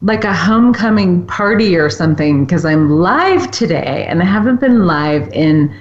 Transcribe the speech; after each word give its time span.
like 0.00 0.24
a 0.24 0.34
homecoming 0.34 1.26
party 1.26 1.76
or 1.76 1.90
something 1.90 2.44
because 2.44 2.64
I'm 2.64 2.88
live 2.88 3.50
today 3.50 4.06
and 4.08 4.22
I 4.22 4.24
haven't 4.24 4.60
been 4.60 4.86
live 4.86 5.28
in 5.32 5.74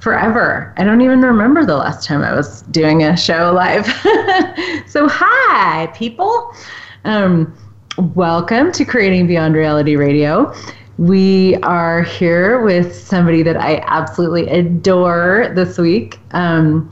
forever. 0.00 0.72
I 0.78 0.84
don't 0.84 1.02
even 1.02 1.20
remember 1.20 1.66
the 1.66 1.76
last 1.76 2.06
time 2.06 2.22
I 2.22 2.34
was 2.34 2.62
doing 2.62 3.02
a 3.02 3.14
show 3.16 3.52
live. 3.52 3.86
so, 4.86 5.06
hi, 5.06 5.86
people. 5.94 6.54
Um, 7.04 7.54
welcome 8.14 8.72
to 8.72 8.86
Creating 8.86 9.26
Beyond 9.26 9.54
Reality 9.54 9.96
Radio. 9.96 10.54
We 10.96 11.56
are 11.56 12.02
here 12.02 12.62
with 12.62 12.94
somebody 12.94 13.42
that 13.42 13.58
I 13.58 13.84
absolutely 13.86 14.48
adore 14.48 15.52
this 15.54 15.76
week. 15.76 16.18
Um, 16.30 16.88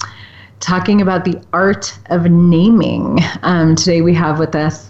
talking 0.61 1.01
about 1.01 1.25
the 1.25 1.41
art 1.55 1.99
of 2.07 2.31
naming. 2.31 3.21
Um, 3.43 3.77
today 3.77 4.03
we 4.03 4.13
have 4.15 4.39
with 4.39 4.55
us 4.55 4.86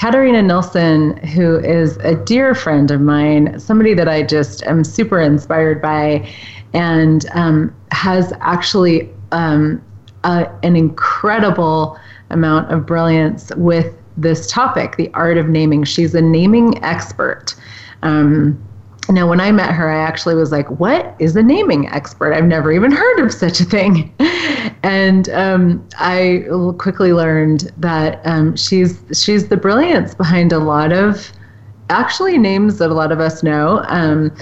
Katarina 0.00 0.40
Nilsson, 0.40 1.18
who 1.26 1.58
is 1.58 1.98
a 1.98 2.14
dear 2.14 2.54
friend 2.54 2.90
of 2.90 3.02
mine, 3.02 3.60
somebody 3.60 3.92
that 3.92 4.08
I 4.08 4.22
just 4.22 4.62
am 4.62 4.82
super 4.82 5.20
inspired 5.20 5.82
by, 5.82 6.26
and 6.72 7.26
um, 7.34 7.74
has 7.92 8.32
actually 8.40 9.10
um, 9.32 9.82
an 10.24 10.74
incredible 10.74 11.98
amount 12.30 12.72
of 12.72 12.86
brilliance 12.86 13.52
with 13.56 13.94
this 14.16 14.50
topic, 14.50 14.96
the 14.96 15.10
art 15.12 15.36
of 15.36 15.50
naming. 15.50 15.84
She's 15.84 16.14
a 16.14 16.22
naming 16.22 16.82
expert. 16.82 17.54
Um, 18.02 18.58
now, 19.10 19.28
when 19.28 19.40
I 19.40 19.50
met 19.52 19.72
her, 19.72 19.90
I 19.90 19.98
actually 19.98 20.34
was 20.34 20.52
like, 20.52 20.68
What 20.78 21.14
is 21.18 21.36
a 21.36 21.42
naming 21.42 21.88
expert? 21.88 22.32
I've 22.32 22.44
never 22.44 22.72
even 22.72 22.92
heard 22.92 23.20
of 23.20 23.32
such 23.32 23.60
a 23.60 23.64
thing. 23.64 24.14
and 24.82 25.28
um, 25.30 25.86
I 25.98 26.44
quickly 26.78 27.12
learned 27.12 27.72
that 27.76 28.20
um, 28.24 28.56
she's, 28.56 29.02
she's 29.12 29.48
the 29.48 29.56
brilliance 29.56 30.14
behind 30.14 30.52
a 30.52 30.58
lot 30.58 30.92
of 30.92 31.32
actually 31.90 32.38
names 32.38 32.78
that 32.78 32.90
a 32.90 32.94
lot 32.94 33.12
of 33.12 33.20
us 33.20 33.42
know. 33.42 33.84
Um, 33.88 34.34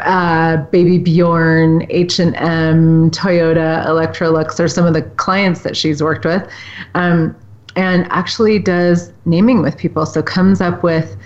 uh, 0.00 0.56
Baby 0.70 0.98
Bjorn, 0.98 1.86
H 1.90 2.18
and 2.18 2.34
M, 2.36 3.10
Toyota, 3.10 3.86
Electrolux 3.86 4.58
are 4.58 4.68
some 4.68 4.86
of 4.86 4.94
the 4.94 5.02
clients 5.02 5.62
that 5.62 5.76
she's 5.76 6.02
worked 6.02 6.24
with, 6.24 6.48
um, 6.94 7.36
and 7.76 8.06
actually 8.10 8.58
does 8.58 9.12
naming 9.26 9.62
with 9.62 9.76
people. 9.76 10.06
So 10.06 10.22
comes 10.22 10.60
up 10.60 10.82
with 10.82 11.16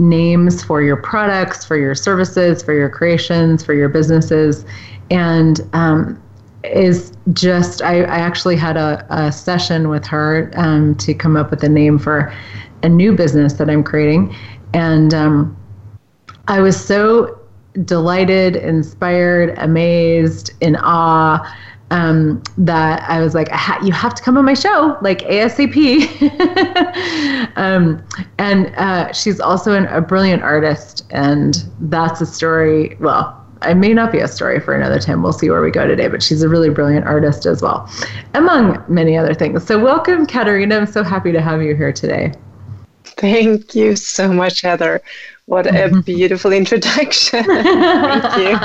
names 0.00 0.64
for 0.64 0.82
your 0.82 0.96
products, 0.96 1.64
for 1.64 1.76
your 1.76 1.94
services, 1.94 2.62
for 2.62 2.72
your 2.72 2.88
creations, 2.88 3.64
for 3.64 3.74
your 3.74 3.88
businesses, 3.88 4.64
and 5.10 5.60
um, 5.72 6.20
is 6.64 7.12
just 7.32 7.82
I, 7.82 8.02
I 8.02 8.18
actually 8.18 8.56
had 8.56 8.76
a, 8.76 9.06
a 9.10 9.30
session 9.30 9.88
with 9.88 10.04
her 10.06 10.50
um, 10.56 10.94
to 10.96 11.14
come 11.14 11.36
up 11.36 11.50
with 11.50 11.62
a 11.62 11.68
name 11.68 11.98
for 11.98 12.34
a 12.82 12.88
new 12.88 13.14
business 13.14 13.54
that 13.54 13.70
I'm 13.70 13.84
creating, 13.84 14.34
and 14.74 15.14
um, 15.14 15.56
I 16.48 16.60
was 16.60 16.82
so 16.82 17.38
delighted, 17.84 18.56
inspired, 18.56 19.56
amazed, 19.58 20.50
in 20.60 20.76
awe 20.76 21.38
um, 21.90 22.42
that 22.58 23.02
I 23.08 23.20
was 23.20 23.34
like, 23.34 23.48
ha- 23.50 23.80
you 23.82 23.92
have 23.92 24.14
to 24.14 24.22
come 24.22 24.36
on 24.36 24.44
my 24.44 24.54
show, 24.54 24.96
like 25.02 25.20
ASAP. 25.20 25.76
um, 27.56 28.02
and 28.38 28.66
uh, 28.76 29.12
she's 29.12 29.40
also 29.40 29.74
an, 29.74 29.86
a 29.86 30.00
brilliant 30.00 30.42
artist, 30.42 31.04
and 31.10 31.64
that's 31.80 32.20
a 32.20 32.26
story. 32.26 32.96
Well, 33.00 33.36
it 33.62 33.74
may 33.74 33.92
not 33.92 34.12
be 34.12 34.18
a 34.18 34.28
story 34.28 34.60
for 34.60 34.74
another 34.74 34.98
time. 34.98 35.22
We'll 35.22 35.32
see 35.32 35.50
where 35.50 35.60
we 35.60 35.70
go 35.70 35.86
today, 35.86 36.08
but 36.08 36.22
she's 36.22 36.42
a 36.42 36.48
really 36.48 36.70
brilliant 36.70 37.06
artist 37.06 37.44
as 37.44 37.60
well, 37.60 37.90
among 38.34 38.82
many 38.88 39.18
other 39.18 39.34
things. 39.34 39.66
So, 39.66 39.78
welcome, 39.78 40.26
Katarina. 40.26 40.76
I'm 40.76 40.86
so 40.86 41.02
happy 41.02 41.32
to 41.32 41.40
have 41.40 41.62
you 41.62 41.74
here 41.74 41.92
today. 41.92 42.32
Thank 43.16 43.74
you 43.74 43.96
so 43.96 44.32
much, 44.32 44.60
Heather. 44.62 45.02
What 45.46 45.66
a 45.66 46.00
beautiful 46.06 46.52
introduction. 46.52 47.44
Thank 47.44 48.38
you. 48.38 48.56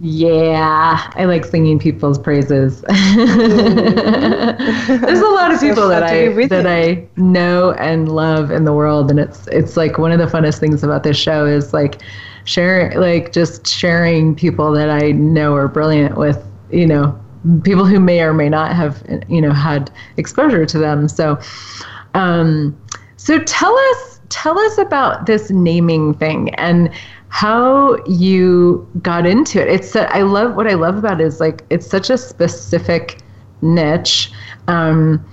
yeah, 0.00 1.10
I 1.14 1.24
like 1.24 1.44
singing 1.46 1.78
people's 1.78 2.18
praises. 2.18 2.82
Mm. 2.82 4.58
There's 5.00 5.20
a 5.20 5.28
lot 5.30 5.50
of 5.52 5.60
people 5.60 5.88
that 5.88 6.02
I 6.02 6.28
that 6.48 6.66
I 6.66 7.06
know 7.16 7.72
and 7.72 8.12
love 8.12 8.50
in 8.50 8.64
the 8.64 8.72
world 8.74 9.10
and 9.10 9.18
it's 9.18 9.46
it's 9.48 9.76
like 9.76 9.98
one 9.98 10.12
of 10.12 10.18
the 10.18 10.26
funnest 10.26 10.58
things 10.58 10.82
about 10.84 11.02
this 11.02 11.16
show 11.16 11.46
is 11.46 11.72
like 11.72 12.02
sharing 12.44 12.98
like 12.98 13.32
just 13.32 13.66
sharing 13.66 14.34
people 14.34 14.72
that 14.72 14.90
I 14.90 15.12
know 15.12 15.54
are 15.54 15.68
brilliant 15.68 16.16
with, 16.16 16.44
you 16.70 16.86
know, 16.86 17.18
people 17.62 17.84
who 17.84 18.00
may 18.00 18.20
or 18.22 18.32
may 18.32 18.48
not 18.48 18.74
have 18.74 19.02
you 19.28 19.40
know 19.40 19.52
had 19.52 19.90
exposure 20.16 20.66
to 20.66 20.78
them. 20.78 21.08
So 21.08 21.38
um 22.14 22.78
so 23.16 23.38
tell 23.40 23.76
us 23.76 24.20
tell 24.28 24.58
us 24.58 24.78
about 24.78 25.26
this 25.26 25.50
naming 25.50 26.14
thing 26.14 26.54
and 26.56 26.90
how 27.28 27.96
you 28.06 28.88
got 29.02 29.26
into 29.26 29.60
it. 29.60 29.68
It's 29.68 29.96
I 29.96 30.22
love 30.22 30.54
what 30.54 30.68
I 30.68 30.74
love 30.74 30.96
about 30.96 31.20
it 31.20 31.24
is 31.24 31.40
like 31.40 31.64
it's 31.68 31.86
such 31.86 32.08
a 32.08 32.16
specific 32.16 33.18
niche, 33.60 34.30
um, 34.68 35.24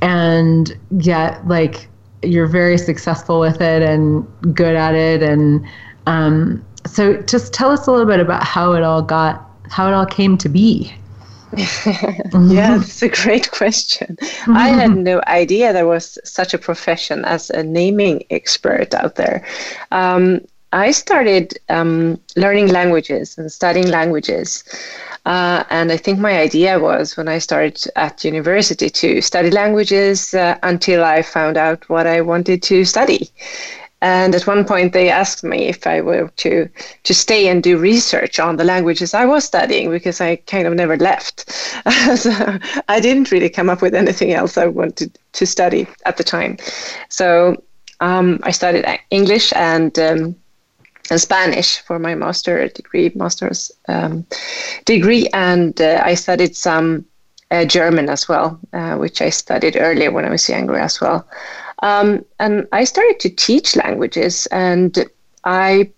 and 0.00 0.74
yet 0.98 1.46
like 1.46 1.88
you're 2.22 2.46
very 2.46 2.78
successful 2.78 3.40
with 3.40 3.60
it 3.60 3.82
and 3.82 4.26
good 4.54 4.74
at 4.74 4.94
it. 4.94 5.22
And 5.22 5.66
um, 6.06 6.64
so 6.86 7.20
just 7.22 7.52
tell 7.52 7.70
us 7.70 7.86
a 7.86 7.90
little 7.90 8.06
bit 8.06 8.20
about 8.20 8.42
how 8.42 8.72
it 8.72 8.82
all 8.82 9.02
got 9.02 9.46
how 9.68 9.86
it 9.86 9.92
all 9.92 10.06
came 10.06 10.38
to 10.38 10.48
be. 10.48 10.94
yeah, 11.56 12.78
that's 12.78 13.02
a 13.02 13.08
great 13.08 13.50
question. 13.50 14.16
I 14.46 14.68
had 14.68 14.96
no 14.96 15.20
idea 15.26 15.72
there 15.72 15.86
was 15.86 16.18
such 16.24 16.54
a 16.54 16.58
profession 16.58 17.24
as 17.24 17.50
a 17.50 17.62
naming 17.62 18.24
expert 18.30 18.94
out 18.94 19.16
there. 19.16 19.44
Um, 19.90 20.40
I 20.72 20.92
started 20.92 21.58
um, 21.68 22.20
learning 22.36 22.68
languages 22.68 23.36
and 23.36 23.50
studying 23.50 23.88
languages. 23.88 24.62
Uh, 25.26 25.64
and 25.68 25.92
I 25.92 25.96
think 25.96 26.18
my 26.18 26.38
idea 26.38 26.78
was 26.78 27.16
when 27.16 27.28
I 27.28 27.38
started 27.38 27.82
at 27.96 28.24
university 28.24 28.88
to 28.88 29.20
study 29.20 29.50
languages 29.50 30.32
uh, 30.32 30.56
until 30.62 31.04
I 31.04 31.22
found 31.22 31.56
out 31.56 31.88
what 31.88 32.06
I 32.06 32.20
wanted 32.20 32.62
to 32.64 32.84
study. 32.84 33.30
And 34.02 34.34
at 34.34 34.46
one 34.46 34.64
point, 34.64 34.92
they 34.92 35.10
asked 35.10 35.44
me 35.44 35.68
if 35.68 35.86
I 35.86 36.00
were 36.00 36.28
to 36.36 36.68
to 37.04 37.14
stay 37.14 37.48
and 37.48 37.62
do 37.62 37.76
research 37.76 38.40
on 38.40 38.56
the 38.56 38.64
languages 38.64 39.14
I 39.14 39.26
was 39.26 39.44
studying 39.44 39.90
because 39.90 40.20
I 40.20 40.36
kind 40.36 40.66
of 40.66 40.74
never 40.74 40.96
left. 40.96 41.50
so 42.16 42.30
I 42.88 43.00
didn't 43.00 43.30
really 43.30 43.50
come 43.50 43.68
up 43.68 43.82
with 43.82 43.94
anything 43.94 44.32
else 44.32 44.56
I 44.56 44.66
wanted 44.66 45.18
to 45.32 45.46
study 45.46 45.86
at 46.06 46.16
the 46.16 46.24
time. 46.24 46.56
So 47.08 47.62
um, 48.00 48.40
I 48.42 48.52
studied 48.52 48.86
English 49.10 49.52
and 49.54 49.98
um, 49.98 50.36
and 51.10 51.20
Spanish 51.20 51.78
for 51.80 51.98
my 51.98 52.14
master 52.14 52.68
degree, 52.68 53.10
master's 53.14 53.72
um, 53.88 54.24
degree, 54.84 55.28
and 55.34 55.80
uh, 55.80 56.02
I 56.04 56.14
studied 56.14 56.56
some 56.56 57.04
uh, 57.50 57.64
German 57.64 58.08
as 58.08 58.28
well, 58.28 58.58
uh, 58.72 58.96
which 58.96 59.20
I 59.20 59.30
studied 59.30 59.76
earlier 59.76 60.12
when 60.12 60.24
I 60.24 60.30
was 60.30 60.48
younger 60.48 60.78
as 60.78 61.00
well. 61.00 61.26
Um, 61.82 62.24
and 62.38 62.66
I 62.72 62.84
started 62.84 63.20
to 63.20 63.30
teach 63.30 63.76
languages, 63.76 64.46
and 64.46 65.06
I 65.44 65.90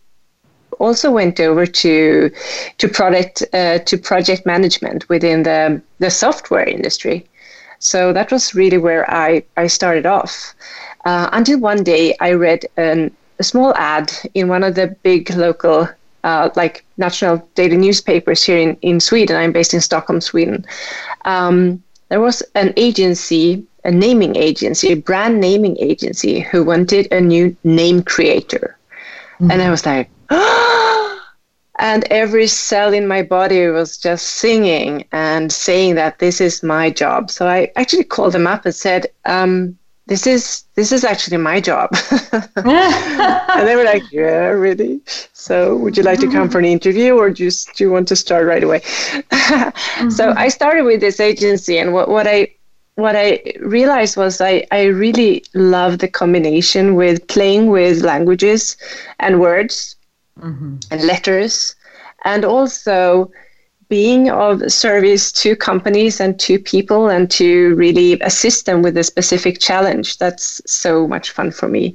also 0.79 1.11
went 1.11 1.41
over 1.41 1.67
to 1.67 2.31
to 2.79 2.89
product 2.89 3.43
uh, 3.53 3.79
to 3.79 3.99
project 3.99 4.47
management 4.47 5.09
within 5.09 5.43
the 5.43 5.81
the 5.99 6.11
software 6.11 6.65
industry. 6.65 7.27
So 7.79 8.13
that 8.13 8.31
was 8.31 8.55
really 8.55 8.79
where 8.79 9.11
I 9.11 9.43
I 9.57 9.67
started 9.67 10.07
off. 10.07 10.55
Uh, 11.05 11.29
until 11.33 11.59
one 11.59 11.83
day 11.83 12.15
I 12.21 12.33
read 12.33 12.65
an, 12.77 13.11
a 13.41 13.45
small 13.45 13.75
ad 13.75 14.13
in 14.35 14.49
one 14.49 14.63
of 14.63 14.77
the 14.77 14.97
big 15.03 15.31
local 15.35 15.89
uh, 16.25 16.51
like 16.55 16.85
national 16.97 17.49
daily 17.55 17.77
newspapers 17.77 18.45
here 18.45 18.59
in, 18.59 18.77
in 18.83 19.01
Sweden. 19.01 19.37
I'm 19.37 19.53
based 19.53 19.75
in 19.75 19.81
Stockholm, 19.81 20.21
Sweden. 20.21 20.65
Um, 21.25 21.83
there 22.09 22.21
was 22.21 22.43
an 22.55 22.73
agency 22.77 23.67
a 23.85 23.91
naming 23.91 24.37
agency, 24.37 24.93
a 24.93 24.97
brand 24.97 25.41
naming 25.41 25.77
agency, 25.79 26.41
who 26.41 26.65
wanted 26.65 27.13
a 27.13 27.21
new 27.21 27.57
name 27.65 28.03
creator. 28.03 28.77
Mm-hmm. 29.35 29.51
And 29.51 29.63
I 29.63 29.71
was 29.71 29.85
like, 29.85 30.09
and 31.79 32.05
every 32.11 32.47
cell 32.47 32.93
in 32.93 33.07
my 33.07 33.23
body 33.23 33.67
was 33.69 33.99
just 33.99 34.27
singing 34.27 35.05
and 35.13 35.53
saying 35.53 35.97
that 35.97 36.19
this 36.19 36.41
is 36.41 36.63
my 36.63 36.91
job. 36.91 37.31
So 37.31 37.49
I 37.49 37.73
actually 37.77 38.05
called 38.05 38.33
them 38.33 38.47
up 38.47 38.65
and 38.65 38.75
said, 38.75 39.07
um, 39.25 39.79
this 40.07 40.27
is 40.27 40.65
this 40.75 40.91
is 40.91 41.05
actually 41.05 41.37
my 41.37 41.61
job 41.61 41.89
and 42.57 43.67
they 43.67 43.77
were 43.77 43.85
like 43.85 44.03
yeah 44.11 44.49
really 44.49 45.01
so 45.33 45.77
would 45.77 45.97
you 45.97 46.03
like 46.03 46.19
to 46.19 46.31
come 46.31 46.49
for 46.51 46.59
an 46.59 46.65
interview 46.65 47.15
or 47.15 47.31
just 47.31 47.75
do 47.77 47.85
you 47.85 47.91
want 47.91 48.09
to 48.09 48.17
start 48.17 48.45
right 48.47 48.65
away 48.65 48.81
mm-hmm. 48.81 50.11
so 50.11 50.35
i 50.37 50.49
started 50.49 50.83
with 50.83 51.01
this 51.01 51.21
agency 51.21 51.79
and 51.79 51.93
what, 51.93 52.09
what 52.09 52.27
i 52.27 52.49
what 52.97 53.17
i 53.17 53.41
realized 53.61 54.17
was 54.17 54.41
i 54.41 54.67
i 54.71 54.85
really 54.85 55.43
love 55.55 55.99
the 55.99 56.09
combination 56.09 56.95
with 56.95 57.27
playing 57.29 57.69
with 57.69 58.03
languages 58.03 58.77
and 59.21 59.41
words 59.41 59.97
mm-hmm. 60.39 60.77
and 60.91 61.03
letters 61.05 61.75
and 62.25 62.45
also 62.45 63.31
being 63.93 64.31
of 64.31 64.73
service 64.73 65.31
to 65.31 65.55
companies 65.55 66.19
and 66.19 66.41
to 66.41 66.59
people 66.59 67.11
and 67.11 67.31
to 67.31 67.75
really 67.75 68.19
assist 68.21 68.65
them 68.65 68.81
with 68.81 68.97
a 68.97 69.05
specific 69.05 69.61
challenge. 69.61 70.17
That's 70.17 70.63
so 70.65 71.07
much 71.07 71.31
fun 71.31 71.51
for 71.51 71.69
me. 71.69 71.95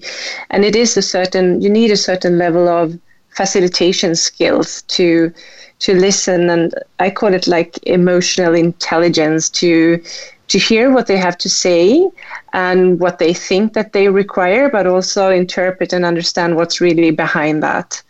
And 0.51 0.63
it 0.63 0.75
is 0.75 0.95
a 0.95 1.01
certain, 1.01 1.59
you 1.59 1.71
need 1.71 1.89
a 1.89 1.97
certain 1.97 2.37
level 2.37 2.67
of 2.67 2.99
facilitation 3.29 4.15
skills 4.15 4.83
to 4.83 5.33
to 5.79 5.93
listen 5.93 6.49
and 6.49 6.73
I 6.99 7.09
call 7.09 7.33
it 7.33 7.47
like 7.47 7.77
emotional 7.83 8.55
intelligence 8.55 9.49
to 9.61 10.01
to 10.47 10.57
hear 10.57 10.91
what 10.93 11.07
they 11.07 11.17
have 11.17 11.37
to 11.39 11.49
say 11.49 12.09
and 12.53 12.99
what 12.99 13.19
they 13.19 13.33
think 13.33 13.73
that 13.73 13.93
they 13.93 14.07
require, 14.09 14.69
but 14.69 14.87
also 14.87 15.29
interpret 15.29 15.93
and 15.93 16.05
understand 16.05 16.55
what's 16.55 16.79
really 16.79 17.11
behind 17.11 17.61
that. 17.63 18.01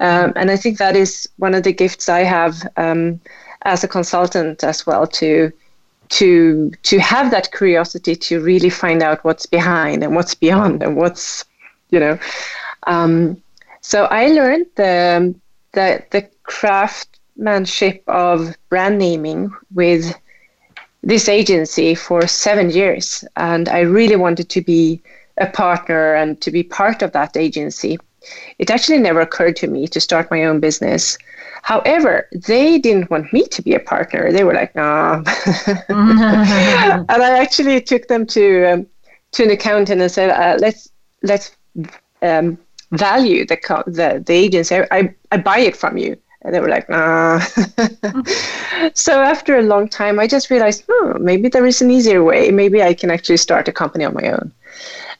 Um, 0.00 0.32
and 0.36 0.50
I 0.50 0.56
think 0.56 0.78
that 0.78 0.96
is 0.96 1.28
one 1.38 1.54
of 1.54 1.62
the 1.62 1.72
gifts 1.72 2.08
I 2.08 2.20
have 2.20 2.68
um, 2.76 3.20
as 3.62 3.84
a 3.84 3.88
consultant 3.88 4.62
as 4.62 4.86
well 4.86 5.06
to 5.06 5.52
to 6.08 6.70
to 6.82 6.98
have 7.00 7.30
that 7.32 7.50
curiosity 7.50 8.14
to 8.14 8.40
really 8.40 8.70
find 8.70 9.02
out 9.02 9.24
what's 9.24 9.46
behind 9.46 10.04
and 10.04 10.14
what's 10.14 10.34
beyond 10.34 10.82
and 10.82 10.96
what's 10.96 11.44
you 11.90 11.98
know. 11.98 12.18
Um, 12.86 13.42
so 13.80 14.04
I 14.04 14.28
learned 14.28 14.66
the 14.76 15.34
the 15.72 16.04
the 16.10 16.28
craftsmanship 16.42 18.04
of 18.06 18.56
brand 18.68 18.98
naming 18.98 19.50
with 19.74 20.14
this 21.06 21.28
agency 21.28 21.94
for 21.94 22.26
seven 22.26 22.70
years, 22.70 23.24
and 23.36 23.68
I 23.68 23.80
really 23.80 24.16
wanted 24.16 24.48
to 24.50 24.60
be 24.60 25.00
a 25.38 25.46
partner 25.46 26.14
and 26.14 26.40
to 26.40 26.50
be 26.50 26.62
part 26.62 27.02
of 27.02 27.12
that 27.12 27.36
agency 27.36 27.98
it 28.58 28.70
actually 28.70 28.98
never 28.98 29.20
occurred 29.20 29.56
to 29.56 29.66
me 29.66 29.86
to 29.88 30.00
start 30.00 30.30
my 30.30 30.44
own 30.44 30.60
business. 30.60 31.18
However, 31.62 32.28
they 32.32 32.78
didn't 32.78 33.10
want 33.10 33.32
me 33.32 33.46
to 33.48 33.62
be 33.62 33.74
a 33.74 33.80
partner. 33.80 34.32
They 34.32 34.44
were 34.44 34.54
like, 34.54 34.74
"No," 34.74 34.82
and 35.88 37.22
I 37.22 37.38
actually 37.38 37.80
took 37.80 38.08
them 38.08 38.26
to 38.26 38.72
um, 38.72 38.86
to 39.32 39.44
an 39.44 39.50
accountant 39.50 40.00
and 40.00 40.10
said, 40.10 40.30
uh, 40.30 40.58
"Let's 40.60 40.90
let's 41.22 41.56
um, 42.22 42.58
value 42.92 43.44
the, 43.46 43.58
the 43.86 44.22
the 44.24 44.32
agency. 44.32 44.76
I 44.90 45.14
I 45.32 45.36
buy 45.38 45.58
it 45.58 45.76
from 45.76 45.96
you." 45.96 46.16
And 46.46 46.54
they 46.54 46.60
were 46.60 46.68
like, 46.68 46.88
"Nah." 46.88 47.40
so 48.94 49.20
after 49.20 49.58
a 49.58 49.62
long 49.62 49.88
time, 49.88 50.20
I 50.20 50.28
just 50.28 50.48
realized, 50.48 50.84
oh, 50.88 51.16
maybe 51.20 51.48
there 51.48 51.66
is 51.66 51.82
an 51.82 51.90
easier 51.90 52.22
way. 52.22 52.52
Maybe 52.52 52.82
I 52.82 52.94
can 52.94 53.10
actually 53.10 53.38
start 53.38 53.66
a 53.66 53.72
company 53.72 54.04
on 54.04 54.14
my 54.14 54.30
own. 54.30 54.52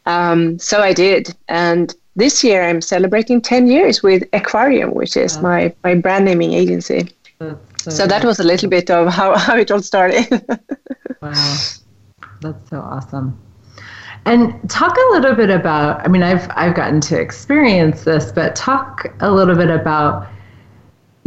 Um, 0.06 0.58
so 0.60 0.80
I 0.80 0.92
did, 0.92 1.34
and 1.48 1.92
this 2.14 2.44
year 2.44 2.62
I'm 2.62 2.80
celebrating 2.80 3.40
10 3.40 3.66
years 3.66 4.02
with 4.02 4.22
Aquarium, 4.32 4.94
which 4.94 5.16
is 5.16 5.36
wow. 5.36 5.42
my, 5.42 5.74
my 5.82 5.94
brand 5.96 6.24
naming 6.24 6.52
agency. 6.52 7.08
So, 7.40 7.58
so, 7.90 8.06
that 8.06 8.24
was 8.24 8.40
a 8.40 8.44
little 8.44 8.70
bit 8.70 8.90
of 8.90 9.12
how, 9.12 9.36
how 9.46 9.56
it 9.56 9.70
all 9.70 9.82
started. 9.82 10.26
wow. 11.20 11.56
That's 12.40 12.70
so 12.70 12.80
awesome. 12.80 13.38
And 14.24 14.68
talk 14.70 14.96
a 14.96 15.12
little 15.12 15.34
bit 15.34 15.50
about, 15.50 16.04
I 16.04 16.08
mean, 16.08 16.22
I've, 16.22 16.48
I've 16.56 16.74
gotten 16.74 17.00
to 17.02 17.20
experience 17.20 18.04
this, 18.04 18.32
but 18.32 18.56
talk 18.56 19.06
a 19.20 19.30
little 19.30 19.54
bit 19.54 19.70
about 19.70 20.26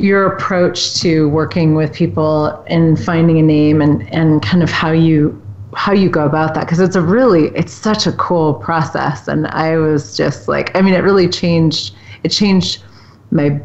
your 0.04 0.26
approach 0.26 0.96
to 1.02 1.30
working 1.30 1.76
with 1.76 1.94
people 1.94 2.48
and 2.68 3.00
finding 3.04 3.38
a 3.40 3.42
name 3.42 3.82
and, 3.82 4.12
and 4.14 4.42
kind 4.42 4.64
of 4.64 4.70
how 4.70 4.92
you 4.92 5.42
how 5.76 5.94
you 5.94 6.10
go 6.10 6.26
about 6.26 6.56
that? 6.56 6.62
Because 6.62 6.80
it's 6.80 6.96
a 6.96 7.02
really 7.02 7.48
it's 7.50 7.74
such 7.74 8.08
a 8.08 8.12
cool 8.14 8.56
process. 8.56 9.28
And 9.28 9.48
i 9.48 9.78
was 9.78 10.18
just 10.18 10.48
like 10.48 10.76
i 10.76 10.82
mean 10.82 10.94
it 10.94 11.04
really 11.04 11.30
changed 11.30 11.96
it 12.24 12.30
changed 12.30 12.84
my 13.32 13.62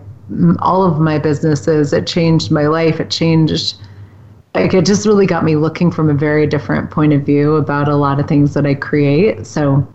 all 0.58 0.84
of 0.84 1.00
my 1.00 1.18
businesses. 1.18 1.92
It 1.92 2.06
changed 2.06 2.50
my 2.50 2.66
life. 2.66 3.00
It 3.00 3.10
changed 3.10 3.76
like 4.54 4.72
it 4.72 4.86
just 4.86 5.06
really 5.06 5.26
got 5.26 5.44
me 5.44 5.56
looking 5.56 5.90
from 5.90 6.08
a 6.08 6.14
very 6.14 6.46
different 6.46 6.90
point 6.90 7.12
of 7.12 7.22
view 7.22 7.56
about 7.56 7.88
a 7.88 7.96
lot 7.96 8.20
of 8.20 8.28
things 8.28 8.54
that 8.54 8.64
i 8.66 8.74
create. 8.74 9.46
So 9.46 9.86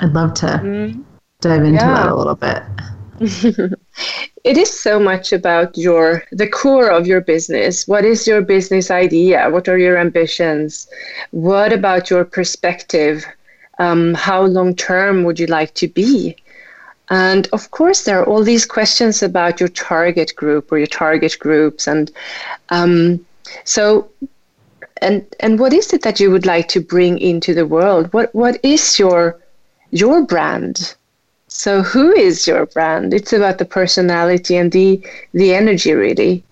i'd 0.00 0.12
love 0.12 0.34
to 0.34 0.46
mm-hmm. 0.46 1.02
dive 1.40 1.62
into 1.62 1.74
yeah. 1.74 1.94
that 1.94 2.08
a 2.08 2.14
little 2.14 2.34
bit 2.34 2.62
it 4.44 4.56
is 4.56 4.78
so 4.78 4.98
much 4.98 5.32
about 5.32 5.76
your 5.76 6.24
the 6.32 6.48
core 6.48 6.90
of 6.90 7.06
your 7.06 7.20
business. 7.20 7.86
What 7.88 8.04
is 8.04 8.26
your 8.26 8.42
business 8.42 8.90
idea? 8.90 9.48
What 9.50 9.68
are 9.68 9.78
your 9.78 9.96
ambitions? 9.96 10.86
What 11.30 11.72
about 11.72 12.10
your 12.10 12.24
perspective? 12.24 13.24
Um, 13.78 14.14
how 14.14 14.42
long 14.42 14.76
term 14.76 15.24
would 15.24 15.40
you 15.40 15.46
like 15.46 15.74
to 15.74 15.88
be? 15.88 16.36
And 17.10 17.48
of 17.52 17.70
course 17.70 18.04
there 18.04 18.20
are 18.20 18.26
all 18.26 18.42
these 18.42 18.66
questions 18.66 19.22
about 19.22 19.60
your 19.60 19.68
target 19.68 20.34
group 20.36 20.72
or 20.72 20.78
your 20.78 20.86
target 20.86 21.36
groups 21.38 21.86
and 21.86 22.10
um, 22.70 23.24
so 23.64 24.10
and 25.02 25.24
and 25.40 25.58
what 25.58 25.72
is 25.72 25.92
it 25.92 26.02
that 26.02 26.20
you 26.20 26.30
would 26.30 26.46
like 26.46 26.68
to 26.68 26.80
bring 26.80 27.18
into 27.18 27.54
the 27.54 27.66
world? 27.66 28.12
What 28.12 28.34
what 28.34 28.58
is 28.62 28.98
your 28.98 29.38
your 29.90 30.22
brand 30.22 30.94
so 31.56 31.82
who 31.82 32.12
is 32.12 32.48
your 32.48 32.66
brand? 32.66 33.14
It's 33.14 33.32
about 33.32 33.58
the 33.58 33.64
personality 33.64 34.56
and 34.56 34.72
the 34.72 35.00
the 35.34 35.54
energy 35.54 35.92
really. 35.92 36.42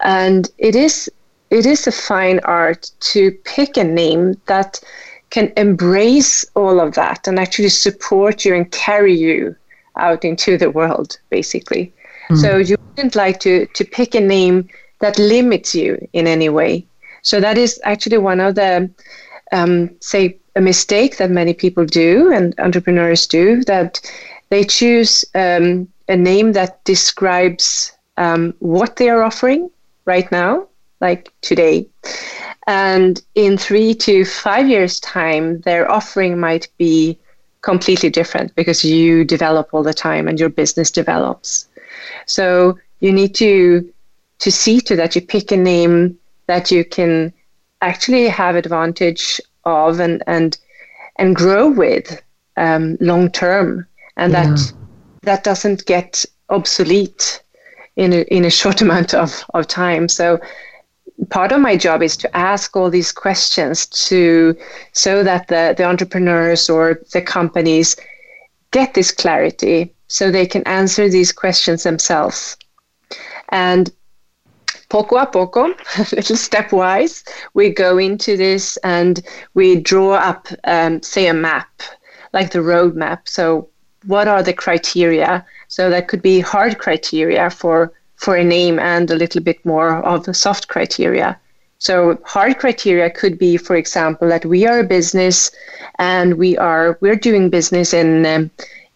And 0.00 0.50
it 0.56 0.74
is 0.74 1.10
it 1.50 1.66
is 1.66 1.86
a 1.86 1.92
fine 1.92 2.40
art 2.44 2.90
to 3.12 3.32
pick 3.44 3.76
a 3.76 3.84
name 3.84 4.40
that 4.46 4.80
can 5.28 5.52
embrace 5.58 6.42
all 6.54 6.80
of 6.80 6.94
that 6.94 7.28
and 7.28 7.38
actually 7.38 7.68
support 7.68 8.46
you 8.46 8.54
and 8.54 8.72
carry 8.72 9.14
you 9.14 9.54
out 9.96 10.24
into 10.24 10.56
the 10.56 10.70
world 10.70 11.18
basically. 11.28 11.92
Mm. 12.30 12.40
So 12.40 12.56
you 12.56 12.76
wouldn't 12.96 13.14
like 13.14 13.40
to 13.40 13.66
to 13.66 13.84
pick 13.84 14.14
a 14.14 14.20
name 14.20 14.70
that 15.00 15.18
limits 15.18 15.74
you 15.74 16.08
in 16.14 16.26
any 16.26 16.48
way. 16.48 16.86
So 17.20 17.40
that 17.40 17.58
is 17.58 17.78
actually 17.84 18.18
one 18.18 18.40
of 18.40 18.54
the 18.54 18.88
um, 19.54 19.90
say 20.00 20.36
a 20.56 20.60
mistake 20.60 21.16
that 21.16 21.30
many 21.30 21.54
people 21.54 21.84
do 21.84 22.30
and 22.32 22.54
entrepreneurs 22.58 23.26
do 23.26 23.64
that 23.64 24.00
they 24.50 24.64
choose 24.64 25.24
um, 25.34 25.88
a 26.08 26.16
name 26.16 26.52
that 26.52 26.84
describes 26.84 27.92
um, 28.16 28.54
what 28.58 28.96
they 28.96 29.08
are 29.08 29.22
offering 29.22 29.70
right 30.04 30.30
now, 30.30 30.66
like 31.00 31.32
today. 31.40 31.86
And 32.66 33.20
in 33.34 33.56
three 33.58 33.94
to 33.94 34.24
five 34.24 34.68
years' 34.68 35.00
time, 35.00 35.60
their 35.62 35.90
offering 35.90 36.38
might 36.38 36.68
be 36.78 37.18
completely 37.62 38.10
different 38.10 38.54
because 38.54 38.84
you 38.84 39.24
develop 39.24 39.72
all 39.72 39.82
the 39.82 39.94
time 39.94 40.28
and 40.28 40.38
your 40.38 40.50
business 40.50 40.90
develops. 40.90 41.66
So 42.26 42.78
you 43.00 43.12
need 43.12 43.34
to 43.36 43.90
to 44.40 44.50
see 44.50 44.80
to 44.80 44.96
that 44.96 45.14
you 45.14 45.22
pick 45.22 45.52
a 45.52 45.56
name 45.56 46.18
that 46.46 46.70
you 46.70 46.84
can 46.84 47.32
actually 47.80 48.28
have 48.28 48.56
advantage 48.56 49.40
of 49.64 50.00
and 50.00 50.22
and 50.26 50.58
and 51.16 51.36
grow 51.36 51.70
with 51.70 52.22
um, 52.56 52.96
long 53.00 53.30
term, 53.30 53.86
and 54.16 54.32
yeah. 54.32 54.44
that 54.44 54.72
that 55.22 55.44
doesn't 55.44 55.86
get 55.86 56.24
obsolete 56.50 57.42
in 57.96 58.12
a, 58.12 58.22
in 58.22 58.44
a 58.44 58.50
short 58.50 58.80
amount 58.86 59.14
of, 59.14 59.44
of 59.54 59.66
time. 59.66 60.08
So 60.08 60.40
part 61.30 61.52
of 61.52 61.60
my 61.60 61.76
job 61.76 62.02
is 62.02 62.16
to 62.18 62.36
ask 62.36 62.76
all 62.76 62.90
these 62.90 63.12
questions 63.12 63.86
to 63.86 64.56
so 64.92 65.22
that 65.22 65.48
the, 65.48 65.74
the 65.76 65.84
entrepreneurs 65.84 66.68
or 66.68 67.00
the 67.12 67.22
companies 67.22 67.96
get 68.72 68.94
this 68.94 69.10
clarity 69.10 69.94
so 70.08 70.30
they 70.30 70.46
can 70.46 70.62
answer 70.64 71.08
these 71.08 71.32
questions 71.32 71.84
themselves. 71.84 72.56
And 73.50 73.92
poco 74.88 75.16
a 75.16 75.26
poco, 75.26 75.66
little 76.12 76.36
stepwise, 76.36 77.24
we 77.54 77.70
go 77.70 77.98
into 77.98 78.36
this 78.36 78.76
and 78.78 79.22
we 79.54 79.80
draw 79.80 80.12
up, 80.12 80.48
um, 80.64 81.02
say, 81.02 81.26
a 81.26 81.34
map, 81.34 81.82
like 82.32 82.52
the 82.52 82.60
roadmap. 82.60 83.20
So, 83.24 83.68
what 84.06 84.28
are 84.28 84.42
the 84.42 84.52
criteria? 84.52 85.44
So 85.68 85.90
that 85.90 86.08
could 86.08 86.22
be 86.22 86.40
hard 86.40 86.78
criteria 86.78 87.50
for 87.50 87.92
for 88.16 88.36
a 88.36 88.44
name 88.44 88.78
and 88.78 89.10
a 89.10 89.16
little 89.16 89.42
bit 89.42 89.64
more 89.66 89.96
of 90.04 90.24
the 90.24 90.34
soft 90.34 90.68
criteria. 90.68 91.38
So 91.78 92.18
hard 92.24 92.58
criteria 92.58 93.10
could 93.10 93.38
be, 93.38 93.56
for 93.56 93.76
example, 93.76 94.28
that 94.28 94.46
we 94.46 94.66
are 94.66 94.78
a 94.78 94.84
business 94.84 95.50
and 95.98 96.34
we 96.34 96.56
are 96.56 96.96
we're 97.00 97.16
doing 97.16 97.50
business 97.50 97.92
in 97.92 98.24
um, 98.24 98.50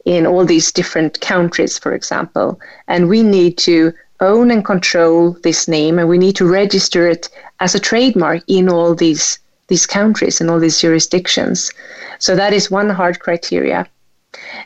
in 0.04 0.26
all 0.26 0.44
these 0.44 0.72
different 0.72 1.20
countries, 1.20 1.78
for 1.78 1.92
example, 1.92 2.58
and 2.86 3.08
we 3.08 3.22
need 3.22 3.58
to 3.58 3.92
own 4.20 4.50
and 4.50 4.64
control 4.64 5.32
this 5.42 5.68
name 5.68 5.98
and 5.98 6.08
we 6.08 6.18
need 6.18 6.36
to 6.36 6.46
register 6.46 7.06
it 7.06 7.28
as 7.60 7.74
a 7.74 7.80
trademark 7.80 8.42
in 8.46 8.68
all 8.68 8.94
these 8.94 9.38
these 9.68 9.86
countries 9.86 10.40
and 10.40 10.50
all 10.50 10.58
these 10.58 10.80
jurisdictions. 10.80 11.70
So 12.18 12.34
that 12.34 12.52
is 12.52 12.70
one 12.70 12.88
hard 12.88 13.20
criteria. 13.20 13.86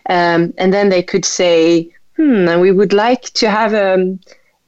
Um, 0.09 0.54
and 0.59 0.73
then 0.73 0.88
they 0.88 1.02
could 1.02 1.25
say, 1.25 1.90
hmm, 2.16 2.49
and 2.49 2.61
we 2.61 2.71
would 2.71 2.92
like 2.92 3.23
to 3.35 3.50
have 3.50 3.75
a, 3.75 4.16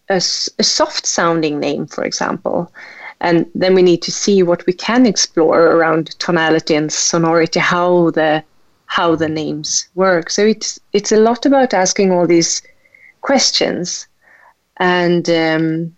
a, 0.08 0.16
a 0.16 0.62
soft 0.64 1.06
sounding 1.06 1.60
name, 1.60 1.86
for 1.86 2.04
example. 2.04 2.72
And 3.20 3.46
then 3.54 3.74
we 3.74 3.82
need 3.82 4.02
to 4.02 4.12
see 4.12 4.42
what 4.42 4.66
we 4.66 4.72
can 4.72 5.06
explore 5.06 5.62
around 5.66 6.18
tonality 6.18 6.74
and 6.74 6.92
sonority, 6.92 7.60
how 7.60 8.10
the 8.10 8.42
how 8.86 9.16
the 9.16 9.28
names 9.28 9.88
work. 9.94 10.30
So 10.30 10.44
it's 10.44 10.80
it's 10.92 11.12
a 11.12 11.16
lot 11.16 11.46
about 11.46 11.74
asking 11.74 12.12
all 12.12 12.26
these 12.26 12.60
questions 13.20 14.06
and 14.78 15.28
um, 15.30 15.96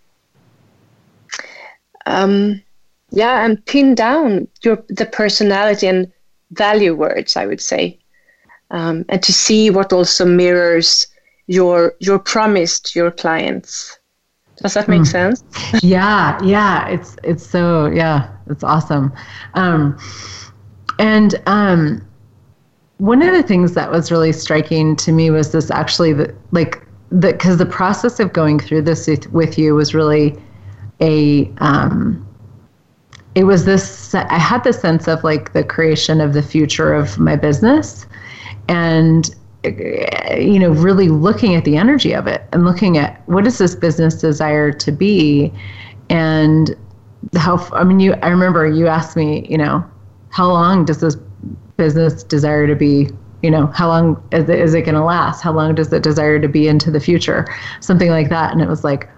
um, 2.07 2.63
yeah, 3.11 3.45
and 3.45 3.65
pin 3.67 3.95
down 3.95 4.49
your 4.63 4.83
the 4.89 5.07
personality 5.07 5.87
and 5.87 6.13
value 6.53 6.95
words. 6.95 7.37
I 7.37 7.47
would 7.47 7.61
say, 7.61 7.99
um, 8.71 9.05
and 9.09 9.23
to 9.23 9.33
see 9.33 9.71
what 9.71 9.93
also 9.93 10.25
mirrors 10.25 11.07
your 11.47 11.95
your 12.01 12.19
promise 12.19 12.81
to 12.81 12.99
your 12.99 13.11
clients. 13.11 13.99
Does 14.63 14.75
that 14.75 14.89
make 14.89 15.03
mm. 15.03 15.07
sense? 15.07 15.45
yeah, 15.83 16.43
yeah. 16.43 16.89
It's 16.89 17.17
it's 17.23 17.47
so 17.47 17.87
yeah. 17.87 18.31
It's 18.49 18.65
awesome. 18.65 19.13
Um, 19.55 19.99
and 20.99 21.35
um, 21.47 22.07
one 22.99 23.21
of 23.23 23.35
the 23.35 23.43
things 23.43 23.75
that 23.75 23.91
was 23.91 24.11
really 24.11 24.33
striking 24.33 24.97
to 24.97 25.13
me 25.13 25.31
was 25.31 25.53
this 25.53 25.71
actually 25.71 26.13
that 26.15 26.35
like 26.53 26.86
because 27.19 27.59
the 27.59 27.67
process 27.67 28.19
of 28.21 28.33
going 28.33 28.59
through 28.59 28.83
this 28.83 29.09
with, 29.31 29.59
you 29.59 29.75
was 29.75 29.95
really 29.95 30.37
a 31.01 31.51
um, 31.59 32.27
it 33.35 33.45
was 33.45 33.67
this 33.67 34.15
i 34.15 34.39
had 34.39 34.65
the 34.65 34.73
sense 34.73 35.07
of 35.07 35.23
like 35.23 35.53
the 35.53 35.63
creation 35.63 36.23
of 36.23 36.33
the 36.33 36.43
future 36.43 36.95
of 36.95 37.19
my 37.19 37.37
business 37.37 38.07
and 38.69 39.37
you 39.65 40.59
know 40.59 40.71
really 40.71 41.09
looking 41.09 41.55
at 41.55 41.65
the 41.65 41.77
energy 41.77 42.13
of 42.13 42.27
it 42.27 42.49
and 42.53 42.65
looking 42.65 42.97
at 42.97 43.23
what 43.29 43.45
does 43.45 43.59
this 43.59 43.75
business 43.75 44.15
desire 44.15 44.73
to 44.73 44.91
be 44.91 45.53
and 46.09 46.75
how 47.35 47.59
i 47.73 47.85
mean 47.85 48.01
you 48.01 48.15
i 48.23 48.29
remember 48.29 48.67
you 48.67 48.87
asked 48.87 49.17
me 49.17 49.47
you 49.51 49.59
know 49.59 49.85
how 50.31 50.49
long 50.49 50.85
does 50.85 51.01
this 51.01 51.17
business 51.77 52.23
desire 52.23 52.67
to 52.67 52.75
be 52.75 53.09
you 53.47 53.53
know 53.53 53.69
how 53.69 53.87
long 53.87 54.21
is 54.33 54.49
it, 54.49 54.59
is 54.59 54.75
it 54.75 54.83
going 54.83 54.97
to 54.97 55.05
last? 55.05 55.41
How 55.41 55.53
long 55.53 55.77
does 55.77 55.91
the 55.91 56.01
desire 56.01 56.41
to 56.41 56.49
be 56.49 56.67
into 56.67 56.91
the 56.91 56.99
future? 56.99 57.47
Something 57.81 58.11
like 58.11 58.29
that. 58.31 58.51
And 58.51 58.61
it 58.61 58.69
was 58.69 58.83
like 58.83 59.09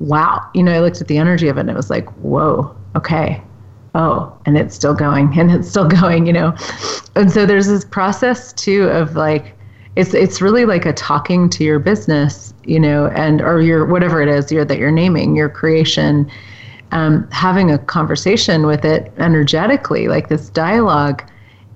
wow. 0.00 0.44
You 0.54 0.64
know 0.64 0.72
i 0.72 0.80
looked 0.80 1.00
at 1.00 1.06
the 1.06 1.18
energy 1.18 1.46
of 1.46 1.56
it 1.56 1.60
and 1.60 1.70
it 1.70 1.76
was 1.76 1.88
like 1.88 2.08
whoa 2.16 2.76
okay. 2.96 3.40
Oh, 3.94 4.36
and 4.44 4.58
it's 4.58 4.74
still 4.74 4.92
going 4.92 5.38
and 5.38 5.52
it's 5.52 5.68
still 5.68 5.86
going, 6.00 6.26
you 6.26 6.32
know. 6.32 6.52
And 7.14 7.30
so 7.30 7.46
there's 7.46 7.68
this 7.68 7.84
process 7.84 8.52
too 8.52 8.88
of 8.88 9.14
like 9.14 9.54
it's 9.94 10.14
it's 10.14 10.42
really 10.42 10.66
like 10.66 10.84
a 10.84 10.92
talking 10.92 11.48
to 11.50 11.62
your 11.62 11.78
business, 11.78 12.52
you 12.64 12.80
know, 12.80 13.06
and 13.14 13.40
or 13.40 13.60
your 13.60 13.86
whatever 13.86 14.20
it 14.20 14.28
is 14.28 14.50
you're 14.50 14.64
that 14.64 14.78
you're 14.78 14.90
naming, 14.90 15.36
your 15.36 15.48
creation, 15.48 16.28
um, 16.90 17.30
having 17.30 17.70
a 17.70 17.78
conversation 17.78 18.66
with 18.66 18.84
it 18.84 19.12
energetically, 19.18 20.08
like 20.08 20.28
this 20.28 20.48
dialogue, 20.50 21.22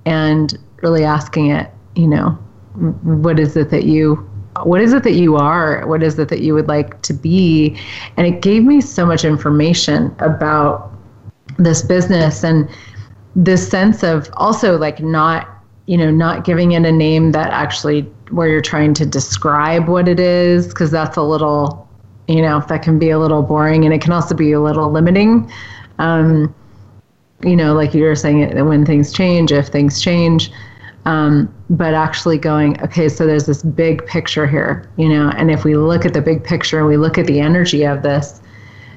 and 0.07 0.59
really 0.83 1.05
asking 1.05 1.47
it, 1.51 1.71
you 1.95 2.07
know, 2.07 2.31
what 3.03 3.39
is 3.39 3.57
it 3.57 3.71
that 3.71 3.85
you 3.85 4.27
what 4.65 4.81
is 4.81 4.93
it 4.93 5.05
that 5.05 5.13
you 5.13 5.37
are? 5.37 5.87
What 5.87 6.03
is 6.03 6.19
it 6.19 6.29
that 6.29 6.41
you 6.41 6.55
would 6.55 6.69
like 6.69 7.01
to 7.03 7.13
be? 7.13 7.79
And 8.17 8.27
it 8.27 8.43
gave 8.43 8.65
me 8.65 8.81
so 8.81 9.07
much 9.07 9.25
information 9.25 10.15
about 10.19 10.93
this 11.57 11.83
business 11.83 12.43
and 12.43 12.69
this 13.37 13.67
sense 13.69 14.03
of 14.03 14.29
also 14.35 14.77
like 14.77 15.01
not 15.01 15.49
you 15.87 15.97
know 15.97 16.11
not 16.11 16.45
giving 16.45 16.73
it 16.73 16.85
a 16.85 16.93
name 16.93 17.33
that 17.33 17.53
actually 17.53 18.03
where 18.31 18.49
you're 18.49 18.61
trying 18.61 18.95
to 18.95 19.07
describe 19.07 19.89
what 19.89 20.09
it 20.09 20.19
is 20.19 20.69
because 20.69 20.91
that's 20.91 21.17
a 21.17 21.23
little 21.23 21.89
you 22.29 22.43
know 22.43 22.61
that 22.69 22.83
can 22.83 22.99
be 22.99 23.11
a 23.11 23.19
little 23.19 23.43
boring 23.43 23.85
and 23.85 23.95
it 23.95 24.01
can 24.01 24.13
also 24.13 24.35
be 24.35 24.53
a 24.53 24.61
little 24.61 24.91
limiting. 24.91 25.51
Um, 25.99 26.55
you 27.43 27.57
know 27.57 27.73
like 27.75 27.95
you 27.95 28.03
were 28.03 28.17
saying 28.17 28.65
when 28.67 28.85
things 28.85 29.13
change 29.13 29.53
if 29.53 29.69
things 29.69 30.01
change 30.01 30.51
um, 31.07 31.53
but 31.71 31.95
actually 31.95 32.39
going 32.39 32.81
okay 32.83 33.09
so 33.09 33.27
there's 33.27 33.47
this 33.47 33.63
big 33.63 34.05
picture 34.07 34.47
here 34.47 34.89
you 34.97 35.09
know 35.09 35.31
and 35.37 35.51
if 35.51 35.65
we 35.65 35.75
look 35.77 36.05
at 36.05 36.13
the 36.13 36.21
big 36.21 36.45
picture 36.45 36.79
and 36.79 36.87
we 36.87 36.97
look 36.97 37.17
at 37.17 37.27
the 37.27 37.41
energy 37.41 37.85
of 37.85 38.03
this 38.03 38.41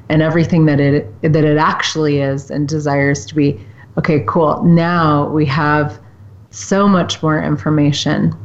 and 0.10 0.22
everything 0.22 0.66
that 0.66 0.80
it 0.80 1.22
that 1.22 1.44
it 1.44 1.58
actually 1.58 2.20
is 2.20 2.52
and 2.52 2.68
desires 2.68 3.26
to 3.26 3.36
be 3.36 3.60
okay 3.98 4.24
cool. 4.28 4.64
Now 4.64 5.28
we 5.30 5.46
have 5.48 6.00
so 6.52 6.88
much 6.88 7.22
more 7.24 7.42
information 7.42 8.36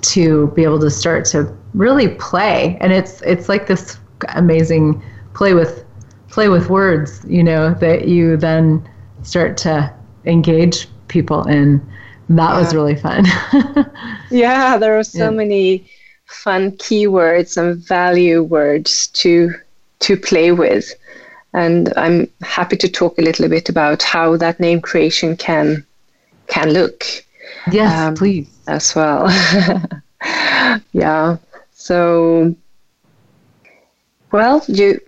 to 0.00 0.48
be 0.48 0.64
able 0.64 0.80
to 0.80 0.90
start 0.90 1.24
to 1.26 1.56
really 1.74 2.08
play. 2.08 2.76
And 2.80 2.92
it's 2.92 3.22
it's 3.22 3.48
like 3.48 3.66
this 3.66 3.98
amazing 4.30 5.02
play 5.34 5.54
with 5.54 5.84
play 6.28 6.48
with 6.48 6.68
words 6.68 7.24
you 7.26 7.42
know 7.42 7.74
that 7.74 8.06
you 8.06 8.36
then 8.36 8.88
start 9.22 9.56
to 9.56 9.92
engage 10.26 10.86
people 11.08 11.42
in 11.48 11.80
that 12.30 12.50
yeah. 12.52 12.58
was 12.58 12.74
really 12.74 12.96
fun 12.96 13.24
yeah 14.30 14.78
there 14.78 14.98
are 14.98 15.04
so 15.04 15.24
yeah. 15.24 15.30
many 15.30 15.90
fun 16.30 16.70
keywords 16.72 17.56
and 17.56 17.76
value 17.76 18.42
words 18.42 19.08
to 19.08 19.52
to 20.00 20.16
play 20.16 20.52
with. 20.52 20.92
And 21.52 21.92
I'm 21.96 22.28
happy 22.42 22.76
to 22.76 22.88
talk 22.88 23.18
a 23.18 23.22
little 23.22 23.48
bit 23.48 23.68
about 23.68 24.02
how 24.02 24.36
that 24.36 24.60
name 24.60 24.80
creation 24.80 25.36
can 25.36 25.84
can 26.46 26.70
look. 26.70 27.04
Yes, 27.70 27.98
um, 27.98 28.14
please. 28.14 28.48
As 28.66 28.94
well. 28.94 29.28
yeah. 30.92 31.36
So 31.72 32.54
well, 34.30 34.64
you 34.68 35.00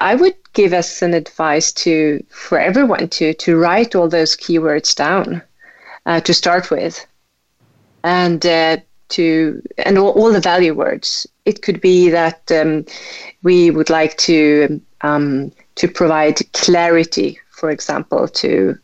I 0.00 0.14
would 0.14 0.34
give 0.54 0.72
us 0.72 1.02
an 1.02 1.12
advice 1.12 1.70
to 1.84 2.24
for 2.30 2.58
everyone 2.58 3.08
to 3.10 3.34
to 3.34 3.56
write 3.58 3.94
all 3.94 4.08
those 4.08 4.36
keywords 4.36 4.94
down 4.94 5.42
uh, 6.06 6.20
to 6.20 6.32
start 6.32 6.70
with, 6.70 7.04
and 8.04 8.46
uh, 8.46 8.78
to 9.10 9.62
and 9.78 9.98
all, 9.98 10.10
all, 10.10 10.32
the 10.32 10.40
value 10.40 10.74
words. 10.74 11.26
It 11.44 11.62
could 11.62 11.80
be 11.80 12.08
that 12.10 12.50
um, 12.50 12.84
we 13.42 13.70
would 13.70 13.90
like 13.90 14.16
to 14.18 14.80
um, 15.02 15.52
to 15.76 15.88
provide 15.88 16.40
clarity, 16.52 17.38
for 17.50 17.70
example. 17.70 18.28
To 18.28 18.78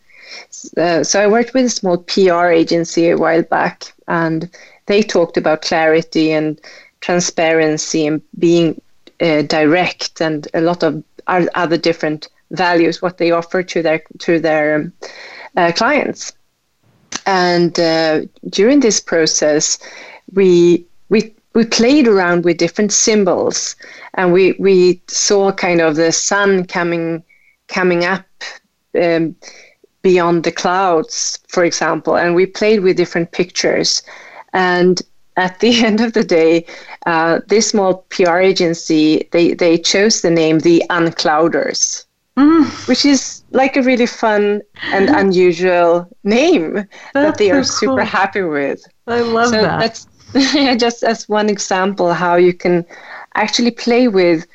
uh, 0.77 1.05
so 1.05 1.21
I 1.21 1.27
worked 1.27 1.55
with 1.55 1.67
a 1.67 1.71
small 1.71 1.99
PR 1.99 2.47
agency 2.47 3.11
a 3.11 3.17
while 3.17 3.43
back, 3.43 3.93
and 4.09 4.51
they 4.87 5.03
talked 5.03 5.37
about 5.37 5.63
clarity 5.63 6.33
and 6.33 6.61
transparency 7.01 8.07
and 8.07 8.23
being 8.39 8.81
uh, 9.21 9.43
direct, 9.43 10.21
and 10.21 10.49
a 10.55 10.61
lot 10.61 10.83
of 10.83 11.03
other 11.29 11.77
different 11.77 12.29
values 12.51 13.01
what 13.01 13.19
they 13.19 13.31
offer 13.31 13.63
to 13.63 13.83
their 13.83 14.03
to 14.19 14.39
their 14.39 14.93
uh, 15.57 15.73
clients. 15.75 16.33
And 17.27 17.79
uh, 17.79 18.23
during 18.51 18.81
this 18.81 19.01
process, 19.01 19.79
we 20.33 20.85
we 21.09 21.35
we 21.55 21.65
played 21.65 22.09
around 22.09 22.45
with 22.45 22.57
different 22.59 22.93
symbols. 22.93 23.77
And 24.15 24.33
we 24.33 24.53
we 24.59 25.01
saw 25.09 25.53
kind 25.53 25.81
of 25.81 25.97
the 25.97 26.13
sun 26.13 26.67
coming 26.67 27.23
coming 27.69 28.05
up 28.05 28.27
um, 29.01 29.37
beyond 30.03 30.45
the 30.45 30.53
clouds 30.53 31.39
for 31.49 31.65
example. 31.65 32.17
And 32.17 32.35
we 32.35 32.47
played 32.47 32.81
with 32.81 32.97
different 32.97 33.33
pictures. 33.33 34.03
And 34.53 35.01
at 35.37 35.61
the 35.61 35.85
end 35.85 36.01
of 36.01 36.13
the 36.13 36.25
day 36.25 36.67
uh, 37.07 37.41
this 37.49 37.71
small 37.71 38.05
pr 38.09 38.39
agency 38.39 39.29
they 39.33 39.55
they 39.55 39.79
chose 39.79 40.21
the 40.21 40.31
name 40.31 40.59
the 40.61 40.83
unclouders 40.91 42.05
mm. 42.37 42.89
which 42.89 43.05
is 43.05 43.42
like 43.53 43.77
a 43.77 43.83
really 43.83 44.07
fun 44.07 44.63
and 44.93 45.09
unusual 45.23 46.09
name 46.25 46.75
that's 46.75 46.89
that 47.15 47.39
they 47.39 47.51
are 47.51 47.65
so 47.65 47.73
super 47.73 48.05
happy 48.05 48.43
with 48.43 48.85
i 49.07 49.21
love 49.21 49.49
so 49.49 49.63
that 49.63 49.81
that's 49.81 50.07
just 50.81 51.03
as 51.03 51.29
one 51.29 51.49
example 51.49 52.13
how 52.13 52.37
you 52.37 52.55
can 52.55 52.85
actually 53.35 53.71
play 53.71 54.09
with 54.09 54.47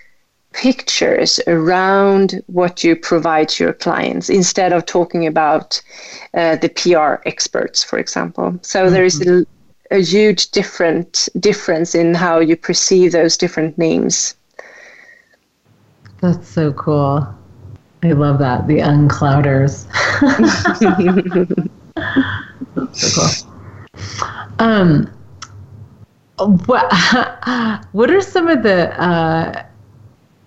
pictures 0.58 1.39
around 1.46 2.42
what 2.48 2.84
you 2.84 2.96
provide 2.96 3.48
to 3.48 3.63
your 3.63 3.74
clients 3.74 4.27
instead 4.27 4.74
of 4.74 4.86
talking 4.86 5.27
about 5.27 5.80
uh, 6.34 6.56
the 6.56 6.70
PR 6.70 7.22
experts, 7.27 7.84
for 7.84 8.00
example. 8.00 8.58
So 8.63 8.84
mm-hmm. 8.84 8.94
there 8.94 9.06
is 9.06 9.22
a, 9.22 9.46
a, 9.92 10.01
huge 10.01 10.50
different 10.50 11.30
difference 11.39 11.94
in 11.94 12.16
how 12.16 12.39
you 12.39 12.56
perceive 12.56 13.12
those 13.12 13.38
different 13.38 13.77
names. 13.77 14.36
That's 16.22 16.48
so 16.48 16.74
cool. 16.74 17.37
I 18.04 18.12
love 18.12 18.39
that. 18.39 18.68
The 18.68 18.80
unclouders. 18.80 19.86
so 22.96 23.42
cool. 23.44 23.54
Um, 24.60 25.12
what 26.66 26.94
what 27.92 28.12
are 28.12 28.22
some 28.22 28.48
of 28.48 28.63
the 28.63 29.00
uh, 29.01 29.63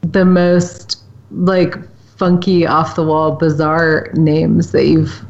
the 0.02 0.24
most 0.24 1.02
like 1.30 1.76
funky, 2.16 2.66
off 2.66 2.96
the 2.96 3.04
wall, 3.04 3.32
bizarre 3.32 4.10
names 4.14 4.72
that 4.72 4.86
you've 4.86 5.24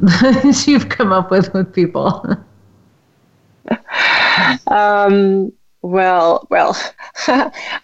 you've 0.66 0.88
come 0.88 1.12
up 1.12 1.30
with 1.30 1.52
with 1.54 1.72
people? 1.72 2.36
um, 4.66 5.52
well, 5.82 6.46
well, 6.50 6.76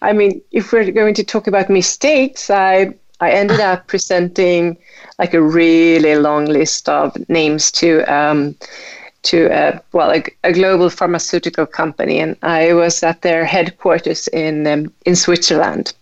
I 0.01 0.13
mean, 0.13 0.41
if 0.51 0.71
we're 0.71 0.91
going 0.91 1.15
to 1.15 1.23
talk 1.23 1.47
about 1.47 1.69
mistakes, 1.69 2.49
I 2.49 2.93
I 3.19 3.31
ended 3.31 3.59
up 3.59 3.87
presenting 3.87 4.77
like 5.17 5.33
a 5.33 5.41
really 5.41 6.15
long 6.15 6.45
list 6.45 6.87
of 6.87 7.17
names 7.29 7.71
to 7.73 8.01
um, 8.03 8.55
to 9.23 9.47
a, 9.51 9.81
well 9.91 10.11
a, 10.11 10.23
a, 10.43 10.53
global 10.53 10.89
pharmaceutical 10.89 11.65
company, 11.65 12.19
and 12.19 12.37
I 12.43 12.73
was 12.73 13.03
at 13.03 13.21
their 13.21 13.43
headquarters 13.45 14.27
in 14.29 14.67
um, 14.67 14.93
in 15.05 15.15
Switzerland. 15.15 15.93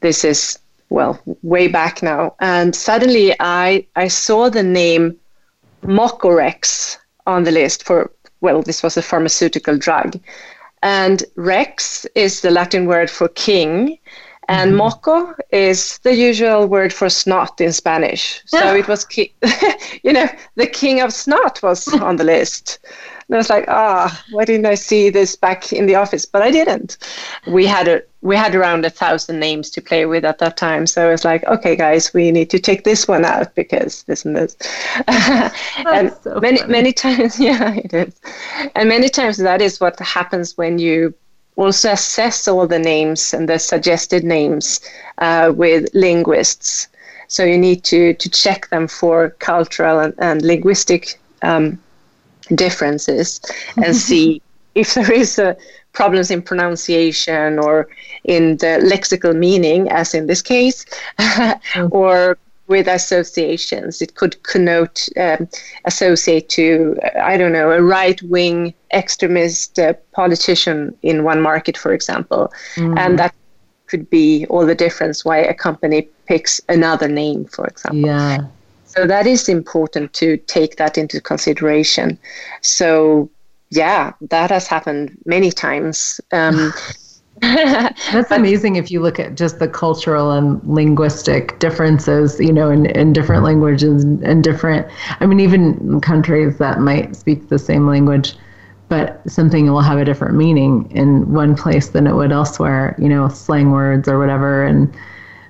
This 0.00 0.24
is 0.24 0.58
well 0.90 1.20
way 1.42 1.68
back 1.68 2.02
now, 2.02 2.34
and 2.40 2.76
suddenly 2.76 3.34
I 3.40 3.86
I 3.96 4.08
saw 4.08 4.50
the 4.50 4.62
name 4.62 5.16
Mocorex 5.82 6.98
on 7.26 7.44
the 7.44 7.52
list 7.52 7.84
for 7.84 8.10
well 8.40 8.62
this 8.62 8.82
was 8.82 8.96
a 8.96 9.02
pharmaceutical 9.02 9.78
drug, 9.78 10.18
and 10.82 11.24
Rex 11.36 12.06
is 12.14 12.42
the 12.42 12.50
Latin 12.50 12.86
word 12.86 13.10
for 13.10 13.28
king, 13.28 13.98
and 14.48 14.70
mm-hmm. 14.70 14.78
moco 14.78 15.34
is 15.50 15.98
the 15.98 16.14
usual 16.14 16.66
word 16.66 16.92
for 16.92 17.08
snot 17.08 17.60
in 17.60 17.72
Spanish. 17.72 18.42
So 18.46 18.74
it 18.74 18.88
was, 18.88 19.04
ki- 19.04 19.34
you 20.02 20.12
know, 20.12 20.26
the 20.56 20.66
king 20.66 21.00
of 21.00 21.12
snot 21.12 21.62
was 21.62 21.86
on 21.88 22.16
the 22.16 22.24
list. 22.24 22.78
And 23.28 23.34
I 23.34 23.38
was 23.38 23.50
like, 23.50 23.66
ah, 23.68 24.24
why 24.30 24.46
didn't 24.46 24.64
I 24.64 24.74
see 24.74 25.10
this 25.10 25.36
back 25.36 25.70
in 25.70 25.84
the 25.84 25.96
office? 25.96 26.24
But 26.24 26.40
I 26.40 26.50
didn't. 26.50 26.96
We 27.46 27.66
had 27.66 27.86
a 27.86 28.02
we 28.20 28.36
had 28.36 28.54
around 28.54 28.84
a 28.84 28.90
thousand 28.90 29.38
names 29.38 29.70
to 29.70 29.80
play 29.80 30.06
with 30.06 30.24
at 30.24 30.38
that 30.38 30.56
time. 30.56 30.86
So 30.86 31.06
I 31.06 31.10
was 31.10 31.24
like, 31.24 31.44
okay, 31.44 31.76
guys, 31.76 32.12
we 32.12 32.32
need 32.32 32.50
to 32.50 32.58
take 32.58 32.84
this 32.84 33.06
one 33.06 33.24
out 33.24 33.54
because 33.54 34.02
this 34.04 34.24
and 34.24 34.34
this. 34.34 34.56
and 35.06 36.12
so 36.24 36.40
many 36.40 36.58
funny. 36.58 36.72
many 36.72 36.92
times, 37.04 37.38
yeah, 37.38 37.74
it 37.74 37.92
is. 37.92 38.20
And 38.74 38.88
many 38.88 39.10
times 39.10 39.36
that 39.36 39.60
is 39.60 39.78
what 39.78 39.98
happens 40.00 40.56
when 40.56 40.78
you 40.78 41.14
also 41.58 41.92
assess 41.92 42.46
all 42.48 42.66
the 42.66 42.78
names 42.78 43.34
and 43.34 43.48
the 43.48 43.58
suggested 43.58 44.24
names 44.24 44.80
uh, 45.18 45.52
with 45.54 45.88
linguists. 45.92 46.88
So 47.26 47.44
you 47.44 47.58
need 47.58 47.84
to, 47.84 48.14
to 48.14 48.30
check 48.30 48.70
them 48.70 48.88
for 48.88 49.30
cultural 49.38 49.98
and, 49.98 50.14
and 50.18 50.42
linguistic 50.42 51.20
um, 51.42 51.78
differences 52.54 53.40
and 53.76 53.94
see 54.08 54.40
if 54.74 54.94
there 54.94 55.12
is 55.12 55.38
a 55.38 55.56
problems 55.92 56.30
in 56.30 56.40
pronunciation 56.40 57.58
or 57.58 57.88
in 58.24 58.56
the 58.58 58.78
lexical 58.92 59.36
meaning, 59.36 59.90
as 59.90 60.14
in 60.14 60.26
this 60.26 60.42
case, 60.42 60.86
or 61.90 62.38
with 62.68 62.86
associations. 62.86 64.00
It 64.00 64.14
could 64.14 64.42
connote, 64.42 65.08
um, 65.16 65.48
associate 65.84 66.48
to, 66.50 66.96
I 67.20 67.36
don't 67.36 67.52
know, 67.52 67.70
a 67.72 67.82
right 67.82 68.20
wing 68.22 68.74
extremist 68.92 69.78
uh, 69.78 69.94
politician 70.12 70.96
in 71.02 71.24
one 71.24 71.40
market, 71.40 71.76
for 71.76 71.92
example. 71.92 72.52
Mm. 72.76 72.98
And 72.98 73.18
that 73.18 73.34
could 73.86 74.08
be 74.10 74.46
all 74.46 74.66
the 74.66 74.74
difference 74.74 75.24
why 75.24 75.38
a 75.38 75.54
company 75.54 76.08
picks 76.26 76.60
another 76.68 77.08
name, 77.08 77.46
for 77.46 77.66
example. 77.66 78.06
Yeah. 78.06 78.46
So 78.84 79.06
that 79.06 79.26
is 79.26 79.48
important 79.48 80.12
to 80.14 80.36
take 80.36 80.76
that 80.76 80.96
into 80.96 81.20
consideration. 81.20 82.18
So, 82.62 83.30
yeah, 83.70 84.12
that 84.20 84.50
has 84.50 84.66
happened 84.66 85.16
many 85.24 85.50
times. 85.50 86.20
Um, 86.32 86.72
That's 88.12 88.30
amazing 88.30 88.76
if 88.76 88.90
you 88.90 89.00
look 89.00 89.18
at 89.18 89.34
just 89.34 89.58
the 89.58 89.68
cultural 89.68 90.32
and 90.32 90.62
linguistic 90.64 91.58
differences, 91.58 92.38
you 92.40 92.52
know, 92.52 92.70
in, 92.70 92.86
in 92.86 93.12
different 93.12 93.44
languages 93.44 94.04
and 94.04 94.42
different, 94.42 94.86
I 95.20 95.26
mean, 95.26 95.40
even 95.40 96.00
countries 96.00 96.58
that 96.58 96.80
might 96.80 97.14
speak 97.16 97.48
the 97.48 97.58
same 97.58 97.86
language, 97.86 98.34
but 98.88 99.20
something 99.30 99.70
will 99.70 99.82
have 99.82 99.98
a 99.98 100.04
different 100.04 100.36
meaning 100.36 100.90
in 100.90 101.32
one 101.32 101.54
place 101.54 101.88
than 101.88 102.06
it 102.06 102.14
would 102.14 102.32
elsewhere, 102.32 102.96
you 102.98 103.08
know, 103.08 103.28
slang 103.28 103.70
words 103.70 104.08
or 104.08 104.18
whatever. 104.18 104.64
And 104.64 104.92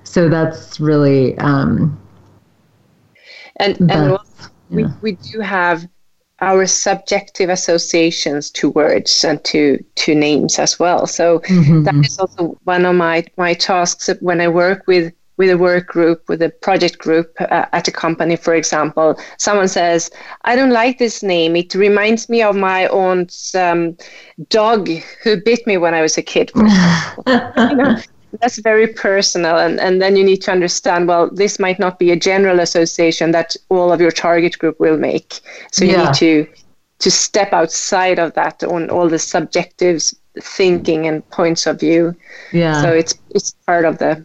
so 0.05 0.29
that's 0.29 0.81
really. 0.81 1.39
Um, 1.39 1.99
and 3.57 3.91
and 3.91 4.19
we, 4.71 4.83
yeah. 4.83 4.93
we 5.01 5.13
do 5.13 5.41
have 5.41 5.89
our 6.41 6.67
subjective 6.67 7.51
associations 7.51 8.51
to 8.51 8.71
words 8.71 9.25
and 9.25 9.43
to 9.45 9.83
to 9.97 10.15
names 10.15 10.59
as 10.59 10.79
well. 10.79 11.07
So 11.07 11.41
mm-hmm. 11.41 11.83
that 11.85 11.95
is 11.97 12.19
also 12.19 12.59
one 12.65 12.85
of 12.85 12.95
my 12.95 13.25
my 13.37 13.55
tasks 13.55 14.09
when 14.21 14.41
I 14.41 14.49
work 14.49 14.85
with 14.87 15.13
with 15.39 15.51
a 15.51 15.57
work 15.57 15.87
group, 15.87 16.29
with 16.29 16.43
a 16.43 16.51
project 16.51 16.99
group 16.99 17.33
uh, 17.41 17.65
at 17.73 17.89
a 17.89 17.93
company, 17.93 18.37
for 18.37 18.55
example, 18.55 19.19
someone 19.39 19.69
says, 19.69 20.11
I 20.45 20.57
don't 20.57 20.73
like 20.73 20.99
this 20.99 21.23
name. 21.23 21.55
It 21.55 21.75
reminds 21.77 22.29
me 22.29 22.43
of 22.43 22.57
my 22.57 22.89
aunt's 22.89 23.55
um, 23.55 23.97
dog 24.51 24.89
who 25.23 25.41
bit 25.41 25.65
me 25.65 25.77
when 25.77 25.95
I 25.95 26.03
was 26.03 26.19
a 26.19 26.23
kid. 26.23 26.51
you 26.57 26.63
know, 27.77 27.97
that's 28.41 28.59
very 28.59 28.87
personal 28.87 29.59
and, 29.59 29.81
and 29.81 30.03
then 30.03 30.17
you 30.17 30.25
need 30.25 30.43
to 30.43 30.51
understand 30.51 31.09
well 31.09 31.31
this 31.31 31.59
might 31.59 31.79
not 31.79 31.99
be 31.99 32.11
a 32.11 32.17
general 32.17 32.61
association 32.61 33.31
that 33.33 33.57
all 33.69 33.93
of 33.93 34.01
your 34.01 34.11
target 34.11 34.59
group 34.59 34.79
will 34.79 34.99
make. 34.99 35.41
So 35.73 35.85
you 35.85 35.93
yeah. 35.93 36.05
need 36.05 36.15
to 36.15 36.47
to 37.01 37.11
step 37.11 37.53
outside 37.53 38.19
of 38.19 38.35
that 38.35 38.63
on 38.65 38.91
all 38.91 39.09
the 39.09 39.19
subjective 39.19 40.03
thinking 40.41 41.07
and 41.07 41.29
points 41.31 41.67
of 41.67 41.81
view. 41.81 42.15
Yeah. 42.53 42.83
So 42.83 42.93
it's 42.93 43.15
it's 43.31 43.53
part 43.67 43.85
of 43.85 43.99
the 43.99 44.25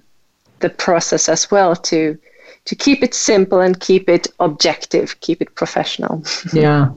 the 0.60 0.70
process 0.70 1.30
as 1.30 1.50
well 1.52 1.76
to 1.76 2.18
to 2.66 2.76
keep 2.76 3.04
it 3.04 3.14
simple 3.14 3.60
and 3.60 3.80
keep 3.80 4.10
it 4.10 4.28
objective 4.40 5.20
keep 5.22 5.42
it 5.42 5.56
professional. 5.56 6.24
Yeah 6.54 6.90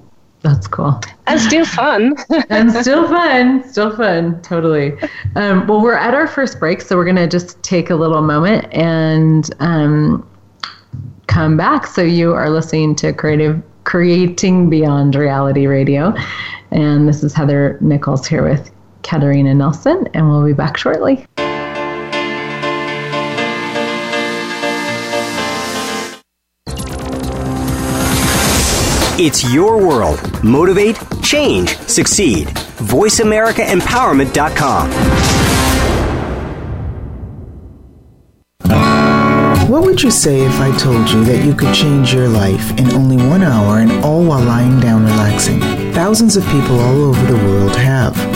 that's 0.47 0.69
cool. 0.69 1.01
And 1.27 1.41
still 1.41 1.65
fun. 1.65 2.15
and 2.51 2.71
still 2.73 3.09
fun. 3.09 3.69
Still 3.69 3.97
fun. 3.97 4.41
Totally. 4.43 4.93
Um, 5.35 5.67
well, 5.67 5.83
we're 5.83 5.95
at 5.95 6.15
our 6.15 6.29
first 6.29 6.61
break, 6.61 6.81
so 6.81 6.97
we're 6.97 7.05
going 7.05 7.17
to 7.17 7.27
just 7.27 7.61
take 7.65 7.91
a 7.91 7.97
little 7.97 8.23
moment 8.23 8.73
and 8.73 9.51
um, 9.59 10.29
come 11.27 11.57
back. 11.57 11.87
So 11.87 12.03
you 12.03 12.33
are 12.33 12.49
listening 12.49 12.95
to 12.97 13.13
Creative 13.13 13.61
Creating 13.85 14.71
Beyond 14.71 15.17
Reality 15.17 15.67
Radio. 15.67 16.15
And 16.71 17.09
this 17.09 17.25
is 17.25 17.33
Heather 17.33 17.79
Nichols 17.81 18.27
here 18.27 18.49
with 18.49 18.71
Katarina 19.03 19.55
Nilsson, 19.55 20.09
and 20.15 20.29
we'll 20.29 20.45
be 20.45 20.53
back 20.53 20.77
shortly. 20.77 21.27
It's 29.19 29.51
your 29.51 29.79
world. 29.79 30.21
Motivate, 30.45 30.99
change, 31.23 31.75
succeed. 31.79 32.49
VoiceAmericaEmpowerment.com. 32.49 34.91
What 39.71 39.85
would 39.85 40.03
you 40.03 40.11
say 40.11 40.43
if 40.43 40.61
I 40.61 40.77
told 40.77 41.09
you 41.09 41.25
that 41.25 41.47
you 41.47 41.55
could 41.55 41.75
change 41.75 42.13
your 42.13 42.29
life 42.29 42.79
in 42.79 42.93
only 42.93 43.17
one 43.17 43.43
hour 43.43 43.79
and 43.79 43.91
all 44.05 44.23
while 44.23 44.45
lying 44.45 44.81
down 44.81 45.07
relaxing? 45.07 45.61
Thousands 45.95 46.37
of 46.37 46.45
people 46.49 46.79
all 46.79 47.05
over 47.05 47.25
the 47.25 47.43
world 47.43 47.75
have. 47.75 48.36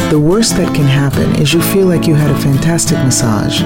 the 0.11 0.19
worst 0.19 0.57
that 0.57 0.75
can 0.75 0.83
happen 0.83 1.41
is 1.41 1.53
you 1.53 1.61
feel 1.61 1.87
like 1.87 2.05
you 2.05 2.13
had 2.13 2.29
a 2.29 2.37
fantastic 2.37 2.97
massage. 2.97 3.61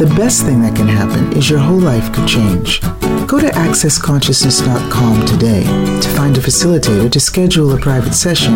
The 0.00 0.10
best 0.16 0.42
thing 0.42 0.62
that 0.62 0.74
can 0.74 0.88
happen 0.88 1.36
is 1.36 1.50
your 1.50 1.58
whole 1.58 1.78
life 1.78 2.10
could 2.14 2.26
change. 2.26 2.80
Go 3.28 3.38
to 3.38 3.48
accessconsciousness.com 3.48 5.26
today 5.26 5.64
to 6.00 6.08
find 6.16 6.38
a 6.38 6.40
facilitator 6.40 7.12
to 7.12 7.20
schedule 7.20 7.74
a 7.74 7.78
private 7.78 8.14
session 8.14 8.54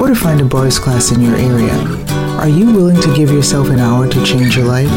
or 0.00 0.06
to 0.06 0.14
find 0.14 0.40
a 0.40 0.44
Bars 0.44 0.78
class 0.78 1.10
in 1.10 1.20
your 1.20 1.34
area. 1.34 1.74
Are 2.38 2.48
you 2.48 2.66
willing 2.66 3.00
to 3.00 3.12
give 3.16 3.32
yourself 3.32 3.68
an 3.70 3.80
hour 3.80 4.06
to 4.06 4.24
change 4.24 4.56
your 4.56 4.66
life? 4.66 4.88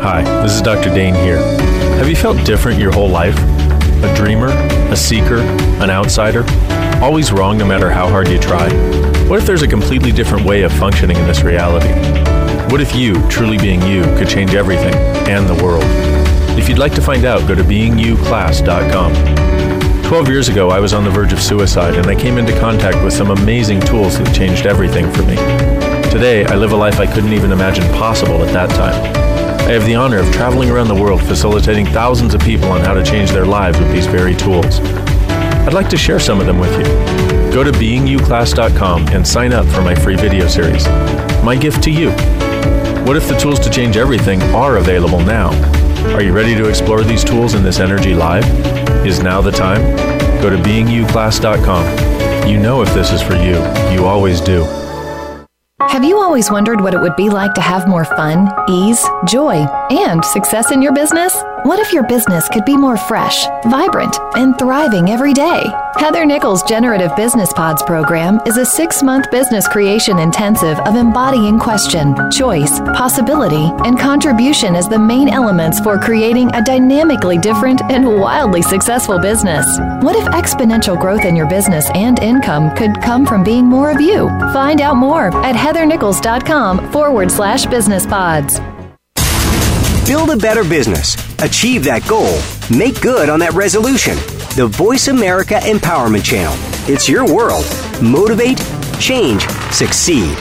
Hi, 0.00 0.22
this 0.42 0.54
is 0.54 0.62
Dr. 0.62 0.90
Dane 0.90 1.16
here. 1.16 1.38
Have 1.98 2.08
you 2.08 2.14
felt 2.14 2.46
different 2.46 2.78
your 2.78 2.92
whole 2.92 3.10
life? 3.10 3.36
A 4.04 4.14
dreamer, 4.14 4.50
a 4.92 4.96
seeker, 4.96 5.40
an 5.82 5.90
outsider? 5.90 6.44
Always 7.00 7.32
wrong 7.32 7.56
no 7.56 7.64
matter 7.64 7.90
how 7.90 8.08
hard 8.08 8.28
you 8.28 8.38
try? 8.38 8.68
What 9.28 9.38
if 9.38 9.46
there's 9.46 9.62
a 9.62 9.68
completely 9.68 10.10
different 10.12 10.44
way 10.44 10.62
of 10.62 10.72
functioning 10.72 11.16
in 11.16 11.26
this 11.26 11.42
reality? 11.42 11.88
What 12.72 12.80
if 12.80 12.94
you, 12.94 13.14
truly 13.28 13.56
being 13.58 13.82
you, 13.82 14.02
could 14.16 14.28
change 14.28 14.54
everything 14.54 14.94
and 15.28 15.48
the 15.48 15.62
world? 15.62 15.84
If 16.58 16.68
you'd 16.68 16.78
like 16.78 16.94
to 16.94 17.00
find 17.00 17.24
out, 17.24 17.46
go 17.46 17.54
to 17.54 17.62
beingyouclass.com. 17.62 19.38
12 20.02 20.28
years 20.28 20.48
ago, 20.48 20.70
I 20.70 20.80
was 20.80 20.92
on 20.92 21.04
the 21.04 21.10
verge 21.10 21.32
of 21.32 21.40
suicide, 21.40 21.94
and 21.94 22.06
I 22.06 22.14
came 22.14 22.38
into 22.38 22.58
contact 22.58 23.04
with 23.04 23.12
some 23.12 23.30
amazing 23.30 23.80
tools 23.80 24.18
that 24.18 24.34
changed 24.34 24.66
everything 24.66 25.10
for 25.12 25.22
me. 25.22 25.36
Today, 26.10 26.46
I 26.46 26.56
live 26.56 26.72
a 26.72 26.76
life 26.76 26.98
I 26.98 27.06
couldn't 27.06 27.32
even 27.32 27.52
imagine 27.52 27.84
possible 27.94 28.42
at 28.42 28.52
that 28.54 28.70
time. 28.70 29.28
I 29.68 29.72
have 29.72 29.84
the 29.84 29.94
honor 29.94 30.18
of 30.18 30.32
traveling 30.32 30.70
around 30.70 30.88
the 30.88 30.94
world 30.94 31.22
facilitating 31.22 31.84
thousands 31.86 32.32
of 32.32 32.40
people 32.40 32.70
on 32.70 32.80
how 32.80 32.94
to 32.94 33.04
change 33.04 33.30
their 33.30 33.44
lives 33.44 33.78
with 33.78 33.92
these 33.92 34.06
very 34.06 34.34
tools. 34.34 34.80
I'd 35.68 35.74
like 35.74 35.90
to 35.90 35.98
share 35.98 36.18
some 36.18 36.40
of 36.40 36.46
them 36.46 36.58
with 36.58 36.72
you. 36.78 36.84
Go 37.52 37.62
to 37.62 37.70
beingyouclass.com 37.70 39.08
and 39.08 39.28
sign 39.28 39.52
up 39.52 39.66
for 39.66 39.82
my 39.82 39.94
free 39.94 40.16
video 40.16 40.48
series. 40.48 40.88
My 41.44 41.56
gift 41.56 41.82
to 41.82 41.90
you. 41.90 42.08
What 43.04 43.18
if 43.18 43.28
the 43.28 43.36
tools 43.38 43.60
to 43.60 43.68
change 43.68 43.98
everything 43.98 44.40
are 44.54 44.78
available 44.78 45.20
now? 45.20 45.50
Are 46.14 46.22
you 46.22 46.32
ready 46.32 46.54
to 46.54 46.70
explore 46.70 47.04
these 47.04 47.22
tools 47.22 47.52
in 47.52 47.62
this 47.62 47.80
energy 47.80 48.14
live? 48.14 48.46
Is 49.06 49.22
now 49.22 49.42
the 49.42 49.50
time? 49.50 49.82
Go 50.40 50.48
to 50.48 50.56
beingyouclass.com. 50.56 52.48
You 52.48 52.58
know 52.58 52.80
if 52.80 52.94
this 52.94 53.12
is 53.12 53.20
for 53.20 53.34
you. 53.34 53.56
You 53.92 54.06
always 54.06 54.40
do. 54.40 54.64
Have 55.80 56.02
you 56.02 56.16
always 56.16 56.50
wondered 56.50 56.80
what 56.80 56.94
it 56.94 57.00
would 57.02 57.16
be 57.16 57.28
like 57.28 57.52
to 57.52 57.60
have 57.60 57.86
more 57.86 58.06
fun, 58.06 58.48
ease, 58.70 59.06
joy, 59.26 59.66
and 59.90 60.24
success 60.24 60.70
in 60.72 60.82
your 60.82 60.92
business? 60.92 61.34
What 61.64 61.80
if 61.80 61.92
your 61.92 62.06
business 62.06 62.48
could 62.48 62.64
be 62.64 62.76
more 62.76 62.96
fresh, 62.96 63.46
vibrant, 63.64 64.16
and 64.36 64.58
thriving 64.58 65.10
every 65.10 65.34
day? 65.34 65.64
Heather 65.96 66.24
Nichols' 66.24 66.62
Generative 66.62 67.14
Business 67.16 67.52
Pods 67.52 67.82
program 67.82 68.40
is 68.46 68.56
a 68.56 68.64
six 68.64 69.02
month 69.02 69.30
business 69.30 69.66
creation 69.66 70.18
intensive 70.18 70.78
of 70.80 70.94
embodying 70.94 71.58
question, 71.58 72.14
choice, 72.30 72.78
possibility, 72.94 73.70
and 73.84 73.98
contribution 73.98 74.76
as 74.76 74.88
the 74.88 74.98
main 74.98 75.28
elements 75.28 75.80
for 75.80 75.98
creating 75.98 76.54
a 76.54 76.62
dynamically 76.62 77.38
different 77.38 77.82
and 77.90 78.06
wildly 78.06 78.62
successful 78.62 79.18
business. 79.18 79.66
What 80.00 80.16
if 80.16 80.24
exponential 80.26 80.98
growth 80.98 81.24
in 81.24 81.34
your 81.34 81.48
business 81.48 81.90
and 81.94 82.18
income 82.20 82.74
could 82.76 83.02
come 83.02 83.26
from 83.26 83.42
being 83.42 83.66
more 83.66 83.90
of 83.90 84.00
you? 84.00 84.28
Find 84.52 84.80
out 84.80 84.96
more 84.96 85.26
at 85.44 85.56
heathernichols.com 85.56 86.92
forward 86.92 87.30
slash 87.32 87.66
business 87.66 88.06
pods. 88.06 88.60
Build 90.08 90.30
a 90.30 90.38
better 90.38 90.64
business. 90.64 91.16
Achieve 91.42 91.84
that 91.84 92.08
goal. 92.08 92.40
Make 92.74 93.02
good 93.02 93.28
on 93.28 93.40
that 93.40 93.52
resolution. 93.52 94.16
The 94.56 94.66
Voice 94.66 95.08
America 95.08 95.56
Empowerment 95.56 96.24
Channel. 96.24 96.54
It's 96.90 97.10
your 97.10 97.26
world. 97.26 97.66
Motivate, 98.02 98.56
change, 98.98 99.46
succeed. 99.70 100.34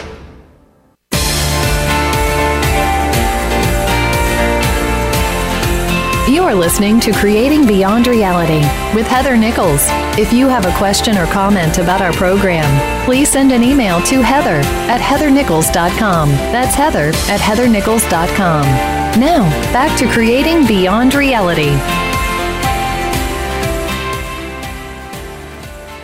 You 6.30 6.43
are 6.43 6.56
listening 6.56 7.01
to 7.01 7.12
Creating 7.12 7.67
Beyond 7.67 8.08
Reality 8.08 8.62
with 8.95 9.06
Heather 9.06 9.36
Nichols. 9.36 9.84
If 10.17 10.32
you 10.32 10.47
have 10.47 10.65
a 10.65 10.77
question 10.77 11.17
or 11.17 11.25
comment 11.25 11.77
about 11.77 12.01
our 12.01 12.13
program, 12.13 13.03
please 13.03 13.27
send 13.27 13.51
an 13.51 13.63
email 13.63 13.99
to 14.03 14.21
heather 14.21 14.62
at 14.89 15.01
heathernichols.com. 15.01 16.30
That's 16.30 16.75
heather 16.75 17.10
at 17.27 17.41
heathernichols.com. 17.41 19.07
Now, 19.17 19.49
back 19.73 19.97
to 19.97 20.08
Creating 20.13 20.67
Beyond 20.67 21.15
Reality. 21.15 21.71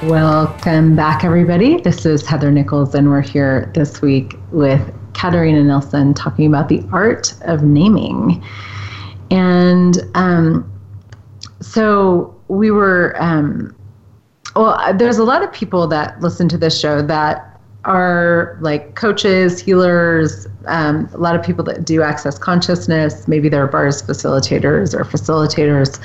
Welcome 0.10 0.96
back, 0.96 1.24
everybody. 1.24 1.80
This 1.80 2.08
is 2.08 2.26
Heather 2.26 2.50
Nichols, 2.50 2.96
and 2.96 3.10
we're 3.12 3.22
here 3.22 3.72
this 3.76 4.02
week 4.02 4.34
with 4.52 4.92
Katarina 5.14 5.64
Nilsson 5.64 6.16
talking 6.16 6.48
about 6.48 6.70
the 6.70 6.84
art 6.92 7.36
of 7.42 7.62
naming. 7.62 8.44
And 9.30 10.00
um, 10.16 10.74
so 11.62 12.36
we 12.48 12.72
were, 12.72 13.16
um, 13.22 13.76
well, 14.56 14.92
there's 14.98 15.20
a 15.20 15.24
lot 15.24 15.44
of 15.44 15.54
people 15.54 15.86
that 15.86 16.20
listen 16.20 16.50
to 16.50 16.58
this 16.58 16.80
show 16.80 17.04
that 17.04 17.53
are 17.86 18.58
like 18.62 18.96
coaches, 18.96 19.60
healers, 19.60 20.48
um, 20.66 21.10
a 21.14 21.18
lot 21.18 21.36
of 21.36 21.44
people 21.44 21.64
that 21.66 21.86
do 21.86 22.02
access 22.02 22.38
consciousness. 22.38 23.28
Maybe 23.28 23.50
they're 23.50 23.68
bars 23.68 24.02
facilitators 24.02 24.94
or 24.94 25.04
facilitators, 25.04 26.00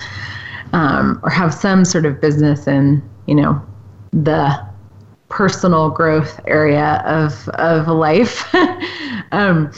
um, 0.73 1.21
or 1.23 1.31
have 1.31 1.55
some 1.55 1.85
sort 1.85 2.05
of 2.05 2.21
business 2.21 2.67
in, 2.67 3.03
you 3.27 3.35
know, 3.35 3.61
the 4.13 4.67
personal 5.29 5.91
growth 5.91 6.41
area 6.47 7.03
of 7.05 7.49
of 7.51 7.87
life. 7.89 8.53
um, 9.33 9.71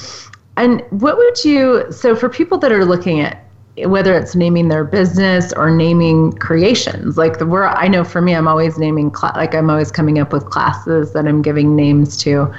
and 0.56 0.82
what 0.90 1.16
would 1.16 1.44
you, 1.44 1.90
so 1.90 2.14
for 2.14 2.28
people 2.28 2.58
that 2.58 2.72
are 2.72 2.84
looking 2.84 3.20
at 3.20 3.49
whether 3.86 4.16
it's 4.16 4.34
naming 4.34 4.68
their 4.68 4.84
business 4.84 5.52
or 5.52 5.70
naming 5.70 6.32
creations, 6.32 7.16
like 7.16 7.38
the 7.38 7.46
where 7.46 7.68
I 7.68 7.88
know 7.88 8.04
for 8.04 8.20
me, 8.20 8.34
I'm 8.34 8.48
always 8.48 8.78
naming, 8.78 9.14
cl- 9.14 9.32
like 9.34 9.54
I'm 9.54 9.70
always 9.70 9.90
coming 9.90 10.18
up 10.18 10.32
with 10.32 10.46
classes 10.46 11.12
that 11.12 11.26
I'm 11.26 11.42
giving 11.42 11.76
names 11.76 12.16
to. 12.18 12.52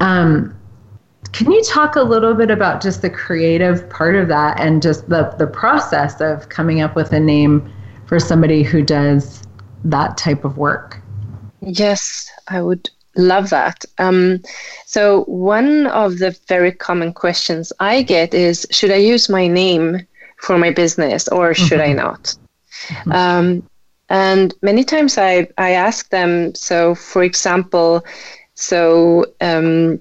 Um, 0.00 0.54
can 1.32 1.50
you 1.50 1.62
talk 1.64 1.96
a 1.96 2.02
little 2.02 2.34
bit 2.34 2.50
about 2.50 2.80
just 2.80 3.02
the 3.02 3.10
creative 3.10 3.88
part 3.90 4.16
of 4.16 4.28
that 4.28 4.58
and 4.60 4.80
just 4.80 5.08
the, 5.08 5.34
the 5.38 5.46
process 5.46 6.20
of 6.20 6.48
coming 6.48 6.80
up 6.80 6.96
with 6.96 7.12
a 7.12 7.20
name 7.20 7.72
for 8.06 8.18
somebody 8.18 8.62
who 8.62 8.82
does 8.82 9.42
that 9.84 10.16
type 10.16 10.44
of 10.44 10.56
work? 10.56 11.00
Yes, 11.60 12.30
I 12.48 12.62
would 12.62 12.88
Love 13.16 13.48
that. 13.48 13.84
Um, 13.98 14.42
so, 14.84 15.24
one 15.24 15.86
of 15.86 16.18
the 16.18 16.36
very 16.48 16.70
common 16.70 17.14
questions 17.14 17.72
I 17.80 18.02
get 18.02 18.34
is 18.34 18.66
Should 18.70 18.90
I 18.90 18.96
use 18.96 19.30
my 19.30 19.46
name 19.46 20.06
for 20.36 20.58
my 20.58 20.70
business 20.70 21.28
or 21.28 21.54
should 21.54 21.80
mm-hmm. 21.80 21.90
I 21.90 22.04
not? 22.04 22.34
Mm-hmm. 22.88 23.12
Um, 23.12 23.68
and 24.08 24.54
many 24.62 24.84
times 24.84 25.18
I, 25.18 25.48
I 25.58 25.72
ask 25.72 26.10
them, 26.10 26.54
so 26.54 26.94
for 26.94 27.22
example, 27.22 28.04
so 28.54 29.26
um, 29.40 29.98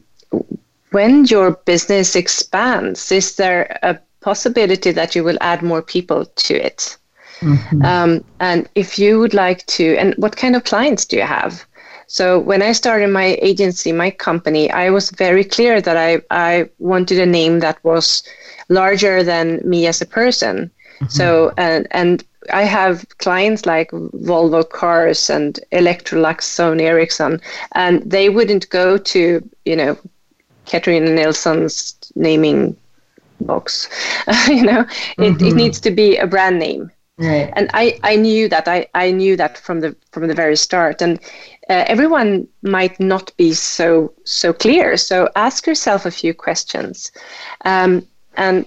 when 0.91 1.25
your 1.25 1.51
business 1.65 2.15
expands, 2.15 3.11
is 3.11 3.35
there 3.35 3.79
a 3.83 3.97
possibility 4.21 4.91
that 4.91 5.15
you 5.15 5.23
will 5.23 5.37
add 5.41 5.61
more 5.61 5.81
people 5.81 6.25
to 6.25 6.55
it? 6.55 6.97
Mm-hmm. 7.39 7.81
Um, 7.83 8.23
and 8.39 8.69
if 8.75 8.97
you 8.97 9.19
would 9.19 9.33
like 9.33 9.65
to, 9.67 9.97
and 9.97 10.13
what 10.15 10.37
kind 10.37 10.55
of 10.55 10.63
clients 10.63 11.05
do 11.05 11.17
you 11.17 11.23
have? 11.23 11.65
So 12.07 12.39
when 12.39 12.61
I 12.61 12.71
started 12.71 13.09
my 13.09 13.37
agency, 13.41 13.91
my 13.91 14.11
company, 14.11 14.71
I 14.71 14.89
was 14.89 15.09
very 15.09 15.43
clear 15.43 15.81
that 15.81 15.97
I, 15.97 16.21
I 16.29 16.69
wanted 16.79 17.19
a 17.19 17.25
name 17.25 17.59
that 17.59 17.83
was 17.83 18.23
larger 18.69 19.23
than 19.23 19.61
me 19.67 19.87
as 19.87 20.01
a 20.01 20.05
person. 20.05 20.71
Mm-hmm. 20.95 21.05
So 21.07 21.53
and 21.57 21.87
and 21.91 22.23
I 22.53 22.63
have 22.63 23.05
clients 23.17 23.65
like 23.65 23.91
Volvo 23.91 24.67
Cars 24.67 25.29
and 25.29 25.59
Electrolux, 25.71 26.41
Sony 26.41 26.81
Ericsson, 26.81 27.41
and 27.73 28.01
they 28.09 28.29
wouldn't 28.29 28.69
go 28.69 28.97
to 28.97 29.49
you 29.65 29.75
know 29.75 29.97
Katarina 30.65 31.11
Nilsson's 31.11 31.95
naming 32.15 32.75
box. 33.41 33.89
you 34.47 34.63
know, 34.63 34.83
mm-hmm. 34.83 35.23
it, 35.23 35.27
it 35.27 35.37
mm-hmm. 35.37 35.57
needs 35.57 35.79
to 35.81 35.91
be 35.91 36.17
a 36.17 36.27
brand 36.27 36.59
name. 36.59 36.91
Right. 37.17 37.51
And 37.55 37.69
I, 37.73 37.97
I 38.03 38.17
knew 38.17 38.49
that 38.49 38.67
I, 38.67 38.87
I 38.93 39.11
knew 39.11 39.37
that 39.37 39.57
from 39.57 39.79
the 39.79 39.95
from 40.11 40.27
the 40.27 40.33
very 40.33 40.57
start. 40.57 41.01
And 41.01 41.17
uh, 41.69 41.85
everyone 41.87 42.47
might 42.61 42.99
not 42.99 43.35
be 43.37 43.53
so 43.53 44.13
so 44.25 44.51
clear. 44.51 44.97
So 44.97 45.29
ask 45.35 45.65
yourself 45.65 46.05
a 46.05 46.11
few 46.11 46.33
questions, 46.33 47.11
um, 47.63 48.05
and 48.37 48.65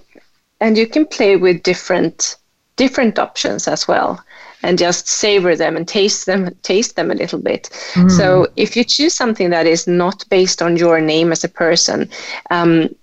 and 0.61 0.77
you 0.77 0.87
can 0.87 1.07
play 1.07 1.37
with 1.37 1.63
different 1.63 2.37
different 2.77 3.19
options 3.19 3.69
as 3.69 3.89
well, 3.89 4.25
and 4.63 4.79
just 4.79 5.09
savor 5.09 5.57
them 5.57 5.77
and 5.77 5.87
taste 5.87 6.27
them 6.27 6.55
taste 6.63 6.97
them 6.97 7.11
a 7.11 7.15
little 7.15 7.41
bit. 7.41 7.71
Mm. 7.95 8.11
So 8.11 8.47
if 8.57 8.77
you 8.77 8.85
choose 8.85 9.15
something 9.15 9.51
that 9.51 9.67
is 9.67 9.87
not 9.87 10.25
based 10.31 10.63
on 10.63 10.77
your 10.77 11.01
name 11.01 11.33
as 11.33 11.45
a 11.45 11.49
person. 11.49 12.09
Um, 12.51 12.95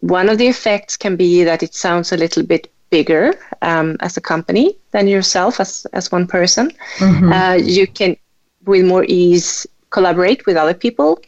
one 0.00 0.28
of 0.28 0.38
the 0.38 0.46
effects 0.46 0.96
can 0.96 1.16
be 1.16 1.44
that 1.44 1.62
it 1.62 1.74
sounds 1.74 2.12
a 2.12 2.16
little 2.16 2.44
bit 2.44 2.70
bigger 2.90 3.34
um, 3.62 3.96
as 4.00 4.16
a 4.16 4.20
company 4.20 4.76
than 4.92 5.08
yourself 5.08 5.60
as, 5.60 5.86
as 5.92 6.12
one 6.12 6.26
person. 6.26 6.70
Mm-hmm. 6.98 7.32
Uh, 7.32 7.54
you 7.54 7.86
can, 7.86 8.16
with 8.64 8.84
more 8.84 9.04
ease, 9.08 9.66
collaborate 9.90 10.46
with 10.46 10.56
other 10.56 10.74
people, 10.74 11.20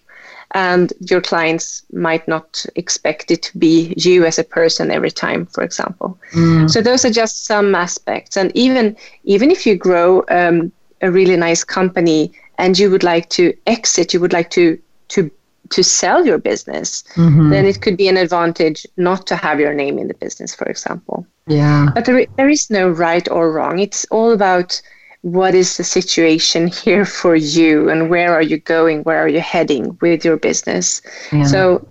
and 0.53 0.93
your 1.01 1.21
clients 1.21 1.83
might 1.93 2.27
not 2.27 2.67
expect 2.75 3.31
it 3.31 3.43
to 3.43 3.59
be 3.59 3.95
you 3.97 4.25
as 4.25 4.39
a 4.39 4.45
person 4.45 4.91
every 4.91 5.11
time, 5.11 5.47
for 5.47 5.63
example. 5.63 6.19
Mm. 6.33 6.69
So 6.69 6.81
those 6.81 7.05
are 7.05 7.11
just 7.11 7.47
some 7.47 7.75
aspects. 7.75 8.37
And 8.37 8.51
even 8.57 8.97
even 9.25 9.51
if 9.51 9.67
you 9.67 9.77
grow 9.77 10.25
um, 10.29 10.73
a 11.03 11.11
really 11.11 11.37
nice 11.37 11.65
company 11.65 12.33
and 12.59 12.79
you 12.79 12.91
would 12.91 13.05
like 13.05 13.29
to 13.31 13.55
exit, 13.67 14.13
you 14.13 14.21
would 14.21 14.33
like 14.33 14.51
to 14.51 14.79
to 15.09 15.31
to 15.71 15.85
sell 15.85 16.27
your 16.27 16.39
business, 16.39 17.05
mm-hmm. 17.15 17.51
then 17.51 17.65
it 17.65 17.81
could 17.81 17.97
be 17.97 18.09
an 18.09 18.17
advantage 18.17 18.87
not 18.97 19.27
to 19.29 19.37
have 19.37 19.61
your 19.61 19.73
name 19.73 19.99
in 19.99 20.09
the 20.09 20.15
business, 20.15 20.53
for 20.55 20.67
example. 20.67 21.25
Yeah. 21.47 21.91
But 21.95 22.05
there, 22.07 22.27
there 22.37 22.49
is 22.49 22.71
no 22.71 22.89
right 22.89 23.29
or 23.31 23.53
wrong. 23.53 23.79
It's 23.79 24.05
all 24.07 24.33
about 24.33 24.83
what 25.23 25.55
is 25.55 25.77
the 25.77 25.85
situation 25.85 26.69
here 26.85 27.05
for 27.05 27.37
you 27.37 27.91
and 27.91 28.11
where 28.11 28.33
are 28.35 28.43
you 28.43 28.59
going, 28.59 29.03
where 29.03 29.23
are 29.23 29.29
you 29.29 29.41
heading 29.41 29.99
with 30.01 30.25
your 30.25 30.37
business. 30.37 31.03
Yeah. 31.33 31.45
So 31.45 31.87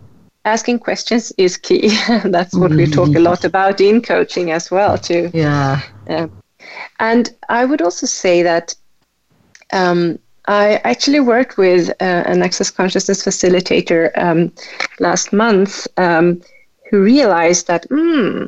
asking 0.46 0.80
questions 0.80 1.32
is 1.38 1.58
key. 1.58 1.90
That's 2.26 2.56
what 2.56 2.72
we 2.72 2.86
talk 2.88 3.16
a 3.16 3.20
lot 3.20 3.44
about 3.46 3.82
in 3.82 4.02
coaching 4.02 4.52
as 4.52 4.72
we 4.72 4.78
talk 4.78 4.80
a 4.80 4.80
lot 4.80 4.84
about 4.84 4.90
in 4.90 4.92
coaching 4.92 4.92
as 4.92 4.92
well 4.92 4.98
too. 4.98 5.32
Yeah. 5.34 5.82
Um, 6.08 6.32
and 7.00 7.30
I 7.50 7.66
would 7.66 7.82
also 7.82 8.06
say 8.06 8.44
that 8.44 8.76
um, 9.72 10.18
I 10.50 10.78
actually 10.84 11.20
worked 11.20 11.58
with 11.58 11.90
uh, 12.02 12.24
an 12.26 12.42
access 12.42 12.72
consciousness 12.72 13.24
facilitator 13.24 14.12
um, 14.18 14.52
last 15.00 15.32
month 15.32 15.88
um, 15.98 16.42
who 16.90 17.04
realized 17.04 17.68
that, 17.68 17.86
hmm, 17.90 18.46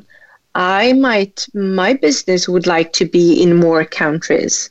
I 0.56 0.94
might, 0.94 1.48
my 1.54 1.94
business 1.94 2.50
would 2.50 2.65
like 2.65 2.91
to 2.94 3.06
be 3.06 3.41
in 3.41 3.56
more 3.56 3.86
countries. 3.86 4.71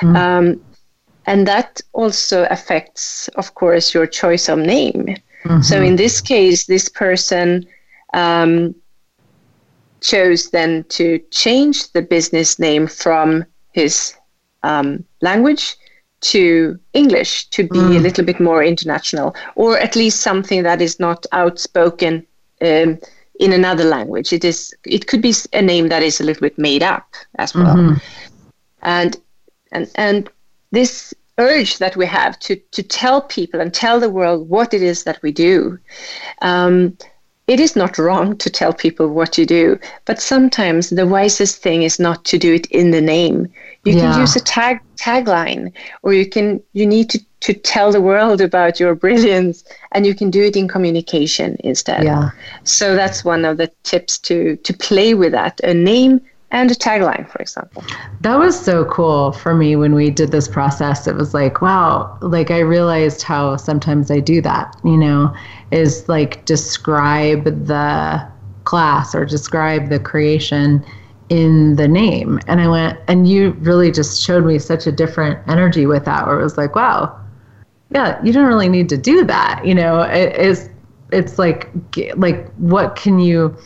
Mm. 0.00 0.60
and 1.26 1.46
that 1.46 1.80
also 1.92 2.46
affects, 2.50 3.28
of 3.36 3.54
course, 3.54 3.94
your 3.94 4.06
choice 4.06 4.48
of 4.48 4.58
name. 4.58 5.16
Mm-hmm. 5.44 5.60
So 5.62 5.80
in 5.80 5.96
this 5.96 6.20
case, 6.20 6.66
this 6.66 6.88
person 6.88 7.66
um, 8.14 8.74
chose 10.00 10.50
then 10.50 10.84
to 10.88 11.18
change 11.30 11.92
the 11.92 12.02
business 12.02 12.58
name 12.58 12.86
from 12.86 13.44
his 13.72 14.14
um, 14.62 15.04
language 15.20 15.76
to 16.20 16.78
English 16.92 17.46
to 17.48 17.62
be 17.62 17.78
mm. 17.78 17.96
a 17.96 18.00
little 18.00 18.24
bit 18.24 18.40
more 18.40 18.62
international, 18.62 19.34
or 19.54 19.78
at 19.78 19.96
least 19.96 20.20
something 20.20 20.62
that 20.62 20.82
is 20.82 21.00
not 21.00 21.26
outspoken 21.32 22.26
um, 22.60 22.98
in 23.38 23.52
another 23.52 23.84
language. 23.84 24.32
It 24.32 24.44
is. 24.44 24.74
It 24.84 25.06
could 25.06 25.22
be 25.22 25.34
a 25.52 25.62
name 25.62 25.88
that 25.88 26.02
is 26.02 26.20
a 26.20 26.24
little 26.24 26.42
bit 26.42 26.58
made 26.58 26.82
up 26.82 27.06
as 27.38 27.54
well, 27.54 27.76
mm-hmm. 27.76 27.94
and 28.82 29.16
and 29.72 29.90
and 29.94 30.28
this 30.70 31.14
urge 31.38 31.78
that 31.78 31.96
we 31.96 32.06
have 32.06 32.38
to 32.40 32.56
to 32.56 32.82
tell 32.82 33.22
people 33.22 33.60
and 33.60 33.72
tell 33.72 33.98
the 34.00 34.10
world 34.10 34.48
what 34.48 34.74
it 34.74 34.82
is 34.82 35.04
that 35.04 35.20
we 35.22 35.32
do. 35.32 35.78
Um, 36.42 36.96
it 37.46 37.58
is 37.58 37.74
not 37.74 37.98
wrong 37.98 38.36
to 38.36 38.48
tell 38.48 38.72
people 38.72 39.08
what 39.08 39.36
you 39.36 39.44
do, 39.44 39.76
but 40.04 40.22
sometimes 40.22 40.90
the 40.90 41.06
wisest 41.06 41.60
thing 41.60 41.82
is 41.82 41.98
not 41.98 42.24
to 42.26 42.38
do 42.38 42.54
it 42.54 42.66
in 42.66 42.92
the 42.92 43.00
name. 43.00 43.48
You 43.84 43.94
yeah. 43.94 44.12
can 44.12 44.20
use 44.20 44.36
a 44.36 44.40
tag 44.40 44.78
tagline, 44.96 45.72
or 46.02 46.12
you 46.12 46.28
can 46.28 46.62
you 46.74 46.86
need 46.86 47.10
to 47.10 47.18
to 47.40 47.54
tell 47.54 47.90
the 47.90 48.02
world 48.02 48.40
about 48.40 48.78
your 48.78 48.94
brilliance, 48.94 49.64
and 49.92 50.06
you 50.06 50.14
can 50.14 50.30
do 50.30 50.42
it 50.44 50.56
in 50.56 50.68
communication 50.68 51.56
instead. 51.64 52.04
Yeah. 52.04 52.30
So 52.64 52.94
that's 52.94 53.24
one 53.24 53.44
of 53.44 53.56
the 53.56 53.72
tips 53.82 54.18
to 54.18 54.56
to 54.56 54.72
play 54.72 55.14
with 55.14 55.32
that. 55.32 55.58
A 55.64 55.74
name 55.74 56.20
and 56.52 56.70
a 56.70 56.74
tagline, 56.74 57.30
for 57.30 57.38
example. 57.40 57.84
That 58.22 58.38
was 58.38 58.58
so 58.58 58.84
cool 58.86 59.32
for 59.32 59.54
me 59.54 59.76
when 59.76 59.94
we 59.94 60.10
did 60.10 60.32
this 60.32 60.48
process. 60.48 61.06
It 61.06 61.14
was 61.14 61.32
like, 61.32 61.62
wow, 61.62 62.18
like 62.20 62.50
I 62.50 62.58
realized 62.58 63.22
how 63.22 63.56
sometimes 63.56 64.10
I 64.10 64.20
do 64.20 64.40
that, 64.42 64.76
you 64.84 64.96
know, 64.96 65.34
is 65.70 66.08
like 66.08 66.44
describe 66.44 67.44
the 67.44 68.28
class 68.64 69.14
or 69.14 69.24
describe 69.24 69.88
the 69.88 70.00
creation 70.00 70.84
in 71.28 71.76
the 71.76 71.86
name. 71.86 72.40
And 72.48 72.60
I 72.60 72.68
went, 72.68 72.98
and 73.06 73.28
you 73.28 73.52
really 73.60 73.92
just 73.92 74.20
showed 74.20 74.44
me 74.44 74.58
such 74.58 74.86
a 74.88 74.92
different 74.92 75.38
energy 75.48 75.86
with 75.86 76.04
that, 76.04 76.26
where 76.26 76.40
it 76.40 76.42
was 76.42 76.58
like, 76.58 76.74
wow, 76.74 77.16
yeah, 77.90 78.20
you 78.24 78.32
don't 78.32 78.46
really 78.46 78.68
need 78.68 78.88
to 78.88 78.96
do 78.96 79.24
that. 79.24 79.64
You 79.64 79.76
know, 79.76 80.00
it 80.02 80.36
is, 80.36 80.68
it's 81.12 81.38
like, 81.38 81.70
like, 82.16 82.50
what 82.54 82.96
can 82.96 83.20
you, 83.20 83.56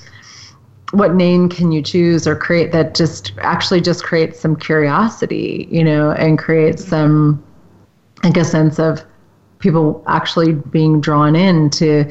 what 0.94 1.14
name 1.14 1.48
can 1.48 1.72
you 1.72 1.82
choose 1.82 2.26
or 2.26 2.36
create 2.36 2.72
that 2.72 2.94
just 2.94 3.32
actually 3.38 3.80
just 3.80 4.04
creates 4.04 4.38
some 4.38 4.56
curiosity, 4.56 5.68
you 5.70 5.82
know, 5.82 6.12
and 6.12 6.38
creates 6.38 6.82
mm-hmm. 6.82 6.90
some, 6.90 7.44
like 8.22 8.36
a 8.36 8.44
sense 8.44 8.78
of 8.78 9.02
people 9.58 10.02
actually 10.06 10.52
being 10.52 11.00
drawn 11.00 11.34
in 11.34 11.70
to 11.70 12.10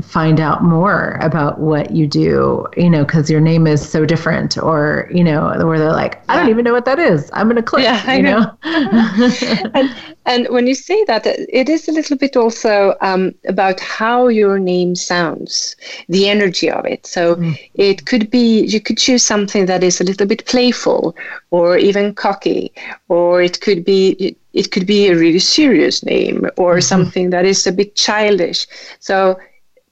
find 0.00 0.40
out 0.40 0.62
more 0.62 1.18
about 1.20 1.60
what 1.60 1.90
you 1.90 2.06
do, 2.06 2.66
you 2.76 2.88
know, 2.88 3.04
because 3.04 3.30
your 3.30 3.40
name 3.40 3.66
is 3.66 3.86
so 3.86 4.06
different, 4.06 4.56
or 4.56 5.08
you 5.12 5.22
know, 5.22 5.52
where 5.66 5.78
they're 5.78 5.92
like, 5.92 6.22
I 6.28 6.36
don't 6.36 6.48
even 6.48 6.64
know 6.64 6.72
what 6.72 6.86
that 6.86 6.98
is. 6.98 7.30
I'm 7.32 7.48
gonna 7.48 7.62
click. 7.62 7.84
Yeah, 7.84 8.02
I 8.06 8.16
you 8.16 8.22
know. 8.22 8.40
know? 8.64 9.70
and 9.74 9.94
and 10.24 10.48
when 10.48 10.66
you 10.66 10.74
say 10.74 11.04
that, 11.04 11.26
it 11.26 11.68
is 11.68 11.88
a 11.88 11.92
little 11.92 12.16
bit 12.16 12.36
also 12.36 12.94
um, 13.00 13.34
about 13.48 13.80
how 13.80 14.28
your 14.28 14.58
name 14.58 14.94
sounds, 14.94 15.76
the 16.08 16.28
energy 16.28 16.70
of 16.70 16.86
it. 16.86 17.06
So 17.06 17.36
mm. 17.36 17.58
it 17.74 18.06
could 18.06 18.30
be 18.30 18.64
you 18.64 18.80
could 18.80 18.98
choose 18.98 19.22
something 19.22 19.66
that 19.66 19.82
is 19.82 20.00
a 20.00 20.04
little 20.04 20.26
bit 20.26 20.46
playful, 20.46 21.14
or 21.50 21.76
even 21.76 22.14
cocky, 22.14 22.72
or 23.08 23.42
it 23.42 23.60
could 23.60 23.84
be 23.84 24.36
it 24.54 24.70
could 24.70 24.86
be 24.86 25.08
a 25.08 25.16
really 25.16 25.38
serious 25.38 26.02
name, 26.02 26.46
or 26.56 26.76
mm-hmm. 26.76 26.80
something 26.80 27.30
that 27.30 27.44
is 27.44 27.66
a 27.66 27.72
bit 27.72 27.94
childish. 27.94 28.66
So 29.00 29.38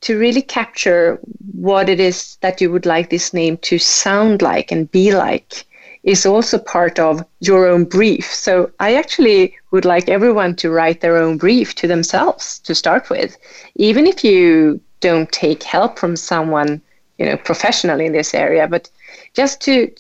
to 0.05 0.19
really 0.19 0.43
capture 0.43 1.19
what 1.53 1.89
it 1.89 1.99
is 1.99 2.37
that 2.43 2.61
you 2.61 2.71
would 2.71 2.85
like 2.85 3.09
this 3.09 3.33
name 3.33 3.57
to 3.59 3.79
sound 3.79 4.43
like 4.43 4.71
and 4.71 4.91
be 4.91 5.15
like 5.15 5.65
is 6.03 6.27
also 6.27 6.59
part 6.59 6.99
of 6.99 7.25
your 7.41 7.67
own 7.67 7.85
brief. 7.85 8.27
So 8.27 8.71
I 8.81 8.97
actually 8.97 9.55
would 9.71 9.87
like 9.87 10.11
everyone 10.11 10.57
to 10.57 10.71
write 10.71 11.01
their 11.01 11.17
own 11.17 11.39
brief 11.39 11.75
to 11.77 11.87
themselves 11.87 12.59
to 12.61 12.75
start 12.75 13.09
with, 13.09 13.39
even 13.77 14.07
if 14.07 14.23
you 14.23 14.79
don't 15.01 15.33
take 15.33 15.63
help 15.63 15.99
from 15.99 16.17
someone, 16.17 16.83
you 17.19 17.25
know, 17.25 17.39
professional 17.39 17.99
in 17.99 18.13
this 18.13 18.35
area, 18.35 18.69
but 18.69 18.91
just 19.33 19.63
to 19.63 19.91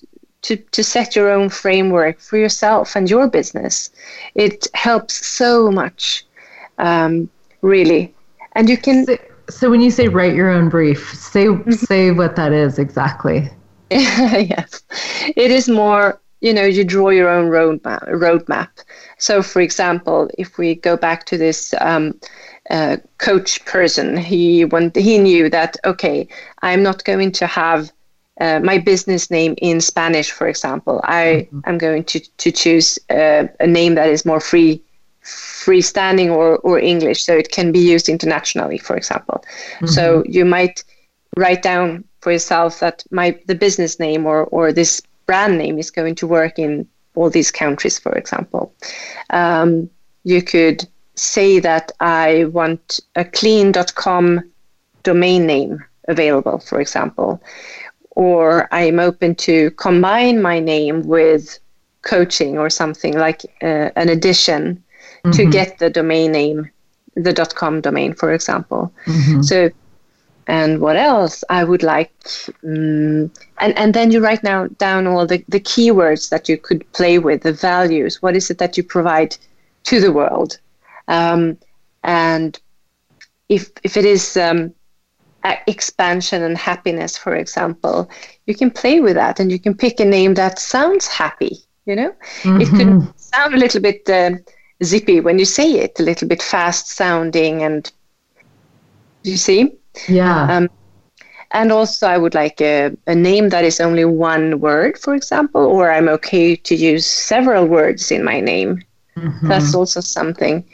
to, 0.42 0.56
to 0.56 0.84
set 0.84 1.16
your 1.16 1.30
own 1.30 1.48
framework 1.48 2.20
for 2.20 2.36
yourself 2.36 2.96
and 2.96 3.08
your 3.08 3.26
business. 3.28 3.90
It 4.34 4.66
helps 4.74 5.26
so 5.26 5.70
much, 5.70 6.26
um, 6.76 7.30
really. 7.62 8.12
And 8.52 8.68
you 8.68 8.76
can 8.76 9.06
so 9.48 9.70
when 9.70 9.80
you 9.80 9.90
say 9.90 10.08
write 10.08 10.34
your 10.34 10.50
own 10.50 10.68
brief, 10.68 11.14
say 11.14 11.46
mm-hmm. 11.46 11.70
say 11.72 12.10
what 12.10 12.36
that 12.36 12.52
is 12.52 12.78
exactly. 12.78 13.50
yes, 13.90 14.82
it 15.36 15.50
is 15.50 15.68
more. 15.68 16.20
You 16.40 16.52
know, 16.52 16.64
you 16.64 16.84
draw 16.84 17.08
your 17.08 17.30
own 17.30 17.48
roadmap. 17.48 18.06
roadmap. 18.08 18.68
So, 19.18 19.42
for 19.42 19.62
example, 19.62 20.30
if 20.36 20.58
we 20.58 20.74
go 20.74 20.94
back 20.94 21.24
to 21.26 21.38
this 21.38 21.72
um, 21.80 22.20
uh, 22.68 22.98
coach 23.16 23.64
person, 23.64 24.16
he 24.16 24.66
want, 24.66 24.94
he 24.94 25.18
knew 25.18 25.48
that 25.48 25.76
okay, 25.84 26.28
I'm 26.60 26.82
not 26.82 27.04
going 27.04 27.32
to 27.32 27.46
have 27.46 27.90
uh, 28.40 28.60
my 28.60 28.78
business 28.78 29.30
name 29.30 29.54
in 29.58 29.80
Spanish, 29.80 30.30
for 30.30 30.46
example. 30.46 31.00
I 31.04 31.48
mm-hmm. 31.48 31.60
am 31.66 31.78
going 31.78 32.04
to 32.04 32.20
to 32.20 32.52
choose 32.52 32.98
uh, 33.08 33.46
a 33.60 33.66
name 33.66 33.94
that 33.94 34.10
is 34.10 34.26
more 34.26 34.40
free 34.40 34.82
freestanding 35.24 36.30
or, 36.30 36.58
or 36.58 36.78
English, 36.78 37.24
so 37.24 37.34
it 37.34 37.50
can 37.50 37.72
be 37.72 37.78
used 37.78 38.08
internationally, 38.08 38.78
for 38.78 38.96
example. 38.96 39.44
Mm-hmm. 39.76 39.86
So 39.86 40.22
you 40.26 40.44
might 40.44 40.84
write 41.36 41.62
down 41.62 42.04
for 42.20 42.32
yourself 42.32 42.80
that 42.80 43.04
my 43.10 43.38
the 43.46 43.54
business 43.54 43.98
name 43.98 44.26
or, 44.26 44.44
or 44.44 44.72
this 44.72 45.02
brand 45.26 45.58
name 45.58 45.78
is 45.78 45.90
going 45.90 46.14
to 46.16 46.26
work 46.26 46.58
in 46.58 46.86
all 47.14 47.30
these 47.30 47.50
countries, 47.50 47.98
for 47.98 48.12
example. 48.12 48.74
Um, 49.30 49.88
you 50.24 50.42
could 50.42 50.86
say 51.14 51.60
that 51.60 51.92
I 52.00 52.44
want 52.46 53.00
a 53.14 53.24
clean.com 53.24 54.50
domain 55.02 55.46
name 55.46 55.84
available, 56.08 56.58
for 56.58 56.80
example, 56.80 57.42
or 58.10 58.68
I'm 58.72 58.98
open 59.00 59.34
to 59.36 59.70
combine 59.72 60.42
my 60.42 60.60
name 60.60 61.02
with 61.02 61.58
coaching 62.02 62.58
or 62.58 62.68
something 62.68 63.16
like 63.16 63.42
uh, 63.62 63.90
an 63.96 64.08
addition 64.08 64.82
mm-hmm. 65.24 65.36
to 65.36 65.46
get 65.46 65.78
the 65.78 65.90
domain 65.90 66.32
name, 66.32 66.70
the 67.14 67.32
.com 67.54 67.80
domain, 67.80 68.14
for 68.14 68.32
example. 68.32 68.92
Mm-hmm. 69.06 69.42
So, 69.42 69.70
and 70.46 70.80
what 70.80 70.96
else 70.96 71.42
I 71.48 71.64
would 71.64 71.82
like, 71.82 72.12
um, 72.62 73.30
and 73.58 73.78
and 73.78 73.94
then 73.94 74.10
you 74.10 74.20
write 74.20 74.44
now 74.44 74.66
down 74.78 75.06
all 75.06 75.26
the 75.26 75.42
the 75.48 75.60
keywords 75.60 76.28
that 76.28 76.48
you 76.48 76.58
could 76.58 76.90
play 76.92 77.18
with, 77.18 77.42
the 77.42 77.52
values. 77.52 78.20
What 78.20 78.36
is 78.36 78.50
it 78.50 78.58
that 78.58 78.76
you 78.76 78.82
provide 78.82 79.36
to 79.84 80.00
the 80.00 80.12
world, 80.12 80.58
um, 81.08 81.56
and 82.02 82.60
if 83.48 83.70
if 83.82 83.96
it 83.96 84.04
is 84.04 84.36
um, 84.36 84.74
expansion 85.66 86.42
and 86.42 86.58
happiness, 86.58 87.16
for 87.16 87.34
example, 87.34 88.10
you 88.46 88.54
can 88.54 88.70
play 88.70 89.00
with 89.00 89.14
that 89.14 89.40
and 89.40 89.50
you 89.50 89.58
can 89.58 89.74
pick 89.74 90.00
a 90.00 90.04
name 90.04 90.34
that 90.34 90.58
sounds 90.58 91.06
happy. 91.06 91.56
You 91.86 91.96
know, 91.96 92.14
mm-hmm. 92.42 92.60
it 92.60 92.68
could 92.68 92.86
mm-hmm. 92.86 93.10
sound 93.16 93.54
a 93.54 93.58
little 93.58 93.80
bit 93.80 94.08
uh, 94.08 94.32
zippy 94.82 95.20
when 95.20 95.38
you 95.38 95.44
say 95.44 95.72
it, 95.72 95.98
a 96.00 96.02
little 96.02 96.28
bit 96.28 96.42
fast 96.42 96.88
sounding, 96.88 97.62
and 97.62 97.90
you 99.22 99.36
see, 99.36 99.76
yeah. 100.08 100.46
Um, 100.50 100.70
and 101.52 101.70
also, 101.70 102.08
I 102.08 102.18
would 102.18 102.34
like 102.34 102.60
a, 102.60 102.90
a 103.06 103.14
name 103.14 103.50
that 103.50 103.64
is 103.64 103.80
only 103.80 104.04
one 104.04 104.58
word, 104.58 104.98
for 104.98 105.14
example, 105.14 105.64
or 105.64 105.90
I'm 105.90 106.08
okay 106.08 106.56
to 106.56 106.74
use 106.74 107.06
several 107.06 107.66
words 107.66 108.10
in 108.10 108.24
my 108.24 108.40
name. 108.40 108.82
Mm-hmm. 109.16 109.48
That's 109.48 109.72
also 109.74 110.00
something. 110.00 110.64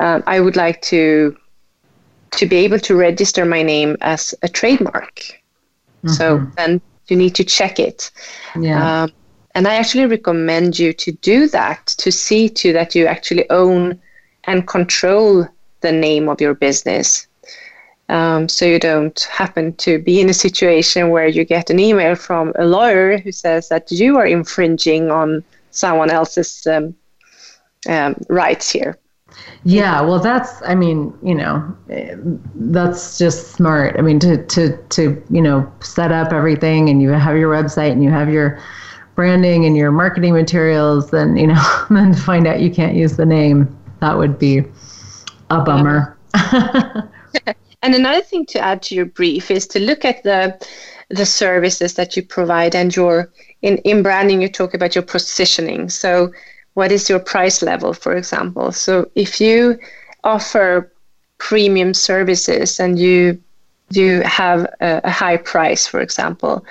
Um, 0.00 0.22
I 0.26 0.40
would 0.40 0.56
like 0.56 0.80
to 0.82 1.36
to 2.32 2.46
be 2.46 2.56
able 2.56 2.78
to 2.78 2.94
register 2.94 3.44
my 3.44 3.62
name 3.62 3.96
as 4.00 4.34
a 4.42 4.48
trademark. 4.48 5.16
Mm-hmm. 5.16 6.08
So 6.08 6.46
then 6.56 6.80
you 7.08 7.16
need 7.16 7.34
to 7.34 7.44
check 7.44 7.78
it. 7.78 8.10
Yeah. 8.58 9.02
Um, 9.02 9.12
and 9.54 9.66
I 9.66 9.74
actually 9.74 10.06
recommend 10.06 10.78
you 10.78 10.92
to 10.92 11.12
do 11.12 11.48
that 11.48 11.86
to 11.98 12.12
see 12.12 12.48
to 12.48 12.72
that 12.72 12.94
you 12.94 13.06
actually 13.06 13.48
own 13.50 14.00
and 14.44 14.66
control 14.66 15.46
the 15.80 15.92
name 15.92 16.28
of 16.28 16.40
your 16.40 16.54
business. 16.54 17.26
Um, 18.08 18.48
so 18.48 18.64
you 18.64 18.80
don't 18.80 19.20
happen 19.30 19.72
to 19.76 19.98
be 19.98 20.20
in 20.20 20.28
a 20.28 20.34
situation 20.34 21.10
where 21.10 21.28
you 21.28 21.44
get 21.44 21.70
an 21.70 21.78
email 21.78 22.16
from 22.16 22.52
a 22.56 22.64
lawyer 22.64 23.18
who 23.18 23.30
says 23.30 23.68
that 23.68 23.90
you 23.92 24.16
are 24.18 24.26
infringing 24.26 25.10
on 25.10 25.44
someone 25.70 26.10
else's 26.10 26.66
um, 26.66 26.94
um, 27.88 28.16
rights 28.28 28.70
here. 28.70 28.98
Yeah, 29.62 30.00
well, 30.00 30.18
that's, 30.18 30.60
I 30.62 30.74
mean, 30.74 31.16
you 31.22 31.34
know, 31.34 31.76
that's 32.54 33.16
just 33.16 33.52
smart. 33.52 33.96
I 33.96 34.02
mean, 34.02 34.18
to, 34.20 34.44
to, 34.44 34.76
to, 34.76 35.22
you 35.30 35.40
know, 35.40 35.72
set 35.80 36.10
up 36.10 36.32
everything 36.32 36.88
and 36.88 37.00
you 37.00 37.10
have 37.10 37.36
your 37.36 37.52
website 37.52 37.92
and 37.92 38.02
you 38.02 38.10
have 38.10 38.28
your 38.28 38.60
branding 39.20 39.66
and 39.66 39.76
your 39.76 39.92
marketing 39.92 40.32
materials, 40.32 41.10
then, 41.10 41.36
you 41.36 41.46
know, 41.46 41.62
then 41.90 42.14
find 42.14 42.46
out 42.46 42.58
you 42.58 42.70
can't 42.70 42.94
use 42.94 43.18
the 43.18 43.26
name, 43.26 43.68
that 44.00 44.16
would 44.16 44.38
be 44.38 44.64
a 45.50 45.60
bummer. 45.60 46.16
and 47.82 47.94
another 47.94 48.22
thing 48.22 48.46
to 48.46 48.58
add 48.58 48.80
to 48.80 48.94
your 48.94 49.04
brief 49.04 49.50
is 49.50 49.66
to 49.66 49.78
look 49.78 50.06
at 50.06 50.22
the, 50.22 50.58
the 51.10 51.26
services 51.26 51.92
that 51.96 52.16
you 52.16 52.22
provide 52.22 52.74
and 52.74 52.96
your, 52.96 53.30
in, 53.60 53.76
in 53.84 54.02
branding, 54.02 54.40
you 54.40 54.48
talk 54.48 54.72
about 54.72 54.94
your 54.94 55.04
positioning. 55.04 55.90
So, 55.90 56.32
what 56.72 56.90
is 56.90 57.10
your 57.10 57.18
price 57.18 57.60
level, 57.60 57.92
for 57.92 58.16
example? 58.16 58.72
So 58.72 59.10
if 59.16 59.38
you 59.38 59.78
offer 60.24 60.90
premium 61.36 61.92
services 61.92 62.80
and 62.80 62.98
you 62.98 63.38
you 63.90 64.22
have 64.22 64.60
a, 64.80 65.00
a 65.02 65.10
high 65.10 65.36
price, 65.36 65.86
for 65.86 66.00
example, 66.00 66.64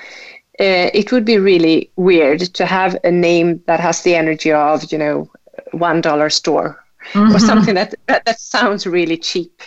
uh, 0.60 0.90
it 0.94 1.10
would 1.12 1.24
be 1.24 1.38
really 1.38 1.90
weird 1.96 2.40
to 2.40 2.66
have 2.66 2.96
a 3.04 3.10
name 3.10 3.62
that 3.66 3.80
has 3.80 4.02
the 4.02 4.14
energy 4.14 4.52
of 4.52 4.90
you 4.92 4.98
know 4.98 5.30
one 5.72 6.00
dollar 6.00 6.30
store 6.30 6.82
mm-hmm. 7.12 7.34
or 7.34 7.38
something 7.38 7.74
that, 7.74 7.94
that 8.06 8.24
that 8.24 8.40
sounds 8.40 8.86
really 8.86 9.16
cheap. 9.16 9.62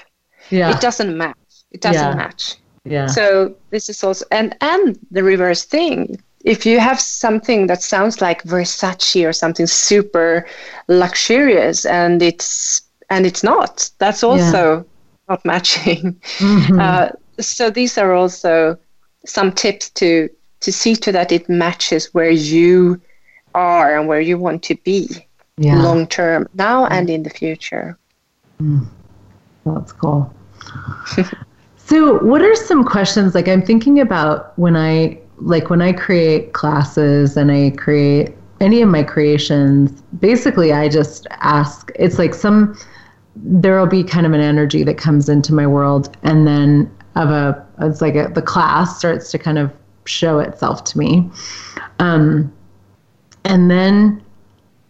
Yeah, 0.50 0.76
it 0.76 0.82
doesn't 0.82 1.18
match. 1.18 1.38
It 1.72 1.82
doesn't 1.82 2.02
yeah. 2.02 2.16
match. 2.16 2.56
Yeah. 2.86 3.08
So 3.08 3.56
this 3.70 3.90
is 3.90 4.04
also 4.04 4.26
and 4.32 4.56
and 4.62 5.00
the 5.12 5.24
reverse 5.24 5.64
thing 5.66 6.22
if 6.44 6.66
you 6.66 6.80
have 6.80 7.00
something 7.00 7.68
that 7.68 7.82
sounds 7.82 8.22
like 8.22 8.44
Versace 8.44 9.28
or 9.28 9.34
something 9.34 9.66
super 9.66 10.46
luxurious 10.88 11.86
and 11.86 12.22
it's 12.22 12.82
and 13.10 13.26
it's 13.26 13.44
not, 13.44 13.90
that's 14.00 14.24
also 14.24 14.78
yeah. 14.78 14.84
not 15.30 15.46
matching. 15.46 16.20
Mm-hmm. 16.38 16.80
Uh, 16.80 17.10
so 17.40 17.70
these 17.70 17.98
are 17.98 18.14
also 18.14 18.78
some 19.26 19.52
tips 19.52 19.90
to 19.92 20.30
to 20.64 20.72
see 20.72 20.96
to 20.96 21.12
that 21.12 21.32
it 21.32 21.48
matches 21.48 22.14
where 22.14 22.30
you 22.30 23.00
are 23.54 23.98
and 23.98 24.08
where 24.08 24.22
you 24.22 24.38
want 24.38 24.64
to 24.64 24.76
be 24.84 25.08
yeah. 25.58 25.82
long 25.82 26.08
term 26.08 26.48
now 26.56 26.86
and 26.88 27.10
in 27.10 27.24
the 27.24 27.30
future. 27.30 27.98
Mm. 28.60 28.88
That's 29.66 29.92
cool. 29.92 30.34
so, 31.78 32.20
what 32.24 32.42
are 32.42 32.56
some 32.56 32.84
questions 32.84 33.36
like 33.36 33.48
I'm 33.48 33.62
thinking 33.62 34.00
about 34.00 34.58
when 34.58 34.76
I 34.76 35.20
like 35.38 35.70
when 35.70 35.82
I 35.82 35.94
create 35.94 36.54
classes 36.54 37.38
and 37.38 37.52
I 37.52 37.72
create 37.72 38.34
any 38.60 38.82
of 38.82 38.90
my 38.90 39.04
creations, 39.04 40.02
basically 40.20 40.72
I 40.72 40.88
just 40.88 41.28
ask, 41.32 41.92
it's 41.96 42.18
like 42.18 42.34
some, 42.34 42.78
there 43.36 43.78
will 43.78 43.88
be 43.88 44.04
kind 44.04 44.26
of 44.26 44.32
an 44.32 44.40
energy 44.40 44.84
that 44.84 44.98
comes 44.98 45.28
into 45.28 45.54
my 45.54 45.68
world 45.68 46.16
and 46.24 46.48
then 46.48 46.90
of 47.16 47.30
a, 47.30 47.66
it's 47.82 48.02
like 48.02 48.16
a, 48.16 48.30
the 48.34 48.42
class 48.42 48.98
starts 48.98 49.32
to 49.32 49.38
kind 49.38 49.58
of 49.58 49.72
show 50.06 50.40
itself 50.40 50.84
to 50.86 50.98
me. 50.98 51.30
Um, 52.00 52.54
and 53.46 53.70
then 53.70 54.24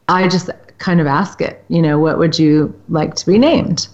I 0.08 0.28
just 0.28 0.49
kind 0.78 0.99
of 0.99 1.08
ask 1.08 1.41
it, 1.41 1.63
you 1.69 1.82
know, 1.82 1.99
what 1.99 2.17
would 2.17 2.38
you 2.38 2.73
like 2.89 3.15
to 3.15 3.26
be 3.26 3.38
named? 3.38 3.88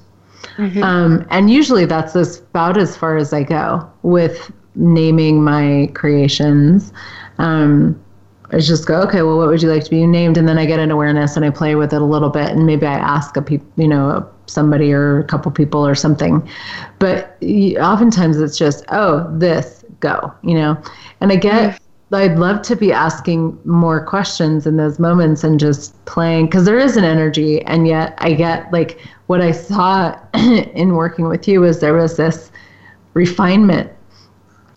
Mm-hmm. 0.57 0.83
Um, 0.83 1.25
and 1.29 1.49
usually 1.49 1.85
that's 1.85 2.15
as, 2.15 2.39
about 2.39 2.77
as 2.77 2.97
far 2.97 3.17
as 3.17 3.33
I 3.33 3.43
go 3.43 3.89
with 4.03 4.51
naming 4.75 5.43
my 5.43 5.89
creations. 5.93 6.91
Um, 7.37 8.01
I 8.51 8.57
just 8.57 8.87
go, 8.87 9.01
okay, 9.01 9.21
well, 9.21 9.37
what 9.37 9.47
would 9.47 9.61
you 9.61 9.69
like 9.69 9.83
to 9.83 9.89
be 9.89 10.07
named? 10.07 10.35
And 10.35 10.47
then 10.47 10.57
I 10.57 10.65
get 10.65 10.79
an 10.79 10.89
awareness 10.89 11.35
and 11.35 11.45
I 11.45 11.51
play 11.51 11.75
with 11.75 11.93
it 11.93 12.01
a 12.01 12.05
little 12.05 12.29
bit, 12.29 12.49
and 12.49 12.65
maybe 12.65 12.87
I 12.87 12.95
ask 12.95 13.37
a 13.37 13.43
people, 13.43 13.67
you 13.77 13.87
know, 13.87 14.27
somebody 14.47 14.91
or 14.91 15.19
a 15.19 15.23
couple 15.23 15.51
people 15.51 15.85
or 15.85 15.93
something. 15.93 16.49
But 16.97 17.37
oftentimes 17.79 18.39
it's 18.39 18.57
just, 18.57 18.83
oh, 18.89 19.29
this, 19.37 19.78
go, 19.99 20.33
you 20.43 20.53
know. 20.53 20.81
And 21.21 21.31
I 21.31 21.35
get, 21.35 21.71
mm-hmm. 21.71 22.15
I'd 22.15 22.39
love 22.39 22.61
to 22.63 22.75
be 22.75 22.91
asking 22.91 23.59
more 23.65 24.03
questions 24.05 24.65
in 24.65 24.77
those 24.77 24.99
moments 24.99 25.43
and 25.43 25.59
just 25.59 26.03
playing 26.05 26.45
because 26.45 26.65
there 26.65 26.79
is 26.79 26.97
an 26.97 27.03
energy, 27.03 27.61
and 27.63 27.87
yet 27.87 28.15
I 28.17 28.33
get 28.33 28.71
like 28.71 28.99
what 29.27 29.41
I 29.41 29.51
saw 29.51 30.17
in 30.33 30.95
working 30.95 31.27
with 31.27 31.47
you 31.47 31.61
was 31.61 31.79
there 31.79 31.93
was 31.93 32.17
this 32.17 32.51
refinement 33.13 33.91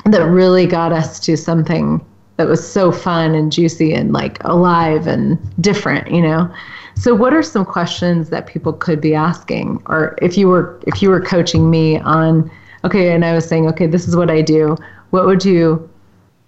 that 0.04 0.24
really 0.24 0.66
got 0.66 0.92
us 0.92 1.20
to 1.20 1.36
something 1.36 2.04
that 2.36 2.48
was 2.48 2.66
so 2.66 2.90
fun 2.90 3.34
and 3.34 3.52
juicy 3.52 3.92
and 3.92 4.12
like 4.12 4.42
alive 4.44 5.06
and 5.06 5.38
different, 5.62 6.10
you 6.10 6.20
know. 6.20 6.52
So 6.94 7.14
what 7.14 7.32
are 7.32 7.42
some 7.42 7.64
questions 7.64 8.30
that 8.30 8.46
people 8.46 8.72
could 8.72 9.00
be 9.00 9.14
asking 9.14 9.82
or 9.86 10.18
if 10.20 10.36
you 10.36 10.48
were 10.48 10.80
if 10.86 11.02
you 11.02 11.08
were 11.08 11.20
coaching 11.20 11.70
me 11.70 11.98
on 12.00 12.50
okay 12.84 13.12
and 13.12 13.24
I 13.24 13.34
was 13.34 13.46
saying 13.46 13.66
okay 13.68 13.86
this 13.86 14.06
is 14.06 14.16
what 14.16 14.30
I 14.30 14.42
do, 14.42 14.76
what 15.12 15.26
would 15.26 15.44
you 15.44 15.90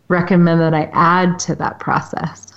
recommend 0.09 0.59
that 0.61 0.73
I 0.73 0.91
add 0.93 1.39
to 1.41 1.55
that 1.57 1.79
process? 1.81 2.53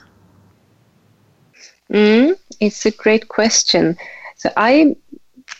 Mm, 1.91 2.38
it's 2.62 2.86
a 2.86 2.91
great 2.91 3.28
question. 3.28 3.98
So 4.36 4.50
I 4.56 4.96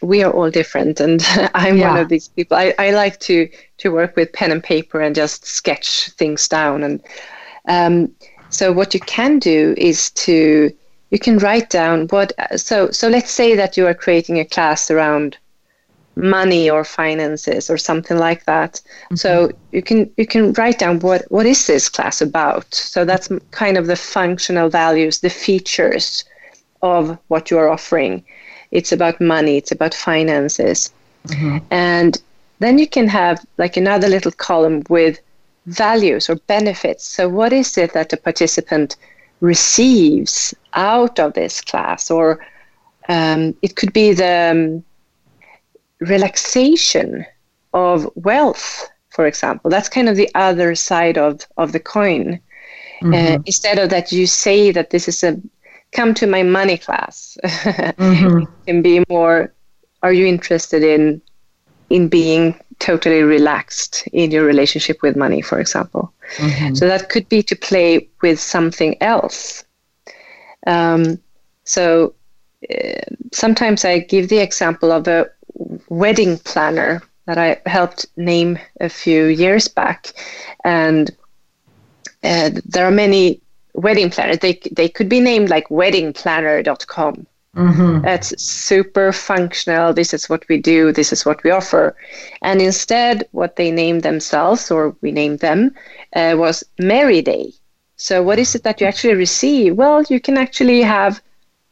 we 0.02 0.24
are 0.24 0.32
all 0.32 0.52
different 0.52 1.00
and 1.00 1.24
i'm 1.56 1.78
yeah. 1.78 1.90
one 1.90 1.98
of 1.98 2.10
these 2.10 2.28
people 2.28 2.58
I, 2.58 2.74
I 2.78 2.92
like 2.92 3.20
to 3.22 3.50
to 3.78 3.90
work 3.90 4.16
with 4.16 4.34
pen 4.34 4.52
and 4.52 4.62
paper 4.62 5.00
and 5.00 5.16
just 5.16 5.46
sketch 5.46 6.10
things 6.12 6.48
down 6.48 6.84
and 6.84 7.02
um, 7.70 8.12
so 8.50 8.72
what 8.72 8.94
you 8.94 9.00
can 9.00 9.40
do 9.40 9.74
is 9.78 10.12
to 10.12 10.72
you 11.10 11.20
can 11.20 11.38
write 11.38 11.70
down 11.70 12.08
what 12.08 12.34
so 12.58 12.92
so 12.92 13.08
let's 13.08 13.32
say 13.32 13.56
that 13.56 13.78
you 13.78 13.88
are 13.88 13.94
creating 13.94 14.40
a 14.40 14.46
class 14.46 14.92
around 14.92 15.38
money 16.18 16.70
or 16.70 16.84
finances 16.84 17.70
or 17.70 17.78
something 17.78 18.18
like 18.18 18.44
that 18.46 18.74
mm-hmm. 18.74 19.16
so 19.16 19.52
you 19.72 19.82
can 19.82 20.10
you 20.18 20.26
can 20.26 20.52
write 20.54 20.80
down 20.80 21.00
what 21.00 21.24
what 21.30 21.46
is 21.46 21.68
this 21.68 21.90
class 21.90 22.22
about 22.22 22.74
so 22.74 23.06
that's 23.06 23.30
kind 23.52 23.78
of 23.78 23.88
the 23.88 23.96
functional 23.96 24.70
values 24.70 25.20
the 25.20 25.30
features 25.30 26.24
of 26.82 27.18
what 27.28 27.50
you 27.52 27.58
are 27.58 27.70
offering 27.70 28.24
it's 28.72 28.92
about 28.92 29.20
money, 29.22 29.58
it's 29.58 29.72
about 29.72 29.94
finances. 29.94 30.92
Mm-hmm. 31.28 31.58
And 31.72 32.22
then 32.60 32.78
you 32.78 32.88
can 32.88 33.08
have 33.08 33.46
like 33.58 33.78
another 33.78 34.08
little 34.08 34.32
column 34.32 34.84
with 34.90 35.20
values 35.66 36.30
or 36.30 36.36
benefits. 36.48 37.06
So, 37.06 37.30
what 37.30 37.54
is 37.54 37.78
it 37.78 37.94
that 37.94 38.10
the 38.10 38.18
participant 38.18 38.96
receives 39.42 40.54
out 40.74 41.20
of 41.20 41.34
this 41.34 41.62
class? 41.62 42.10
Or 42.12 42.46
um, 43.10 43.56
it 43.62 43.76
could 43.76 43.94
be 43.94 44.14
the 44.14 44.52
um, 44.52 44.84
relaxation 46.00 47.26
of 47.74 48.10
wealth, 48.16 48.90
for 49.10 49.28
example. 49.28 49.70
That's 49.70 49.90
kind 49.90 50.10
of 50.10 50.16
the 50.16 50.30
other 50.36 50.76
side 50.76 51.18
of, 51.18 51.46
of 51.58 51.72
the 51.72 51.80
coin. 51.80 52.40
Mm-hmm. 53.02 53.14
Uh, 53.14 53.44
instead 53.46 53.78
of 53.78 53.90
that, 53.90 54.12
you 54.12 54.28
say 54.28 54.72
that 54.72 54.90
this 54.90 55.08
is 55.08 55.24
a 55.24 55.40
come 55.92 56.14
to 56.14 56.28
my 56.28 56.44
money 56.44 56.78
class 56.78 57.38
mm-hmm. 57.44 58.44
can 58.66 58.82
be 58.82 59.04
more 59.10 59.54
are 60.04 60.14
you 60.14 60.26
interested 60.26 60.84
in 60.84 61.22
in 61.90 62.10
being 62.10 62.60
totally 62.80 63.24
relaxed 63.24 64.06
in 64.12 64.30
your 64.30 64.44
relationship 64.44 65.02
with 65.02 65.16
money 65.16 65.42
for 65.42 65.60
example 65.60 66.14
mm-hmm. 66.38 66.76
so 66.76 66.88
that 66.88 67.10
could 67.10 67.28
be 67.30 67.42
to 67.42 67.56
play 67.56 68.08
with 68.22 68.40
something 68.40 69.02
else 69.02 69.64
um, 70.68 71.18
so 71.64 72.14
uh, 72.74 73.02
sometimes 73.32 73.86
i 73.86 74.00
give 74.00 74.28
the 74.30 74.40
example 74.40 74.92
of 74.92 75.08
a 75.08 75.30
wedding 75.90 76.38
planner 76.40 77.02
that 77.26 77.38
i 77.38 77.60
helped 77.66 78.06
name 78.16 78.58
a 78.80 78.90
few 78.90 79.26
years 79.26 79.68
back 79.68 80.14
and 80.64 81.16
uh, 82.24 82.52
there 82.66 82.86
are 82.86 82.92
many 82.92 83.42
wedding 83.78 84.10
planners. 84.10 84.40
They 84.40 84.60
they 84.72 84.90
could 84.90 85.08
be 85.08 85.22
named 85.22 85.50
like 85.50 85.70
weddingplanner.com. 85.70 87.28
Mm-hmm. 87.56 88.02
That's 88.02 88.40
super 88.42 89.12
functional. 89.12 89.94
This 89.94 90.14
is 90.14 90.30
what 90.30 90.44
we 90.48 90.58
do. 90.60 90.92
This 90.92 91.12
is 91.12 91.26
what 91.26 91.44
we 91.44 91.50
offer. 91.50 91.96
And 92.42 92.62
instead, 92.62 93.28
what 93.32 93.56
they 93.56 93.72
named 93.72 94.04
themselves, 94.04 94.70
or 94.70 94.96
we 95.02 95.12
named 95.12 95.40
them, 95.40 95.74
uh, 96.16 96.36
was 96.38 96.64
Merry 96.78 97.22
Day. 97.22 97.54
So, 97.96 98.22
what 98.22 98.38
is 98.38 98.54
it 98.54 98.64
that 98.64 98.80
you 98.80 98.86
actually 98.86 99.16
receive? 99.16 99.76
Well, 99.76 100.04
you 100.10 100.20
can 100.20 100.38
actually 100.38 100.82
have 100.84 101.22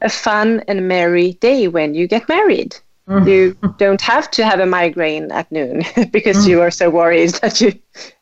a 0.02 0.10
fun 0.10 0.64
and 0.68 0.88
merry 0.88 1.34
day 1.34 1.68
when 1.68 1.94
you 1.94 2.08
get 2.08 2.28
married. 2.28 2.76
Mm. 3.08 3.28
You 3.28 3.74
don't 3.78 4.02
have 4.02 4.32
to 4.32 4.44
have 4.44 4.60
a 4.60 4.66
migraine 4.66 5.32
at 5.32 5.52
noon 5.52 5.84
because 6.12 6.38
mm. 6.38 6.50
you 6.50 6.62
are 6.62 6.72
so 6.72 6.90
worried 6.90 7.30
that 7.42 7.62
you 7.62 7.74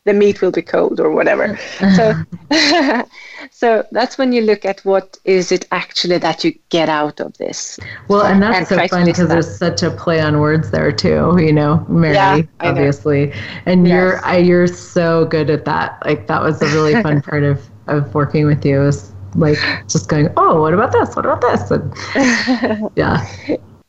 the 0.04 0.12
meat 0.12 0.42
will 0.42 0.52
be 0.52 0.60
cold 0.60 1.00
or 1.00 1.10
whatever. 1.10 1.58
so 1.96 2.12
so 3.50 3.84
that's 3.92 4.18
when 4.18 4.32
you 4.32 4.42
look 4.42 4.66
at 4.66 4.84
what 4.84 5.16
is 5.24 5.50
it 5.50 5.66
actually 5.72 6.18
that 6.18 6.44
you 6.44 6.52
get 6.68 6.90
out 6.90 7.18
of 7.18 7.36
this. 7.38 7.80
Well, 8.08 8.26
and 8.26 8.42
that's 8.42 8.70
and 8.70 8.80
so 8.80 8.88
funny 8.88 9.10
because 9.10 9.28
there's 9.28 9.58
such 9.58 9.82
a 9.82 9.90
play 9.90 10.20
on 10.20 10.38
words 10.38 10.70
there 10.70 10.92
too. 10.92 11.34
You 11.40 11.52
know, 11.52 11.84
Mary, 11.88 12.14
yeah, 12.14 12.42
obviously, 12.60 13.32
and 13.64 13.88
yes. 13.88 13.94
you're 13.94 14.24
I, 14.24 14.36
you're 14.36 14.66
so 14.66 15.24
good 15.24 15.48
at 15.48 15.64
that. 15.64 16.04
Like 16.04 16.26
that 16.26 16.42
was 16.42 16.60
a 16.60 16.66
really 16.66 17.02
fun 17.02 17.22
part 17.22 17.42
of 17.42 17.66
of 17.86 18.14
working 18.14 18.44
with 18.44 18.66
you. 18.66 18.82
Is 18.82 19.14
like 19.34 19.58
just 19.88 20.10
going, 20.10 20.28
oh, 20.36 20.60
what 20.60 20.74
about 20.74 20.92
this? 20.92 21.16
What 21.16 21.24
about 21.24 21.40
this? 21.40 21.70
And 21.70 22.90
yeah 22.96 23.26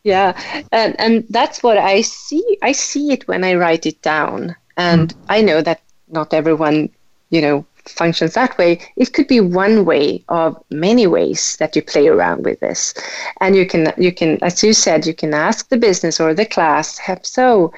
yeah. 0.06 0.40
And 0.72 0.96
and 1.00 1.26
that's 1.30 1.62
what 1.62 1.78
i 1.78 2.02
see 2.02 2.58
i 2.62 2.72
see 2.72 3.12
it 3.12 3.28
when 3.28 3.44
i 3.44 3.56
write 3.56 3.86
it 3.86 4.02
down. 4.02 4.56
And 4.78 5.14
mm. 5.14 5.18
i 5.30 5.42
know 5.42 5.62
that 5.62 5.82
not 6.08 6.34
everyone 6.34 6.90
you 7.32 7.42
know 7.42 7.66
functions 7.86 8.34
that 8.34 8.58
way. 8.58 8.80
It 8.96 9.14
could 9.14 9.28
be 9.28 9.42
one 9.42 9.86
way 9.86 10.24
of 10.30 10.62
many 10.70 11.08
ways 11.08 11.58
that 11.58 11.76
you 11.76 11.82
play 11.82 12.08
around 12.08 12.46
with 12.46 12.60
this. 12.60 12.94
And 13.42 13.56
you 13.56 13.68
can 13.68 13.94
you 13.98 14.14
can 14.14 14.40
as 14.44 14.64
you 14.64 14.74
said 14.74 15.06
you 15.06 15.14
can 15.14 15.34
ask 15.34 15.70
the 15.70 15.78
business 15.78 16.20
or 16.20 16.34
the 16.34 16.46
class 16.46 17.00
so 17.24 17.74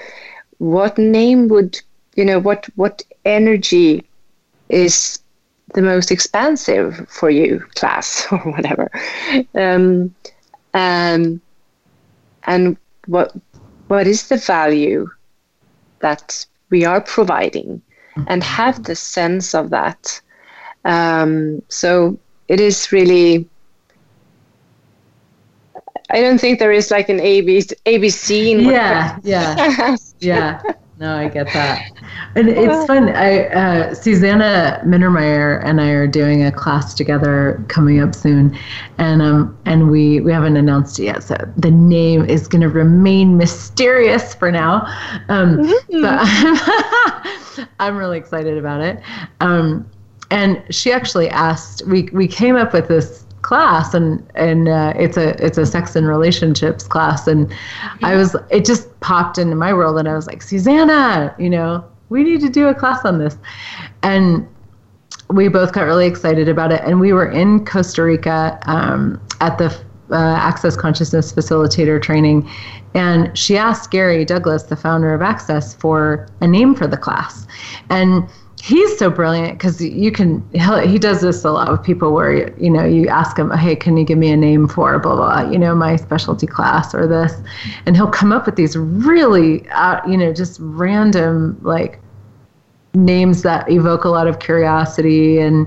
what 0.60 0.98
name 0.98 1.48
would 1.48 1.80
you 2.16 2.26
know 2.26 2.40
what 2.40 2.68
what 2.76 3.02
energy 3.26 4.04
is 4.70 5.20
the 5.74 5.82
most 5.82 6.12
expansive 6.12 7.08
for 7.10 7.30
you 7.30 7.60
class 7.76 8.28
or 8.32 8.40
whatever? 8.40 8.90
Um, 9.56 10.14
um, 10.74 11.42
and 12.48 12.78
what 13.06 13.34
what 13.88 14.08
is 14.08 14.28
the 14.28 14.38
value 14.38 15.10
that 16.00 16.46
we 16.70 16.86
are 16.86 17.02
providing? 17.02 17.82
And 18.28 18.44
have 18.44 18.84
the 18.84 18.96
sense 18.96 19.54
of 19.54 19.70
that. 19.70 20.20
Um, 20.84 21.62
so 21.70 22.18
it 22.48 22.60
is 22.60 22.92
really 22.92 23.48
i 26.10 26.22
don't 26.22 26.40
think 26.40 26.60
there 26.60 26.72
is 26.72 26.90
like 26.92 27.10
an 27.10 27.20
abc 27.20 27.74
abc 27.86 28.62
yeah 28.64 29.18
yeah. 29.24 29.96
Yeah 30.20 30.62
no, 31.00 31.16
I 31.16 31.30
get 31.30 31.48
that. 31.54 31.92
And 32.36 32.50
it's 32.50 32.86
fun. 32.86 33.10
I 33.10 33.48
uh, 33.48 33.94
Susanna 33.96 34.80
Mittermaier 34.86 35.64
and 35.66 35.82
I 35.82 35.90
are 35.90 36.06
doing 36.06 36.44
a 36.44 36.52
class 36.52 36.94
together 36.94 37.64
coming 37.68 38.00
up 38.00 38.14
soon, 38.14 38.56
and 39.00 39.24
um 39.24 39.58
and 39.66 39.90
we 39.90 40.20
we 40.20 40.32
haven't 40.32 40.56
announced 40.56 41.00
it 41.00 41.06
yet. 41.06 41.24
So 41.24 41.36
the 41.58 41.72
name 41.72 42.26
is 42.26 42.48
going 42.48 42.62
to 42.62 42.70
remain 42.70 43.38
mysterious 43.38 44.36
for 44.36 44.52
now. 44.52 44.86
Um, 45.30 45.58
mm-hmm. 45.58 46.02
but 46.02 46.20
I'm, 47.58 47.68
I'm 47.80 47.98
really 47.98 48.20
excited 48.20 48.58
about 48.58 48.82
it. 48.82 49.02
Um, 49.40 49.90
and 50.30 50.64
she 50.70 50.92
actually 50.92 51.30
asked. 51.30 51.82
We 51.88 52.10
we 52.14 52.28
came 52.28 52.56
up 52.56 52.74
with 52.74 52.88
this 52.88 53.26
class 53.48 53.94
and 53.94 54.30
and 54.36 54.68
uh, 54.68 54.94
it's 54.96 55.18
a 55.18 55.30
it's 55.44 55.58
a 55.58 55.66
sex 55.66 55.96
and 55.96 56.08
relationships 56.08 56.84
class. 56.86 57.28
And 57.28 57.52
I 58.04 58.16
was 58.16 58.36
it 58.52 58.66
just 58.66 58.88
popped 59.00 59.38
into 59.38 59.56
my 59.56 59.74
world 59.74 59.98
and 59.98 60.08
I 60.08 60.16
was 60.16 60.28
like 60.28 60.42
Susanna 60.42 61.34
you 61.40 61.50
know 61.50 61.84
we 62.10 62.24
need 62.24 62.42
to 62.42 62.50
do 62.50 62.68
a 62.68 62.76
class 62.76 63.06
on 63.06 63.20
this. 63.20 63.38
And 64.04 64.48
we 65.30 65.48
both 65.50 65.74
got 65.74 65.84
really 65.84 66.08
excited 66.08 66.48
about 66.48 66.72
it. 66.72 66.82
And 66.86 67.00
we 67.00 67.14
were 67.14 67.30
in 67.30 67.66
Costa 67.66 68.04
Rica 68.04 68.60
um, 68.64 69.22
at 69.42 69.58
the 69.58 69.68
uh, 70.10 70.16
Access 70.16 70.78
Consciousness 70.78 71.34
Facilitator 71.34 72.02
training. 72.02 72.50
And 72.94 73.38
she 73.38 73.58
asked 73.58 73.92
Gary 73.92 74.24
Douglas 74.24 74.64
the 74.64 74.78
founder 74.78 75.14
of 75.14 75.22
Access 75.22 75.76
for 75.76 76.28
a 76.40 76.48
name 76.48 76.76
for 76.76 76.88
the 76.88 76.98
class. 76.98 77.46
And 77.90 78.28
he's 78.68 78.98
so 78.98 79.10
brilliant 79.10 79.58
because 79.58 79.82
you 79.82 80.12
can 80.12 80.44
he 80.52 81.00
does 81.00 81.22
this 81.22 81.46
a 81.46 81.52
lot 81.52 81.72
with 81.72 81.82
people 81.82 82.14
where 82.14 82.54
you 82.60 82.70
know 82.70 82.84
you 82.84 83.08
ask 83.08 83.40
him 83.40 83.50
hey 83.52 83.78
can 83.78 83.96
you 83.96 84.04
give 84.04 84.18
me 84.18 84.30
a 84.30 84.36
name 84.36 84.68
for 84.68 85.00
blah 85.00 85.16
blah 85.16 85.50
you 85.50 85.58
know 85.58 85.74
my 85.74 85.96
specialty 85.96 86.46
class 86.46 86.94
or 86.94 87.08
this? 87.08 87.34
And 87.86 87.96
he'll 87.96 88.10
come 88.10 88.34
up 88.34 88.46
with 88.46 88.58
these 88.58 88.76
really 88.76 89.68
uh, 89.70 90.06
you 90.06 90.18
know 90.18 90.34
just 90.34 90.60
random 90.62 91.58
like 91.62 92.00
names 92.94 93.42
that 93.44 93.72
evoke 93.72 94.04
a 94.04 94.10
lot 94.10 94.28
of 94.28 94.40
curiosity. 94.40 95.40
And 95.40 95.66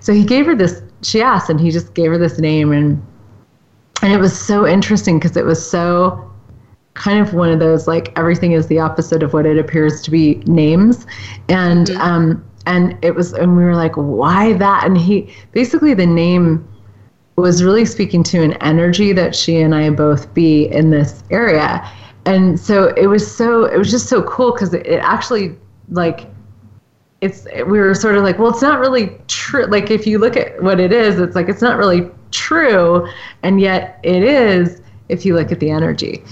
so 0.00 0.12
he 0.12 0.24
gave 0.24 0.44
her 0.44 0.54
this 0.54 0.82
she 1.02 1.22
asked 1.22 1.48
and 1.48 1.58
he 1.58 1.70
just 1.70 1.94
gave 1.94 2.10
her 2.10 2.18
this 2.18 2.38
name. 2.38 2.70
And 2.70 3.02
and 4.02 4.12
it 4.12 4.18
was 4.18 4.38
so 4.38 4.66
interesting 4.66 5.18
because 5.18 5.38
it 5.38 5.46
was 5.46 5.70
so 5.70 6.30
kind 6.96 7.20
of 7.20 7.34
one 7.34 7.50
of 7.50 7.60
those 7.60 7.86
like 7.86 8.18
everything 8.18 8.52
is 8.52 8.66
the 8.66 8.78
opposite 8.80 9.22
of 9.22 9.32
what 9.32 9.46
it 9.46 9.58
appears 9.58 10.00
to 10.02 10.10
be 10.10 10.36
names. 10.46 11.06
And 11.48 11.88
mm-hmm. 11.88 12.00
um 12.00 12.50
and 12.66 12.98
it 13.02 13.14
was 13.14 13.32
and 13.34 13.56
we 13.56 13.62
were 13.62 13.76
like 13.76 13.94
why 13.94 14.54
that? 14.54 14.84
And 14.84 14.98
he 14.98 15.32
basically 15.52 15.94
the 15.94 16.06
name 16.06 16.66
was 17.36 17.62
really 17.62 17.84
speaking 17.84 18.22
to 18.24 18.42
an 18.42 18.54
energy 18.54 19.12
that 19.12 19.36
she 19.36 19.58
and 19.58 19.74
I 19.74 19.90
both 19.90 20.32
be 20.32 20.64
in 20.66 20.90
this 20.90 21.22
area. 21.30 21.88
And 22.24 22.58
so 22.58 22.94
it 22.96 23.06
was 23.06 23.30
so 23.30 23.66
it 23.66 23.76
was 23.76 23.90
just 23.90 24.08
so 24.08 24.22
cool 24.22 24.52
because 24.52 24.74
it, 24.74 24.86
it 24.86 24.98
actually 24.98 25.56
like 25.90 26.26
it's 27.20 27.46
we 27.66 27.78
were 27.78 27.94
sort 27.94 28.16
of 28.16 28.24
like 28.24 28.38
well 28.38 28.50
it's 28.50 28.62
not 28.62 28.80
really 28.80 29.16
true 29.26 29.64
like 29.66 29.90
if 29.90 30.06
you 30.06 30.18
look 30.18 30.36
at 30.36 30.62
what 30.62 30.80
it 30.80 30.92
is 30.92 31.18
it's 31.18 31.34
like 31.36 31.48
it's 31.48 31.62
not 31.62 31.76
really 31.76 32.10
true. 32.30 33.06
And 33.42 33.60
yet 33.60 34.00
it 34.02 34.22
is 34.24 34.80
if 35.08 35.24
you 35.26 35.34
look 35.34 35.52
at 35.52 35.60
the 35.60 35.70
energy 35.70 36.24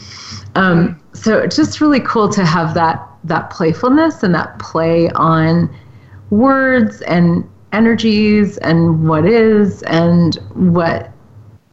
um, 0.55 1.00
so 1.12 1.38
it's 1.38 1.57
just 1.57 1.80
really 1.80 2.00
cool 2.00 2.28
to 2.30 2.44
have 2.44 2.74
that 2.74 3.07
that 3.24 3.50
playfulness 3.50 4.22
and 4.22 4.34
that 4.34 4.59
play 4.59 5.09
on 5.11 5.74
words 6.30 7.00
and 7.02 7.48
energies 7.72 8.59
and 8.59 9.09
what 9.09 9.24
is 9.24 9.82
and 9.84 10.36
what 10.55 11.11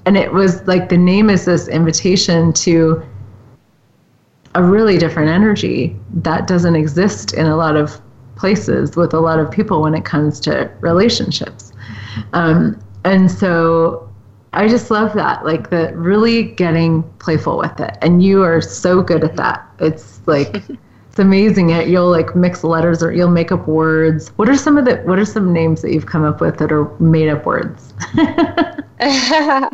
and 0.06 0.18
it 0.18 0.34
was 0.34 0.66
like 0.68 0.90
the 0.90 0.98
name 0.98 1.30
is 1.30 1.46
this 1.46 1.68
invitation 1.68 2.52
to 2.54 3.04
a 4.56 4.64
really 4.64 4.98
different 4.98 5.30
energy 5.30 5.96
that 6.14 6.48
doesn't 6.48 6.76
exist 6.76 7.34
in 7.34 7.46
a 7.46 7.56
lot 7.56 7.76
of 7.76 8.02
places 8.36 8.96
with 8.96 9.14
a 9.14 9.20
lot 9.20 9.40
of 9.40 9.52
people 9.52 9.82
when 9.82 9.94
it 9.94 10.04
comes 10.04 10.40
to 10.42 10.70
relationships. 10.82 11.72
Um, 12.34 12.82
and 13.06 13.32
so 13.32 14.11
I 14.54 14.68
just 14.68 14.92
love 14.92 15.14
that, 15.14 15.46
like 15.46 15.70
the 15.70 15.94
really 15.96 16.44
getting 16.44 17.04
playful 17.20 17.58
with 17.58 17.80
it. 17.80 17.98
And 18.02 18.22
you 18.24 18.44
are 18.44 18.62
so 18.62 19.02
good 19.02 19.24
at 19.24 19.36
that. 19.38 19.66
It's 19.80 20.20
like 20.28 20.64
it's 21.10 21.20
amazing. 21.20 21.70
It 21.70 21.88
you'll 21.88 22.10
like 22.10 22.36
mix 22.36 22.64
letters 22.64 23.02
or 23.02 23.12
you'll 23.14 23.30
make 23.30 23.52
up 23.52 23.68
words. 23.68 24.30
What 24.36 24.50
are 24.50 24.58
some 24.58 24.78
of 24.78 24.86
the 24.86 24.98
what 24.98 25.20
are 25.20 25.26
some 25.26 25.54
names 25.54 25.82
that 25.82 25.94
you've 25.94 26.06
come 26.06 26.24
up 26.24 26.42
with 26.42 26.58
that 26.58 26.72
are 26.72 26.86
made 27.00 27.30
up 27.30 27.46
words? 27.46 27.94
uh, 29.02 29.70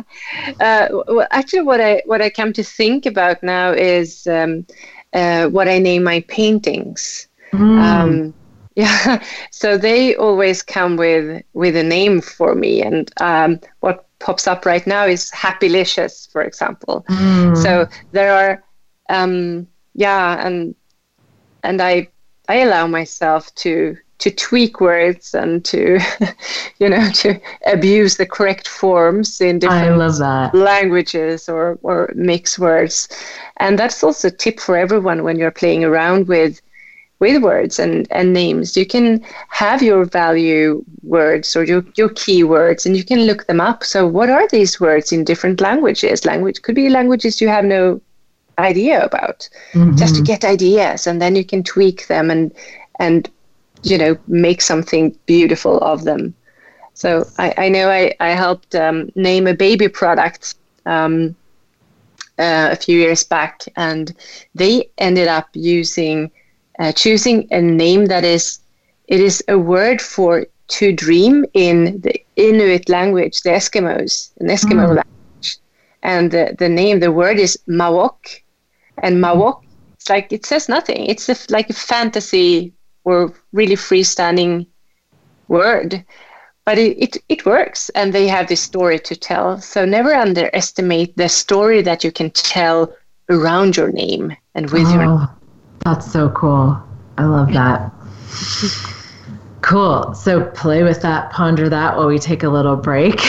well, 0.58 1.26
actually, 1.30 1.60
what 1.62 1.80
I 1.82 2.02
what 2.06 2.22
I 2.22 2.30
come 2.30 2.52
to 2.54 2.64
think 2.64 3.04
about 3.04 3.42
now 3.42 3.72
is 3.72 4.26
um, 4.26 4.66
uh, 5.12 5.48
what 5.48 5.68
I 5.68 5.78
name 5.78 6.02
my 6.02 6.20
paintings. 6.28 7.28
Mm. 7.52 7.78
Um, 7.78 8.34
yeah, 8.74 9.22
so 9.50 9.76
they 9.76 10.16
always 10.16 10.62
come 10.62 10.96
with 10.96 11.42
with 11.52 11.76
a 11.76 11.82
name 11.82 12.22
for 12.22 12.54
me, 12.54 12.80
and 12.80 13.10
um, 13.20 13.60
what 13.80 14.07
pops 14.20 14.46
up 14.46 14.66
right 14.66 14.86
now 14.86 15.06
is 15.06 15.30
happylicious 15.30 16.30
for 16.30 16.42
example. 16.42 17.04
Mm. 17.08 17.56
so 17.56 17.86
there 18.12 18.32
are 18.32 18.64
um, 19.08 19.66
yeah 19.94 20.46
and 20.46 20.74
and 21.62 21.80
i 21.80 22.08
i 22.48 22.56
allow 22.56 22.86
myself 22.86 23.54
to 23.56 23.96
to 24.18 24.30
tweak 24.30 24.80
words 24.80 25.34
and 25.34 25.64
to 25.64 25.98
you 26.78 26.88
know 26.88 27.08
to 27.10 27.40
abuse 27.66 28.16
the 28.16 28.26
correct 28.26 28.66
forms 28.68 29.40
in 29.40 29.58
different 29.58 29.96
languages 30.54 31.48
or 31.48 31.78
or 31.82 32.12
mix 32.14 32.58
words. 32.58 33.08
And 33.58 33.78
that's 33.78 34.02
also 34.02 34.28
a 34.28 34.32
tip 34.32 34.60
for 34.60 34.76
everyone 34.76 35.22
when 35.22 35.38
you're 35.38 35.50
playing 35.50 35.84
around 35.84 36.28
with 36.28 36.60
with 37.20 37.42
words 37.42 37.78
and, 37.78 38.06
and 38.10 38.32
names. 38.32 38.76
You 38.76 38.86
can 38.86 39.24
have 39.48 39.82
your 39.82 40.04
value 40.04 40.84
words 41.02 41.56
or 41.56 41.64
your, 41.64 41.84
your 41.96 42.10
keywords 42.10 42.86
and 42.86 42.96
you 42.96 43.04
can 43.04 43.22
look 43.22 43.46
them 43.46 43.60
up. 43.60 43.84
So, 43.84 44.06
what 44.06 44.30
are 44.30 44.46
these 44.48 44.80
words 44.80 45.12
in 45.12 45.24
different 45.24 45.60
languages? 45.60 46.24
Language 46.24 46.62
could 46.62 46.74
be 46.74 46.88
languages 46.88 47.40
you 47.40 47.48
have 47.48 47.64
no 47.64 48.00
idea 48.58 49.04
about, 49.04 49.48
mm-hmm. 49.72 49.96
just 49.96 50.16
to 50.16 50.22
get 50.22 50.44
ideas, 50.44 51.06
and 51.06 51.22
then 51.22 51.36
you 51.36 51.44
can 51.44 51.62
tweak 51.62 52.06
them 52.08 52.30
and 52.30 52.52
and 52.98 53.30
you 53.82 53.96
know 53.96 54.16
make 54.26 54.60
something 54.60 55.16
beautiful 55.26 55.78
of 55.78 56.04
them. 56.04 56.34
So 56.94 57.26
I, 57.38 57.54
I 57.56 57.68
know 57.68 57.90
I, 57.90 58.12
I 58.18 58.30
helped 58.30 58.74
um, 58.74 59.10
name 59.14 59.46
a 59.46 59.54
baby 59.54 59.86
product 59.86 60.56
um, 60.84 61.36
uh, 62.38 62.70
a 62.72 62.76
few 62.76 62.98
years 62.98 63.22
back, 63.22 63.62
and 63.76 64.14
they 64.54 64.90
ended 64.98 65.28
up 65.28 65.48
using 65.52 66.30
uh, 66.78 66.92
choosing 66.92 67.46
a 67.50 67.60
name 67.60 68.06
that 68.06 68.24
is 68.24 68.60
it 69.06 69.20
is 69.20 69.42
a 69.48 69.58
word 69.58 70.00
for 70.00 70.46
to 70.68 70.92
dream 70.92 71.44
in 71.54 72.00
the 72.00 72.14
Inuit 72.36 72.88
language, 72.88 73.40
the 73.40 73.50
Eskimos, 73.50 74.30
an 74.38 74.48
Eskimo 74.48 74.86
mm. 74.86 74.96
language, 74.96 75.58
and 76.02 76.30
the, 76.30 76.54
the 76.58 76.68
name, 76.68 77.00
the 77.00 77.10
word 77.10 77.38
is 77.38 77.58
Mawok, 77.68 78.40
And 78.98 79.16
Mawok, 79.16 79.62
it's 79.94 80.08
like 80.08 80.32
it 80.32 80.44
says 80.44 80.68
nothing. 80.68 81.06
It's 81.06 81.28
a, 81.28 81.36
like 81.50 81.70
a 81.70 81.74
fantasy 81.74 82.72
or 83.04 83.32
really 83.52 83.76
freestanding 83.76 84.66
word. 85.48 86.04
But 86.66 86.76
it, 86.76 87.02
it, 87.02 87.16
it 87.30 87.46
works 87.46 87.88
and 87.90 88.12
they 88.12 88.28
have 88.28 88.48
this 88.48 88.60
story 88.60 88.98
to 88.98 89.16
tell. 89.16 89.58
So 89.62 89.86
never 89.86 90.14
underestimate 90.14 91.16
the 91.16 91.30
story 91.30 91.80
that 91.80 92.04
you 92.04 92.12
can 92.12 92.30
tell 92.30 92.94
around 93.30 93.78
your 93.78 93.90
name 93.90 94.36
and 94.54 94.70
with 94.70 94.86
oh, 94.88 94.92
your 94.92 95.37
that's 95.80 96.10
so 96.10 96.28
cool. 96.30 96.80
I 97.16 97.24
love 97.24 97.52
that. 97.52 97.92
Cool. 99.60 100.14
So 100.14 100.46
play 100.50 100.82
with 100.82 101.02
that 101.02 101.30
ponder 101.30 101.68
that 101.68 101.96
while 101.96 102.06
we 102.06 102.18
take 102.18 102.42
a 102.42 102.48
little 102.48 102.76
break. 102.76 103.20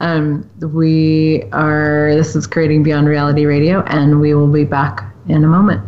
Um, 0.00 0.48
we 0.60 1.44
are 1.52 2.14
this 2.14 2.36
is 2.36 2.46
creating 2.46 2.82
beyond 2.82 3.08
reality 3.08 3.46
radio 3.46 3.82
and 3.84 4.20
we 4.20 4.34
will 4.34 4.46
be 4.46 4.64
back 4.64 5.10
in 5.26 5.42
a 5.42 5.46
moment. 5.46 5.80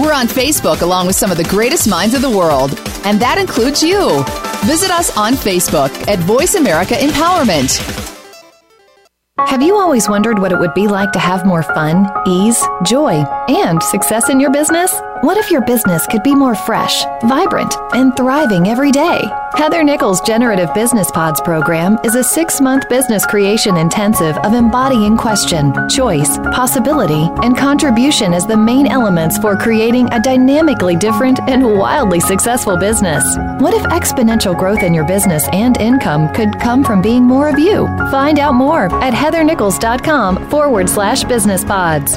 We're 0.00 0.12
on 0.12 0.28
Facebook 0.28 0.82
along 0.82 1.08
with 1.08 1.16
some 1.16 1.30
of 1.30 1.36
the 1.36 1.44
greatest 1.44 1.88
minds 1.88 2.14
of 2.14 2.22
the 2.22 2.30
world, 2.30 2.70
and 3.04 3.20
that 3.20 3.36
includes 3.38 3.82
you. 3.82 4.24
Visit 4.64 4.90
us 4.90 5.14
on 5.16 5.34
Facebook 5.34 5.90
at 6.08 6.18
Voice 6.20 6.54
America 6.54 6.94
Empowerment. 6.94 7.99
Have 9.46 9.62
you 9.62 9.76
always 9.76 10.08
wondered 10.08 10.38
what 10.38 10.52
it 10.52 10.58
would 10.58 10.74
be 10.74 10.86
like 10.86 11.12
to 11.12 11.18
have 11.18 11.44
more 11.44 11.62
fun, 11.62 12.06
ease, 12.26 12.62
joy, 12.84 13.24
and 13.48 13.82
success 13.82 14.28
in 14.30 14.38
your 14.38 14.50
business? 14.50 14.92
What 15.20 15.36
if 15.36 15.50
your 15.50 15.60
business 15.60 16.06
could 16.06 16.22
be 16.22 16.34
more 16.34 16.54
fresh, 16.54 17.04
vibrant, 17.24 17.74
and 17.92 18.16
thriving 18.16 18.68
every 18.68 18.90
day? 18.90 19.20
Heather 19.52 19.84
Nichols' 19.84 20.22
Generative 20.22 20.72
Business 20.72 21.10
Pods 21.10 21.42
program 21.42 21.98
is 22.04 22.14
a 22.14 22.24
six 22.24 22.58
month 22.58 22.88
business 22.88 23.26
creation 23.26 23.76
intensive 23.76 24.38
of 24.38 24.54
embodying 24.54 25.18
question, 25.18 25.74
choice, 25.90 26.38
possibility, 26.54 27.28
and 27.42 27.54
contribution 27.54 28.32
as 28.32 28.46
the 28.46 28.56
main 28.56 28.86
elements 28.86 29.36
for 29.36 29.58
creating 29.58 30.10
a 30.10 30.22
dynamically 30.22 30.96
different 30.96 31.38
and 31.50 31.64
wildly 31.64 32.20
successful 32.20 32.78
business. 32.78 33.22
What 33.58 33.74
if 33.74 33.82
exponential 33.92 34.58
growth 34.58 34.82
in 34.82 34.94
your 34.94 35.06
business 35.06 35.46
and 35.52 35.76
income 35.76 36.32
could 36.32 36.58
come 36.60 36.82
from 36.82 37.02
being 37.02 37.24
more 37.24 37.50
of 37.50 37.58
you? 37.58 37.86
Find 38.10 38.38
out 38.38 38.54
more 38.54 38.86
at 39.02 39.12
heathernichols.com 39.12 40.48
forward 40.48 40.88
slash 40.88 41.24
business 41.24 41.62
pods. 41.62 42.16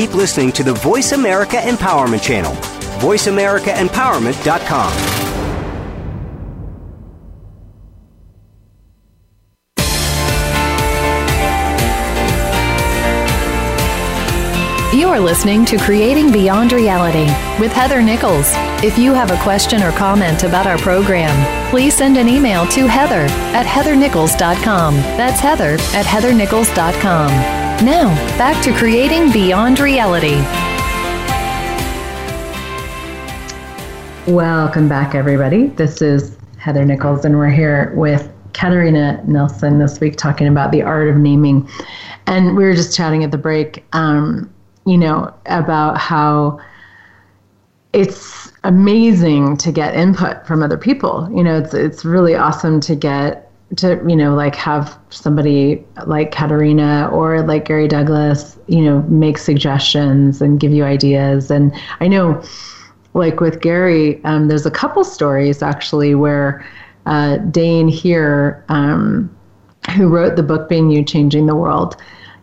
keep 0.00 0.14
listening 0.14 0.50
to 0.50 0.62
the 0.62 0.72
Voice 0.72 1.12
America 1.12 1.56
Empowerment 1.56 2.22
Channel. 2.22 2.54
VoiceAmericaEmpowerment.com. 3.02 4.92
You 14.98 15.08
are 15.08 15.20
listening 15.20 15.66
to 15.66 15.76
Creating 15.76 16.32
Beyond 16.32 16.72
Reality 16.72 17.26
with 17.60 17.72
Heather 17.72 18.00
Nichols. 18.00 18.52
If 18.82 18.96
you 18.96 19.12
have 19.12 19.30
a 19.30 19.42
question 19.42 19.82
or 19.82 19.92
comment 19.92 20.44
about 20.44 20.66
our 20.66 20.78
program, 20.78 21.68
please 21.68 21.94
send 21.94 22.16
an 22.16 22.26
email 22.26 22.66
to 22.68 22.86
heather 22.86 23.26
at 23.54 23.66
heathernichols.com. 23.66 24.94
That's 24.94 25.40
heather 25.40 25.74
at 25.74 26.06
heathernichols.com. 26.06 27.69
Now, 27.82 28.14
back 28.36 28.62
to 28.64 28.74
creating 28.74 29.32
beyond 29.32 29.80
reality. 29.80 30.36
Welcome 34.30 34.86
back, 34.86 35.14
everybody. 35.14 35.68
This 35.68 36.02
is 36.02 36.36
Heather 36.58 36.84
Nichols, 36.84 37.24
and 37.24 37.38
we're 37.38 37.48
here 37.48 37.94
with 37.96 38.30
Katarina 38.52 39.24
Nilsson 39.26 39.78
this 39.78 39.98
week 39.98 40.16
talking 40.16 40.46
about 40.46 40.72
the 40.72 40.82
art 40.82 41.08
of 41.08 41.16
naming. 41.16 41.66
And 42.26 42.54
we 42.54 42.64
were 42.64 42.74
just 42.74 42.94
chatting 42.94 43.24
at 43.24 43.30
the 43.30 43.38
break, 43.38 43.82
um, 43.94 44.52
you 44.84 44.98
know, 44.98 45.32
about 45.46 45.96
how 45.96 46.60
it's 47.94 48.52
amazing 48.62 49.56
to 49.56 49.72
get 49.72 49.94
input 49.94 50.46
from 50.46 50.62
other 50.62 50.76
people. 50.76 51.30
You 51.34 51.42
know, 51.42 51.56
it's 51.56 51.72
it's 51.72 52.04
really 52.04 52.34
awesome 52.34 52.78
to 52.80 52.94
get 52.94 53.49
to 53.76 54.02
you 54.08 54.16
know 54.16 54.34
like 54.34 54.54
have 54.54 54.98
somebody 55.10 55.84
like 56.06 56.32
Katarina 56.32 57.08
or 57.12 57.42
like 57.42 57.66
Gary 57.66 57.86
Douglas 57.86 58.58
you 58.66 58.82
know 58.82 59.02
make 59.02 59.38
suggestions 59.38 60.42
and 60.42 60.58
give 60.58 60.72
you 60.72 60.84
ideas. 60.84 61.50
And 61.50 61.72
I 62.00 62.08
know 62.08 62.42
like 63.14 63.40
with 63.40 63.60
Gary 63.60 64.22
um, 64.24 64.48
there's 64.48 64.66
a 64.66 64.70
couple 64.70 65.04
stories 65.04 65.62
actually 65.62 66.14
where 66.14 66.66
uh, 67.06 67.36
Dain 67.38 67.88
Heer 67.88 68.64
um, 68.68 69.34
who 69.96 70.08
wrote 70.08 70.36
the 70.36 70.42
book 70.42 70.68
Being 70.68 70.90
You 70.90 71.04
Changing 71.04 71.46
the 71.46 71.56
World 71.56 71.96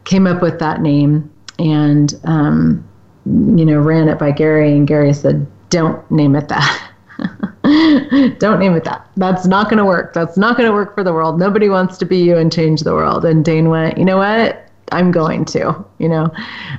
came 0.05 0.25
up 0.27 0.41
with 0.41 0.59
that 0.59 0.81
name 0.81 1.29
and 1.59 2.13
um, 2.23 2.87
you 3.25 3.65
know 3.65 3.79
ran 3.79 4.07
it 4.07 4.17
by 4.17 4.31
Gary. 4.31 4.71
And 4.71 4.87
Gary 4.87 5.13
said 5.13 5.45
don't 5.69 6.09
name 6.09 6.35
it 6.35 6.47
that 6.47 6.91
Don't 8.39 8.59
name 8.59 8.75
it 8.75 8.83
that. 8.85 9.05
That's 9.17 9.45
not 9.45 9.69
going 9.69 9.77
to 9.77 9.85
work. 9.85 10.13
That's 10.13 10.37
not 10.37 10.57
going 10.57 10.69
to 10.69 10.73
work 10.73 10.95
for 10.95 11.03
the 11.03 11.13
world. 11.13 11.39
Nobody 11.39 11.67
wants 11.69 11.97
to 11.97 12.05
be 12.05 12.17
you 12.17 12.37
and 12.37 12.51
change 12.51 12.81
the 12.81 12.93
world. 12.93 13.25
And 13.25 13.43
Dain 13.43 13.69
went, 13.69 13.97
you 13.97 14.05
know 14.05 14.17
what? 14.17 14.63
I'm 14.91 15.11
going 15.11 15.43
to, 15.45 15.85
you 15.97 16.07
know, 16.07 16.31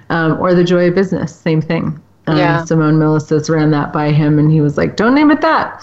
um, 0.09 0.41
or 0.41 0.55
the 0.55 0.65
joy 0.65 0.89
of 0.89 0.95
business, 0.95 1.35
same 1.35 1.61
thing. 1.61 2.01
Um, 2.27 2.39
yeah. 2.39 2.65
Simone 2.65 2.95
Milasas 2.95 3.51
ran 3.51 3.71
that 3.73 3.93
by 3.93 4.13
him, 4.13 4.39
and 4.39 4.51
he 4.51 4.61
was 4.61 4.77
like, 4.77 4.97
"Don't 4.97 5.15
name 5.15 5.31
it 5.31 5.41
that." 5.41 5.83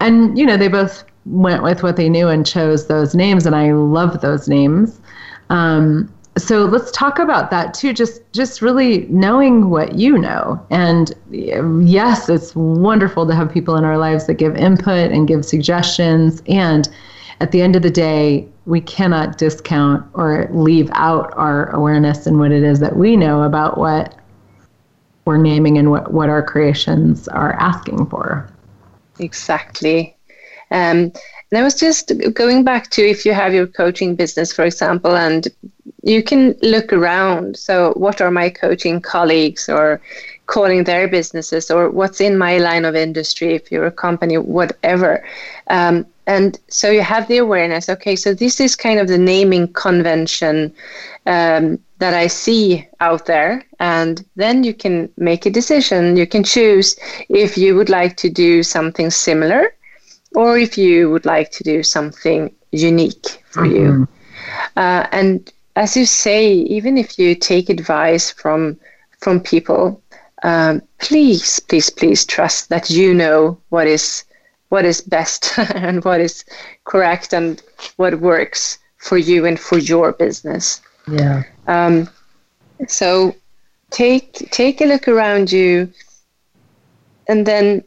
And 0.00 0.38
you 0.38 0.46
know, 0.46 0.56
they 0.56 0.68
both 0.68 1.04
went 1.26 1.62
with 1.62 1.82
what 1.82 1.96
they 1.96 2.08
knew 2.08 2.28
and 2.28 2.46
chose 2.46 2.86
those 2.86 3.14
names, 3.14 3.44
and 3.44 3.56
I 3.56 3.72
love 3.72 4.20
those 4.20 4.48
names. 4.48 5.00
Um, 5.50 6.12
so 6.36 6.64
let's 6.64 6.90
talk 6.90 7.18
about 7.18 7.50
that 7.50 7.74
too. 7.74 7.92
Just 7.92 8.20
just 8.32 8.60
really 8.60 9.06
knowing 9.08 9.70
what 9.70 9.94
you 9.94 10.18
know, 10.18 10.64
and 10.70 11.14
yes, 11.30 12.28
it's 12.28 12.54
wonderful 12.56 13.26
to 13.26 13.34
have 13.34 13.52
people 13.52 13.76
in 13.76 13.84
our 13.84 13.98
lives 13.98 14.26
that 14.26 14.34
give 14.34 14.56
input 14.56 15.12
and 15.12 15.28
give 15.28 15.44
suggestions. 15.44 16.42
And 16.48 16.88
at 17.40 17.52
the 17.52 17.62
end 17.62 17.76
of 17.76 17.82
the 17.82 17.90
day, 17.90 18.48
we 18.66 18.80
cannot 18.80 19.38
discount 19.38 20.04
or 20.14 20.48
leave 20.52 20.90
out 20.94 21.32
our 21.36 21.70
awareness 21.70 22.26
and 22.26 22.38
what 22.38 22.50
it 22.50 22.62
is 22.62 22.80
that 22.80 22.96
we 22.96 23.16
know 23.16 23.42
about 23.42 23.78
what 23.78 24.18
we're 25.26 25.36
naming 25.36 25.78
and 25.78 25.90
what, 25.90 26.12
what 26.12 26.28
our 26.28 26.42
creations 26.42 27.28
are 27.28 27.54
asking 27.54 28.06
for. 28.06 28.48
Exactly. 29.18 30.16
Um, 30.70 31.12
and 31.54 31.60
I 31.60 31.62
was 31.62 31.76
just 31.76 32.10
going 32.32 32.64
back 32.64 32.90
to 32.90 33.08
if 33.08 33.24
you 33.24 33.32
have 33.32 33.54
your 33.54 33.68
coaching 33.68 34.16
business, 34.16 34.52
for 34.52 34.64
example, 34.64 35.14
and 35.14 35.46
you 36.02 36.20
can 36.20 36.56
look 36.62 36.92
around. 36.92 37.56
So, 37.56 37.92
what 37.92 38.20
are 38.20 38.32
my 38.32 38.50
coaching 38.50 39.00
colleagues 39.00 39.68
or 39.68 40.00
calling 40.46 40.82
their 40.82 41.06
businesses, 41.06 41.70
or 41.70 41.90
what's 41.90 42.20
in 42.20 42.36
my 42.36 42.58
line 42.58 42.84
of 42.84 42.96
industry, 42.96 43.54
if 43.54 43.70
you're 43.70 43.86
a 43.86 43.92
company, 43.92 44.36
whatever. 44.36 45.24
Um, 45.68 46.06
and 46.26 46.58
so 46.66 46.90
you 46.90 47.02
have 47.02 47.28
the 47.28 47.38
awareness 47.38 47.88
okay, 47.88 48.16
so 48.16 48.34
this 48.34 48.58
is 48.58 48.74
kind 48.74 48.98
of 48.98 49.06
the 49.06 49.16
naming 49.16 49.72
convention 49.74 50.74
um, 51.26 51.78
that 51.98 52.14
I 52.14 52.26
see 52.26 52.84
out 52.98 53.26
there. 53.26 53.64
And 53.78 54.24
then 54.34 54.64
you 54.64 54.74
can 54.74 55.08
make 55.18 55.46
a 55.46 55.50
decision. 55.50 56.16
You 56.16 56.26
can 56.26 56.42
choose 56.42 56.96
if 57.28 57.56
you 57.56 57.76
would 57.76 57.90
like 57.90 58.16
to 58.16 58.28
do 58.28 58.64
something 58.64 59.08
similar 59.10 59.72
or 60.34 60.58
if 60.58 60.76
you 60.76 61.10
would 61.10 61.24
like 61.24 61.50
to 61.52 61.64
do 61.64 61.82
something 61.82 62.54
unique 62.72 63.42
for 63.46 63.62
mm-hmm. 63.62 63.76
you. 63.76 64.08
Uh, 64.76 65.06
and 65.12 65.52
as 65.76 65.96
you 65.96 66.06
say, 66.06 66.52
even 66.52 66.98
if 66.98 67.18
you 67.18 67.34
take 67.34 67.68
advice 67.68 68.30
from 68.30 68.78
from 69.20 69.40
people, 69.40 70.02
um, 70.42 70.82
please, 70.98 71.58
please, 71.60 71.88
please 71.88 72.26
trust 72.26 72.68
that 72.68 72.90
you 72.90 73.14
know 73.14 73.58
what 73.70 73.86
is 73.86 74.24
what 74.68 74.84
is 74.84 75.00
best 75.00 75.58
and 75.74 76.04
what 76.04 76.20
is 76.20 76.44
correct 76.84 77.32
and 77.32 77.62
what 77.96 78.20
works 78.20 78.78
for 78.98 79.18
you 79.18 79.46
and 79.46 79.58
for 79.58 79.78
your 79.78 80.12
business. 80.12 80.82
Yeah. 81.10 81.44
Um, 81.66 82.08
so 82.88 83.34
take 83.90 84.32
take 84.50 84.80
a 84.80 84.86
look 84.86 85.08
around 85.08 85.52
you, 85.52 85.92
and 87.28 87.46
then 87.46 87.84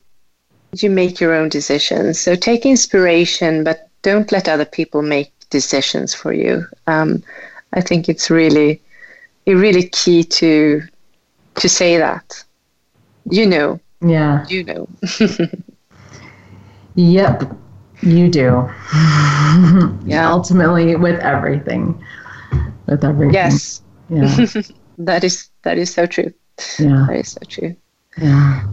you 0.74 0.90
make 0.90 1.20
your 1.20 1.34
own 1.34 1.50
decisions. 1.50 2.20
So 2.20 2.36
take 2.36 2.66
inspiration, 2.66 3.64
but 3.64 3.90
don't 4.02 4.32
let 4.32 4.48
other 4.48 4.66
people 4.66 5.02
make 5.02 5.32
decisions 5.50 6.14
for 6.14 6.34
you. 6.34 6.66
Um, 6.88 7.24
I 7.74 7.82
think 7.82 8.10
it's 8.10 8.30
really, 8.30 8.82
really 9.46 9.90
key 9.90 10.24
to 10.24 10.82
to 11.56 11.70
say 11.70 11.98
that. 11.98 12.44
You 13.30 13.46
know. 13.46 13.80
Yeah. 14.02 14.46
You 14.48 14.64
know. 14.64 14.88
yep. 16.96 17.44
You 18.02 18.30
do. 18.30 18.70
yeah. 20.06 20.30
Ultimately, 20.30 20.96
with 20.96 21.20
everything. 21.22 22.02
With 22.86 23.04
everything. 23.04 23.34
Yes. 23.34 23.82
Yeah. 24.10 24.46
that 25.00 25.24
is 25.24 25.50
that 25.64 25.78
is 25.78 25.94
so 25.94 26.06
true. 26.06 26.32
Yeah. 26.80 27.06
That 27.08 27.18
is 27.18 27.30
so 27.30 27.40
true. 27.48 27.76
Yeah. 28.18 28.64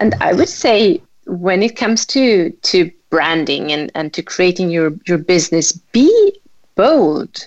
And 0.00 0.14
I 0.20 0.32
would 0.32 0.48
say 0.48 1.02
when 1.26 1.62
it 1.62 1.76
comes 1.76 2.06
to 2.06 2.50
to 2.50 2.90
branding 3.10 3.72
and, 3.72 3.90
and 3.94 4.12
to 4.14 4.22
creating 4.22 4.70
your, 4.70 4.92
your 5.06 5.18
business, 5.18 5.72
be 5.72 6.40
bold. 6.74 7.46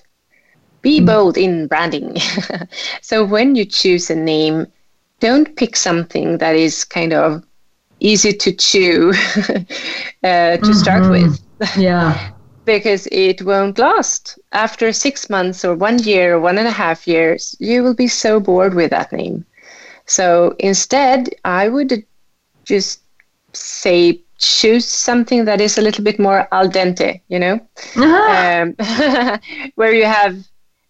Be 0.82 1.00
mm. 1.00 1.06
bold 1.06 1.38
in 1.38 1.68
branding. 1.68 2.18
so 3.02 3.24
when 3.24 3.56
you 3.56 3.66
choose 3.66 4.10
a 4.10 4.16
name, 4.16 4.68
don't 5.20 5.56
pick 5.56 5.76
something 5.76 6.40
that 6.40 6.56
is 6.56 6.84
kind 6.84 7.14
of 7.14 7.44
easy 8.00 8.34
to 8.34 8.52
chew 8.52 9.10
uh, 9.38 9.44
to 9.44 9.62
mm-hmm. 10.24 10.74
start 10.74 11.10
with. 11.10 11.40
Yeah. 11.78 12.32
because 12.66 13.08
it 13.12 13.44
won't 13.44 13.78
last. 13.78 14.40
After 14.52 14.92
six 14.92 15.30
months 15.30 15.64
or 15.64 15.76
one 15.76 16.00
year 16.00 16.34
or 16.34 16.40
one 16.40 16.58
and 16.58 16.68
a 16.68 16.72
half 16.72 17.08
years, 17.08 17.56
you 17.60 17.84
will 17.84 17.94
be 17.94 18.08
so 18.08 18.40
bored 18.40 18.74
with 18.74 18.90
that 18.90 19.12
name. 19.12 19.46
So 20.08 20.56
instead, 20.58 21.30
I 21.46 21.70
would 21.70 22.04
just 22.66 23.02
say 23.54 24.20
choose 24.38 24.86
something 24.86 25.46
that 25.46 25.62
is 25.62 25.78
a 25.78 25.82
little 25.82 26.04
bit 26.04 26.20
more 26.20 26.48
al 26.52 26.68
dente, 26.68 27.22
you 27.28 27.40
know, 27.40 27.56
uh-huh. 27.96 28.64
um, 28.64 29.40
where 29.76 29.94
you 29.94 30.06
have 30.06 30.36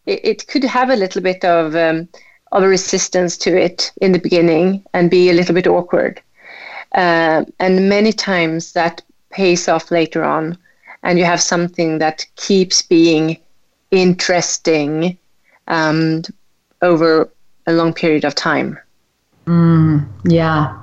it, 0.05 0.19
it, 0.23 0.47
could 0.47 0.63
have 0.63 0.89
a 0.89 0.95
little 0.95 1.21
bit 1.21 1.43
of 1.43 1.75
um, 1.75 2.07
of 2.51 2.63
a 2.63 2.67
resistance 2.67 3.37
to 3.37 3.55
it 3.55 3.91
in 4.01 4.11
the 4.11 4.19
beginning 4.19 4.83
and 4.93 5.11
be 5.11 5.29
a 5.29 5.33
little 5.33 5.55
bit 5.55 5.67
awkward, 5.67 6.21
uh, 6.95 7.43
and 7.59 7.89
many 7.89 8.13
times 8.13 8.73
that 8.73 9.01
pays 9.31 9.67
off 9.67 9.91
later 9.91 10.23
on 10.23 10.57
and 11.03 11.17
you 11.17 11.25
have 11.25 11.41
something 11.41 11.99
that 11.99 12.25
keeps 12.35 12.81
being 12.81 13.37
interesting 13.91 15.17
um, 15.67 16.21
over 16.81 17.29
a 17.67 17.73
long 17.73 17.93
period 17.93 18.25
of 18.25 18.35
time. 18.35 18.77
Mm, 19.45 20.07
yeah. 20.25 20.77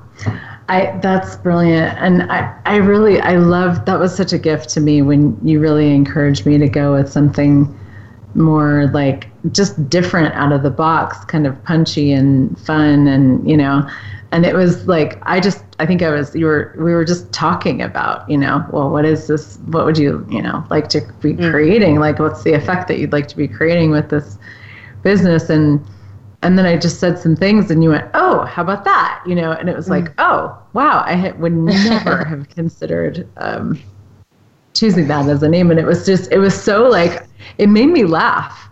I 0.69 0.99
that's 1.01 1.37
brilliant. 1.37 1.97
And 1.99 2.31
I, 2.31 2.55
I 2.67 2.77
really 2.77 3.21
I 3.21 3.37
love 3.37 3.85
that 3.87 3.99
was 3.99 4.15
such 4.15 4.33
a 4.33 4.39
gift 4.39 4.69
to 4.71 4.81
me 4.81 5.03
when 5.03 5.39
you 5.43 5.61
really 5.61 5.95
encouraged 5.95 6.45
me 6.45 6.59
to 6.59 6.69
go 6.69 6.95
with 6.95 7.11
something 7.11 7.75
more 8.35 8.89
like 8.93 9.29
just 9.53 9.89
different 9.89 10.35
out 10.35 10.53
of 10.53 10.63
the 10.63 10.71
box, 10.71 11.25
kind 11.25 11.47
of 11.47 11.63
punchy 11.65 12.13
and 12.13 12.59
fun 12.61 13.07
and 13.07 13.49
you 13.49 13.57
know, 13.57 13.89
and 14.33 14.45
it 14.45 14.55
was 14.55 14.87
like 14.87 15.19
i 15.23 15.41
just 15.41 15.65
i 15.79 15.87
think 15.87 16.03
i 16.03 16.11
was 16.11 16.35
you 16.35 16.45
were 16.45 16.75
we 16.77 16.93
were 16.93 17.05
just 17.05 17.31
talking 17.33 17.81
about 17.81 18.29
you 18.29 18.37
know 18.37 18.65
well 18.73 18.91
what 18.91 19.05
is 19.05 19.27
this 19.27 19.57
what 19.67 19.85
would 19.85 19.97
you 19.97 20.27
you 20.31 20.43
know 20.43 20.65
like 20.71 20.89
to 20.89 21.01
be 21.21 21.33
mm. 21.33 21.51
creating 21.51 21.99
like 21.99 22.19
what's 22.19 22.43
the 22.43 22.53
effect 22.53 22.89
that 22.89 22.99
you'd 22.99 23.13
like 23.13 23.29
to 23.29 23.37
be 23.37 23.49
creating 23.49 23.91
with 23.91 24.11
this 24.11 24.39
business 25.03 25.49
and 25.49 25.85
and 26.43 26.57
then 26.59 26.67
i 26.67 26.77
just 26.77 27.01
said 27.01 27.19
some 27.19 27.35
things 27.35 27.71
and 27.71 27.83
you 27.83 27.91
went 27.91 28.09
oh 28.15 28.45
how 28.45 28.63
about 28.63 28.85
that? 28.85 29.23
You 29.27 29.35
know 29.35 29.53
and 29.53 29.69
it 29.69 29.77
was 29.77 29.87
mm. 29.87 29.91
like 29.91 30.15
oh 30.19 30.57
wow 30.73 31.03
i 31.07 31.33
would 31.33 31.53
never 31.53 32.25
have 32.29 32.49
considered 32.49 33.29
um, 33.37 33.81
choosing 34.79 35.09
that 35.09 35.29
as 35.29 35.43
a 35.43 35.49
name. 35.49 35.71
And 35.71 35.81
it 35.81 35.87
was 35.87 36.07
just 36.07 36.31
it 36.33 36.39
was 36.39 36.55
so 36.61 36.89
like 36.89 37.27
it 37.59 37.69
made 37.69 37.89
me 37.89 38.05
laugh. 38.05 38.65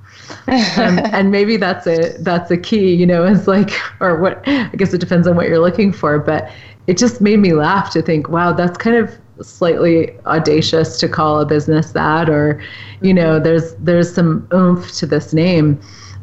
Um, 0.49 0.99
and 1.13 1.31
maybe 1.31 1.57
that's 1.57 1.87
a 1.87 2.17
that's 2.19 2.51
a 2.51 2.57
key 2.57 2.93
you 2.93 3.07
know 3.07 3.25
is 3.25 3.47
like 3.47 3.71
or 4.01 4.21
what 4.21 4.43
i 4.49 4.69
guess 4.77 4.93
it 4.93 4.99
depends 4.99 5.29
on 5.29 5.37
what 5.37 5.49
you're 5.49 5.61
looking 5.61 5.93
for 5.93 6.19
but 6.19 6.51
it 6.89 6.99
just 6.99 7.21
made 7.21 7.39
me 7.39 7.53
laugh 7.53 7.93
to 7.93 8.03
think 8.03 8.29
wow 8.29 8.53
that's 8.53 8.77
kind 8.77 8.97
of 8.97 9.17
slightly 9.41 10.19
audacious 10.27 10.99
to 10.99 11.09
call 11.09 11.39
a 11.41 11.47
business 11.47 11.93
that 11.93 12.29
or 12.29 12.61
you 13.03 13.15
know 13.15 13.39
there's 13.39 13.77
there's 13.77 14.13
some 14.13 14.49
oomph 14.53 14.93
to 14.97 15.07
this 15.07 15.33
name 15.33 15.81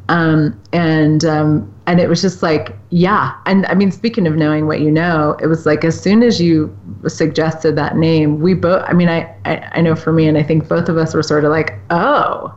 um, 0.09 0.59
and 0.73 1.23
um, 1.25 1.73
and 1.87 1.99
it 1.99 2.09
was 2.09 2.21
just 2.21 2.41
like 2.43 2.75
yeah 2.91 3.35
and 3.45 3.65
i 3.65 3.73
mean 3.73 3.91
speaking 3.91 4.25
of 4.27 4.35
knowing 4.35 4.67
what 4.67 4.79
you 4.79 4.89
know 4.89 5.35
it 5.41 5.47
was 5.47 5.65
like 5.65 5.83
as 5.83 5.99
soon 5.99 6.23
as 6.23 6.39
you 6.39 6.75
suggested 7.07 7.75
that 7.75 7.97
name 7.97 8.39
we 8.39 8.53
both 8.53 8.83
i 8.87 8.93
mean 8.93 9.09
I, 9.09 9.33
I 9.43 9.69
i 9.73 9.81
know 9.81 9.95
for 9.95 10.13
me 10.13 10.27
and 10.27 10.37
i 10.37 10.43
think 10.43 10.69
both 10.69 10.87
of 10.87 10.97
us 10.97 11.13
were 11.13 11.23
sort 11.23 11.43
of 11.43 11.51
like 11.51 11.73
oh 11.89 12.55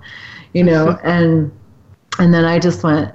you 0.57 0.65
know, 0.65 0.99
and 1.05 1.53
and 2.19 2.33
then 2.33 2.45
I 2.45 2.59
just 2.59 2.83
went, 2.83 3.15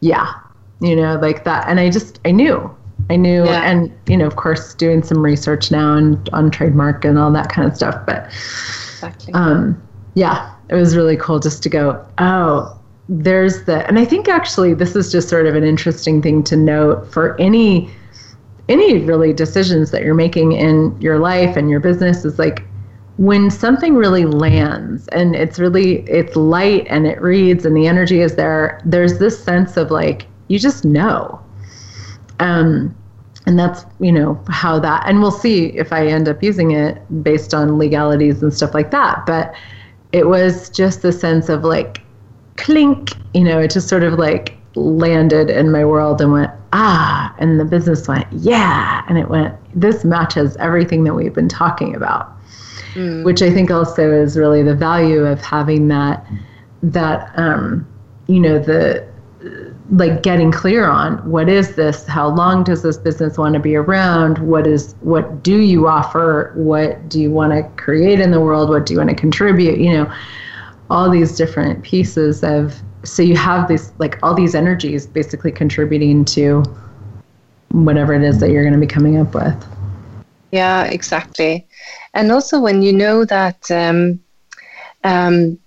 yeah, 0.00 0.32
you 0.80 0.96
know, 0.96 1.16
like 1.16 1.44
that, 1.44 1.68
and 1.68 1.78
I 1.78 1.88
just 1.88 2.18
I 2.24 2.32
knew, 2.32 2.74
I 3.08 3.16
knew, 3.16 3.44
yeah. 3.44 3.70
and 3.70 3.92
you 4.06 4.16
know, 4.16 4.26
of 4.26 4.36
course, 4.36 4.74
doing 4.74 5.02
some 5.02 5.22
research 5.22 5.70
now 5.70 5.96
and 5.96 6.28
on 6.32 6.50
trademark 6.50 7.04
and 7.04 7.18
all 7.18 7.30
that 7.32 7.48
kind 7.48 7.68
of 7.68 7.76
stuff, 7.76 7.94
but 8.06 8.26
exactly. 8.26 9.32
um, 9.34 9.80
yeah, 10.14 10.52
it 10.68 10.74
was 10.74 10.96
really 10.96 11.16
cool 11.16 11.38
just 11.38 11.62
to 11.62 11.68
go, 11.68 12.04
oh, 12.18 12.76
there's 13.10 13.64
the, 13.64 13.86
and 13.88 13.98
I 13.98 14.04
think 14.04 14.28
actually 14.28 14.72
this 14.72 14.94
is 14.94 15.10
just 15.10 15.28
sort 15.28 15.46
of 15.46 15.56
an 15.56 15.64
interesting 15.64 16.22
thing 16.22 16.44
to 16.44 16.56
note 16.56 17.12
for 17.12 17.38
any 17.40 17.90
any 18.68 18.98
really 19.00 19.32
decisions 19.32 19.90
that 19.90 20.04
you're 20.04 20.14
making 20.14 20.52
in 20.52 20.96
your 21.00 21.18
life 21.18 21.56
and 21.56 21.68
your 21.68 21.80
business 21.80 22.24
is 22.24 22.38
like 22.38 22.62
when 23.16 23.50
something 23.50 23.96
really 23.96 24.26
lands 24.26 25.08
and 25.08 25.34
it's 25.34 25.58
really 25.58 26.08
it's 26.08 26.36
light 26.36 26.86
and 26.88 27.04
it 27.04 27.20
reads 27.20 27.66
and 27.66 27.76
the 27.76 27.88
energy 27.88 28.20
is 28.20 28.36
there 28.36 28.80
there's 28.84 29.18
this 29.18 29.42
sense 29.42 29.76
of 29.76 29.90
like 29.90 30.28
you 30.46 30.58
just 30.58 30.84
know. 30.84 31.40
Um 32.38 32.94
and 33.46 33.58
that's 33.58 33.84
you 33.98 34.12
know 34.12 34.40
how 34.48 34.78
that 34.78 35.02
and 35.08 35.20
we'll 35.20 35.30
see 35.32 35.66
if 35.76 35.92
i 35.92 36.06
end 36.06 36.28
up 36.28 36.42
using 36.42 36.72
it 36.72 37.02
based 37.22 37.54
on 37.54 37.76
legalities 37.76 38.40
and 38.40 38.54
stuff 38.54 38.72
like 38.72 38.92
that. 38.92 39.26
But 39.26 39.52
it 40.12 40.28
was 40.28 40.70
just 40.70 41.02
the 41.02 41.10
sense 41.10 41.48
of 41.48 41.64
like 41.64 42.02
clink 42.60 43.10
you 43.34 43.42
know 43.42 43.58
it 43.58 43.70
just 43.70 43.88
sort 43.88 44.02
of 44.02 44.14
like 44.18 44.56
landed 44.76 45.50
in 45.50 45.72
my 45.72 45.84
world 45.84 46.20
and 46.20 46.32
went 46.32 46.50
ah 46.72 47.34
and 47.38 47.58
the 47.58 47.64
business 47.64 48.06
went 48.06 48.26
yeah 48.32 49.02
and 49.08 49.18
it 49.18 49.28
went 49.28 49.54
this 49.74 50.04
matches 50.04 50.56
everything 50.58 51.04
that 51.04 51.14
we've 51.14 51.34
been 51.34 51.48
talking 51.48 51.94
about 51.94 52.32
mm. 52.94 53.24
which 53.24 53.42
I 53.42 53.52
think 53.52 53.70
also 53.70 54.10
is 54.10 54.36
really 54.36 54.62
the 54.62 54.74
value 54.74 55.24
of 55.24 55.40
having 55.40 55.88
that 55.88 56.26
that 56.82 57.32
um, 57.36 57.86
you 58.26 58.40
know 58.40 58.58
the 58.58 59.08
like 59.90 60.22
getting 60.22 60.52
clear 60.52 60.86
on 60.86 61.16
what 61.28 61.48
is 61.48 61.74
this 61.74 62.06
how 62.06 62.28
long 62.28 62.62
does 62.62 62.82
this 62.82 62.96
business 62.96 63.38
want 63.38 63.54
to 63.54 63.60
be 63.60 63.74
around 63.74 64.38
what 64.38 64.66
is 64.66 64.94
what 65.00 65.42
do 65.42 65.58
you 65.60 65.88
offer 65.88 66.52
what 66.56 67.08
do 67.08 67.20
you 67.20 67.30
want 67.30 67.52
to 67.52 67.62
create 67.82 68.20
in 68.20 68.30
the 68.30 68.40
world 68.40 68.68
what 68.68 68.86
do 68.86 68.92
you 68.92 68.98
want 68.98 69.10
to 69.10 69.16
contribute 69.16 69.78
you 69.78 69.92
know 69.92 70.12
all 70.90 71.08
these 71.08 71.36
different 71.36 71.82
pieces 71.82 72.42
of 72.42 72.74
so 73.04 73.22
you 73.22 73.36
have 73.36 73.68
this 73.68 73.92
like 73.98 74.18
all 74.22 74.34
these 74.34 74.54
energies 74.54 75.06
basically 75.06 75.52
contributing 75.52 76.24
to 76.24 76.62
whatever 77.70 78.12
it 78.12 78.22
is 78.22 78.40
that 78.40 78.50
you're 78.50 78.62
going 78.62 78.74
to 78.74 78.80
be 78.80 78.86
coming 78.86 79.16
up 79.16 79.34
with 79.34 79.66
yeah 80.50 80.84
exactly 80.84 81.66
and 82.14 82.32
also 82.32 82.60
when 82.60 82.82
you 82.82 82.92
know 82.92 83.24
that 83.24 83.70
um, 83.70 84.20
um, 85.04 85.58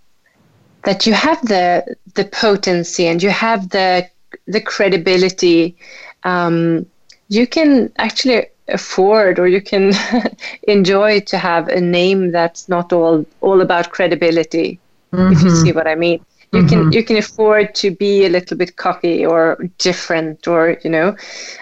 that 0.84 1.07
you 1.07 1.13
have 1.13 1.41
the 1.47 1.95
the 2.15 2.26
potency 2.26 3.07
and 3.07 3.24
you 3.24 3.30
have 3.30 3.69
the 3.69 4.07
the 4.47 4.61
credibility, 4.61 5.76
um, 6.24 6.86
you 7.30 7.47
can 7.47 7.91
actually 7.97 8.47
afford 8.69 9.39
or 9.39 9.47
you 9.47 9.61
can 9.61 9.91
enjoy 10.63 11.19
to 11.19 11.38
have 11.38 11.67
a 11.67 11.82
name 11.82 12.32
that's 12.32 12.69
not 12.69 12.91
all 12.91 13.26
all 13.41 13.61
about 13.61 13.91
credibility. 13.91 14.80
Mm-hmm. 15.14 15.34
If 15.34 15.41
you 15.43 15.49
see 15.51 15.72
what 15.72 15.88
I 15.88 15.95
mean, 15.95 16.26
you 16.51 16.59
mm-hmm. 16.59 16.68
can 16.68 16.91
you 16.91 17.03
can 17.03 17.18
afford 17.18 17.76
to 17.76 17.91
be 17.91 18.26
a 18.26 18.30
little 18.30 18.57
bit 18.57 18.76
cocky 18.76 19.26
or 19.26 19.57
different 19.78 20.47
or 20.47 20.78
you 20.84 20.89
know. 20.89 21.16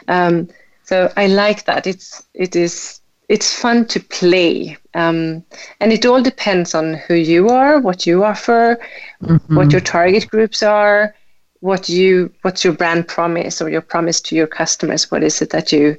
Um, 0.08 0.48
so 0.84 1.12
I 1.16 1.28
like 1.28 1.66
that. 1.66 1.86
It's 1.86 2.24
it 2.34 2.56
is 2.56 3.02
it's 3.32 3.58
fun 3.58 3.86
to 3.86 4.00
play 4.02 4.78
um, 4.94 5.42
and 5.80 5.94
it 5.94 6.06
all 6.06 6.22
depends 6.22 6.76
on 6.76 6.96
who 6.96 7.14
you 7.14 7.48
are 7.48 7.80
what 7.80 8.06
you 8.06 8.26
offer 8.26 8.78
mm-hmm. 9.24 9.56
what 9.56 9.72
your 9.72 9.80
target 9.80 10.28
groups 10.30 10.62
are 10.62 11.16
what 11.62 11.88
you 11.88 12.30
what's 12.42 12.66
your 12.66 12.74
brand 12.74 13.08
promise 13.08 13.62
or 13.62 13.70
your 13.70 13.82
promise 13.82 14.20
to 14.20 14.36
your 14.36 14.48
customers 14.48 15.10
what 15.10 15.24
is 15.24 15.42
it 15.42 15.50
that 15.52 15.72
you 15.72 15.96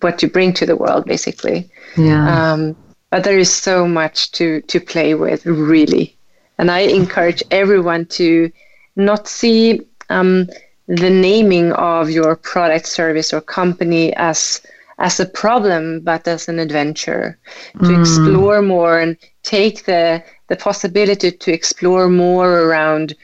what 0.00 0.22
you 0.22 0.28
bring 0.28 0.52
to 0.52 0.66
the 0.66 0.76
world 0.76 1.06
basically 1.06 1.70
yeah 1.96 2.52
um, 2.52 2.76
but 3.08 3.24
there 3.24 3.38
is 3.38 3.50
so 3.50 3.88
much 3.88 4.32
to 4.32 4.60
to 4.62 4.78
play 4.78 5.14
with 5.14 5.46
really 5.46 6.14
and 6.58 6.70
i 6.70 6.80
encourage 6.80 7.42
everyone 7.50 8.06
to 8.06 8.50
not 8.96 9.26
see 9.26 9.80
um, 10.10 10.46
the 10.88 11.10
naming 11.10 11.72
of 11.72 12.10
your 12.10 12.36
product 12.36 12.86
service 12.86 13.32
or 13.32 13.40
company 13.40 14.14
as 14.16 14.60
as 14.98 15.18
a 15.18 15.26
problem 15.26 16.00
but 16.00 16.28
as 16.28 16.48
an 16.48 16.58
adventure. 16.58 17.38
To 17.78 17.84
mm. 17.84 18.00
explore 18.00 18.62
more 18.62 18.98
and 18.98 19.16
take 19.42 19.84
the 19.84 20.22
the 20.48 20.56
possibility 20.56 21.30
to 21.30 21.52
explore 21.52 22.08
more 22.08 22.60
around 22.60 23.14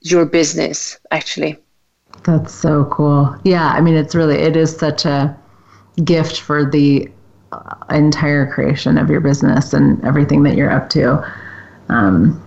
your 0.00 0.24
business 0.24 0.98
actually. 1.10 1.58
That's 2.24 2.54
so 2.54 2.86
cool. 2.86 3.36
Yeah 3.44 3.68
i 3.68 3.80
mean 3.80 3.96
it's 3.96 4.14
really 4.14 4.36
it 4.36 4.56
is 4.56 4.74
such 4.74 5.04
a 5.04 5.36
gift 6.04 6.40
for 6.40 6.64
the 6.64 7.10
uh, 7.52 7.74
entire 7.90 8.50
creation 8.50 8.96
of 8.96 9.10
your 9.10 9.20
business 9.20 9.74
and 9.74 10.02
everything 10.04 10.42
that 10.44 10.56
you're 10.56 10.70
up 10.70 10.88
to. 10.90 11.22
Um, 11.88 12.40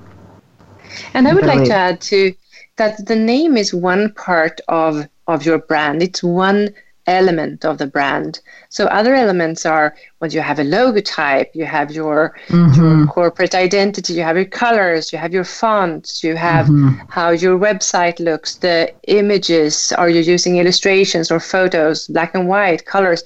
and 1.13 1.27
i 1.27 1.33
would 1.33 1.45
like 1.45 1.63
to 1.63 1.73
add 1.73 2.01
to 2.01 2.33
that 2.77 3.05
the 3.05 3.15
name 3.15 3.57
is 3.57 3.73
one 3.73 4.11
part 4.13 4.59
of 4.67 5.07
of 5.27 5.45
your 5.45 5.59
brand 5.59 6.01
it's 6.01 6.23
one 6.23 6.69
element 7.07 7.65
of 7.65 7.77
the 7.77 7.87
brand. 7.87 8.39
So 8.69 8.85
other 8.85 9.13
elements 9.13 9.65
are 9.65 9.95
when 10.19 10.31
you 10.31 10.41
have 10.41 10.59
a 10.59 10.63
logotype, 10.63 11.47
you 11.53 11.65
have 11.65 11.91
your, 11.91 12.35
mm-hmm. 12.47 12.81
your 12.81 13.07
corporate 13.07 13.55
identity, 13.55 14.13
you 14.13 14.23
have 14.23 14.35
your 14.35 14.45
colors, 14.45 15.11
you 15.11 15.19
have 15.19 15.33
your 15.33 15.43
fonts, 15.43 16.23
you 16.23 16.35
have 16.35 16.67
mm-hmm. 16.67 16.99
how 17.09 17.31
your 17.31 17.57
website 17.59 18.19
looks, 18.19 18.55
the 18.55 18.93
images, 19.07 19.91
are 19.97 20.09
you 20.09 20.21
using 20.21 20.57
illustrations 20.57 21.31
or 21.31 21.39
photos, 21.39 22.07
black 22.07 22.35
and 22.35 22.47
white, 22.47 22.85
colors. 22.85 23.23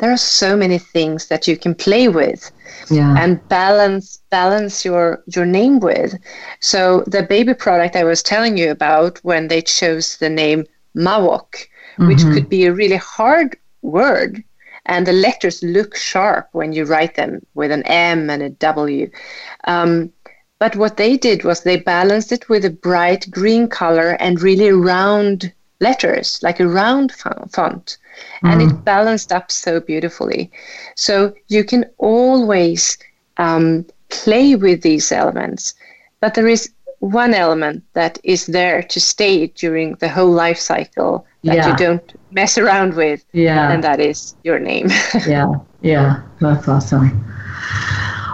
There 0.00 0.10
are 0.10 0.16
so 0.16 0.56
many 0.56 0.78
things 0.78 1.28
that 1.28 1.46
you 1.46 1.56
can 1.56 1.74
play 1.74 2.08
with 2.08 2.50
yeah. 2.90 3.14
and 3.18 3.46
balance 3.48 4.18
balance 4.30 4.84
your 4.84 5.22
your 5.26 5.46
name 5.46 5.78
with. 5.78 6.14
So 6.60 7.04
the 7.06 7.22
baby 7.22 7.54
product 7.54 7.96
I 7.96 8.04
was 8.04 8.22
telling 8.22 8.56
you 8.56 8.70
about 8.70 9.18
when 9.22 9.48
they 9.48 9.62
chose 9.62 10.16
the 10.16 10.30
name 10.30 10.64
Mawok, 10.96 11.66
which 11.98 12.18
mm-hmm. 12.18 12.32
could 12.32 12.48
be 12.48 12.64
a 12.64 12.72
really 12.72 12.96
hard 12.96 13.56
word. 13.82 14.42
And 14.86 15.06
the 15.06 15.12
letters 15.12 15.62
look 15.62 15.94
sharp 15.96 16.48
when 16.52 16.72
you 16.72 16.84
write 16.84 17.14
them 17.14 17.46
with 17.54 17.70
an 17.70 17.82
M 17.84 18.30
and 18.30 18.42
a 18.42 18.50
W. 18.50 19.10
Um, 19.64 20.12
but 20.58 20.76
what 20.76 20.96
they 20.96 21.16
did 21.16 21.44
was 21.44 21.62
they 21.62 21.78
balanced 21.78 22.32
it 22.32 22.48
with 22.48 22.64
a 22.64 22.70
bright 22.70 23.30
green 23.30 23.68
color 23.68 24.16
and 24.20 24.42
really 24.42 24.70
round 24.70 25.52
letters, 25.80 26.40
like 26.42 26.60
a 26.60 26.68
round 26.68 27.12
font. 27.12 27.98
And 28.42 28.60
mm. 28.60 28.70
it 28.70 28.84
balanced 28.84 29.32
up 29.32 29.50
so 29.50 29.80
beautifully. 29.80 30.50
So 30.94 31.34
you 31.48 31.64
can 31.64 31.86
always 31.98 32.98
um, 33.38 33.86
play 34.10 34.54
with 34.54 34.82
these 34.82 35.10
elements. 35.10 35.74
But 36.20 36.34
there 36.34 36.48
is 36.48 36.70
one 36.98 37.32
element 37.32 37.82
that 37.94 38.18
is 38.24 38.46
there 38.46 38.82
to 38.82 39.00
stay 39.00 39.46
during 39.48 39.94
the 39.96 40.08
whole 40.08 40.30
life 40.30 40.58
cycle 40.58 41.26
that 41.44 41.56
yeah. 41.56 41.68
you 41.70 41.76
don't 41.76 42.12
mess 42.30 42.58
around 42.58 42.94
with. 42.94 43.24
Yeah. 43.32 43.72
And 43.72 43.82
that 43.82 44.00
is 44.00 44.36
your 44.44 44.58
name. 44.58 44.88
yeah. 45.26 45.54
Yeah. 45.80 46.22
That's 46.40 46.68
awesome. 46.68 47.24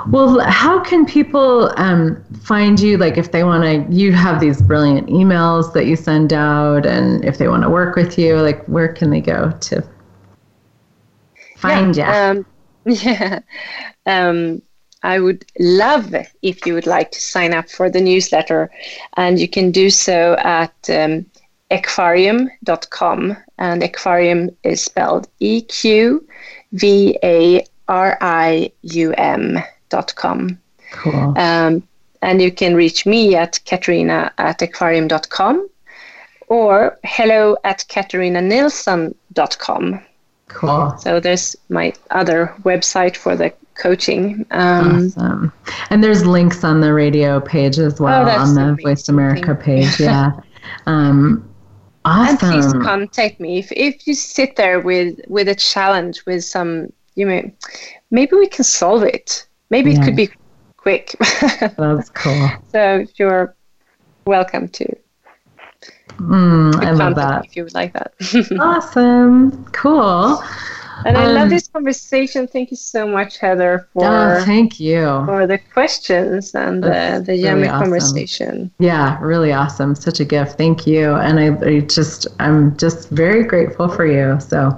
Well, 0.08 0.40
how 0.40 0.80
can 0.80 1.04
people 1.04 1.72
um, 1.76 2.22
find 2.42 2.78
you? 2.78 2.96
Like, 2.96 3.18
if 3.18 3.32
they 3.32 3.42
want 3.42 3.64
to, 3.64 3.94
you 3.94 4.12
have 4.12 4.40
these 4.40 4.62
brilliant 4.62 5.08
emails 5.08 5.72
that 5.72 5.86
you 5.86 5.96
send 5.96 6.32
out, 6.32 6.86
and 6.86 7.24
if 7.24 7.38
they 7.38 7.48
want 7.48 7.64
to 7.64 7.70
work 7.70 7.96
with 7.96 8.18
you, 8.18 8.36
like, 8.40 8.64
where 8.66 8.92
can 8.92 9.10
they 9.10 9.20
go 9.20 9.50
to 9.50 9.84
find 11.56 11.96
yeah, 11.96 12.32
you? 12.32 12.40
Um, 12.40 12.46
yeah. 12.84 13.40
Um, 14.06 14.62
I 15.02 15.18
would 15.20 15.44
love 15.58 16.14
if 16.42 16.66
you 16.66 16.74
would 16.74 16.86
like 16.86 17.10
to 17.12 17.20
sign 17.20 17.52
up 17.52 17.68
for 17.68 17.90
the 17.90 18.00
newsletter, 18.00 18.70
and 19.16 19.38
you 19.38 19.48
can 19.48 19.70
do 19.70 19.90
so 19.90 20.34
at 20.38 20.74
um, 20.88 21.26
eqvarium.com, 21.70 23.36
and 23.58 23.82
eqvarium 23.82 24.54
is 24.62 24.82
spelled 24.82 25.28
E 25.40 25.62
Q 25.62 26.26
V 26.72 27.18
A 27.22 27.64
R 27.88 28.18
I 28.20 28.72
U 28.82 29.12
Cool. 30.92 31.38
Um, 31.38 31.82
and 32.22 32.40
you 32.40 32.50
can 32.50 32.74
reach 32.74 33.04
me 33.06 33.36
at 33.36 33.60
katarina 33.66 34.32
at 34.38 34.60
eqvarium.com 34.60 35.68
or 36.48 36.98
hello 37.04 37.58
at 37.64 37.84
katarinanilsson.com. 37.88 40.00
Cool. 40.48 40.96
So 40.98 41.20
there's 41.20 41.54
my 41.68 41.92
other 42.10 42.54
website 42.62 43.16
for 43.16 43.36
the 43.36 43.52
coaching. 43.74 44.46
Um, 44.52 45.06
awesome. 45.06 45.52
And 45.90 46.02
there's 46.02 46.24
links 46.24 46.64
on 46.64 46.80
the 46.80 46.94
radio 46.94 47.40
page 47.40 47.78
as 47.78 48.00
well 48.00 48.26
oh, 48.28 48.30
on 48.30 48.54
the 48.54 48.62
amazing. 48.62 48.84
Voice 48.84 49.08
America 49.08 49.54
page. 49.54 50.00
Yeah. 50.06 50.32
um, 50.86 51.46
Awesome. 52.06 52.28
And 52.28 52.38
please 52.38 52.72
contact 52.84 53.40
me 53.40 53.58
if, 53.58 53.72
if 53.72 54.06
you 54.06 54.14
sit 54.14 54.54
there 54.54 54.78
with 54.78 55.18
with 55.26 55.48
a 55.48 55.56
challenge 55.56 56.24
with 56.24 56.44
some 56.44 56.92
you 57.16 57.26
know 57.26 57.50
maybe 58.12 58.36
we 58.36 58.46
can 58.46 58.62
solve 58.62 59.02
it. 59.02 59.44
Maybe 59.70 59.92
it 59.92 60.02
could 60.02 60.16
be 60.16 60.30
quick. 60.76 61.14
That's 61.76 62.10
cool. 62.10 62.48
So 62.70 63.04
you're 63.16 63.56
welcome 64.26 64.68
to. 64.68 64.96
Mm, 66.18 66.76
I 66.76 66.92
love 66.92 67.14
that. 67.16 67.44
If 67.44 67.56
you 67.56 67.64
would 67.64 67.74
like 67.74 67.92
that. 67.92 68.14
awesome. 68.60 69.64
Cool. 69.72 70.42
And 71.04 71.16
I 71.16 71.26
love 71.26 71.44
um, 71.44 71.48
this 71.50 71.68
conversation. 71.68 72.48
Thank 72.48 72.70
you 72.70 72.76
so 72.76 73.06
much, 73.06 73.38
Heather, 73.38 73.88
for 73.92 74.04
oh, 74.04 74.44
thank 74.44 74.80
you 74.80 75.22
for 75.26 75.46
the 75.46 75.58
questions 75.58 76.54
and 76.54 76.82
the, 76.82 77.22
the 77.24 77.36
yummy 77.36 77.62
really 77.62 77.68
awesome. 77.68 77.82
conversation. 77.82 78.70
Yeah, 78.78 79.18
really 79.20 79.52
awesome. 79.52 79.94
Such 79.94 80.20
a 80.20 80.24
gift. 80.24 80.56
Thank 80.56 80.86
you. 80.86 81.14
And 81.14 81.38
I, 81.38 81.68
I 81.68 81.80
just 81.80 82.26
I'm 82.40 82.76
just 82.78 83.10
very 83.10 83.44
grateful 83.44 83.88
for 83.88 84.06
you. 84.06 84.40
So 84.40 84.76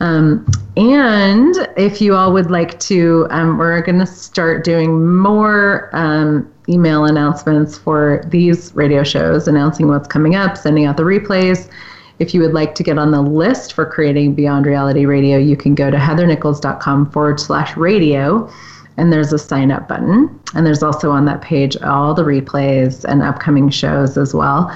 um, 0.00 0.46
and 0.76 1.54
if 1.76 2.00
you 2.00 2.14
all 2.14 2.32
would 2.32 2.50
like 2.50 2.78
to, 2.80 3.26
um, 3.30 3.56
we're 3.56 3.80
going 3.80 3.98
to 3.98 4.06
start 4.06 4.62
doing 4.64 5.16
more 5.16 5.88
um, 5.94 6.52
email 6.68 7.04
announcements 7.04 7.78
for 7.78 8.22
these 8.26 8.74
radio 8.74 9.02
shows, 9.02 9.48
announcing 9.48 9.88
what's 9.88 10.08
coming 10.08 10.34
up, 10.34 10.56
sending 10.56 10.84
out 10.84 10.96
the 10.96 11.02
replays. 11.02 11.70
If 12.18 12.34
you 12.34 12.40
would 12.40 12.54
like 12.54 12.74
to 12.76 12.82
get 12.82 12.98
on 12.98 13.10
the 13.10 13.22
list 13.22 13.72
for 13.74 13.86
creating 13.86 14.34
Beyond 14.34 14.66
Reality 14.66 15.06
Radio, 15.06 15.38
you 15.38 15.56
can 15.56 15.74
go 15.74 15.90
to 15.90 15.96
heathernichols.com 15.96 17.10
forward 17.10 17.40
slash 17.40 17.76
radio, 17.76 18.50
and 18.96 19.12
there's 19.12 19.32
a 19.32 19.38
sign 19.38 19.70
up 19.70 19.86
button. 19.88 20.40
And 20.54 20.66
there's 20.66 20.82
also 20.82 21.10
on 21.10 21.26
that 21.26 21.42
page 21.42 21.76
all 21.78 22.14
the 22.14 22.22
replays 22.22 23.04
and 23.04 23.22
upcoming 23.22 23.68
shows 23.68 24.16
as 24.16 24.32
well. 24.34 24.74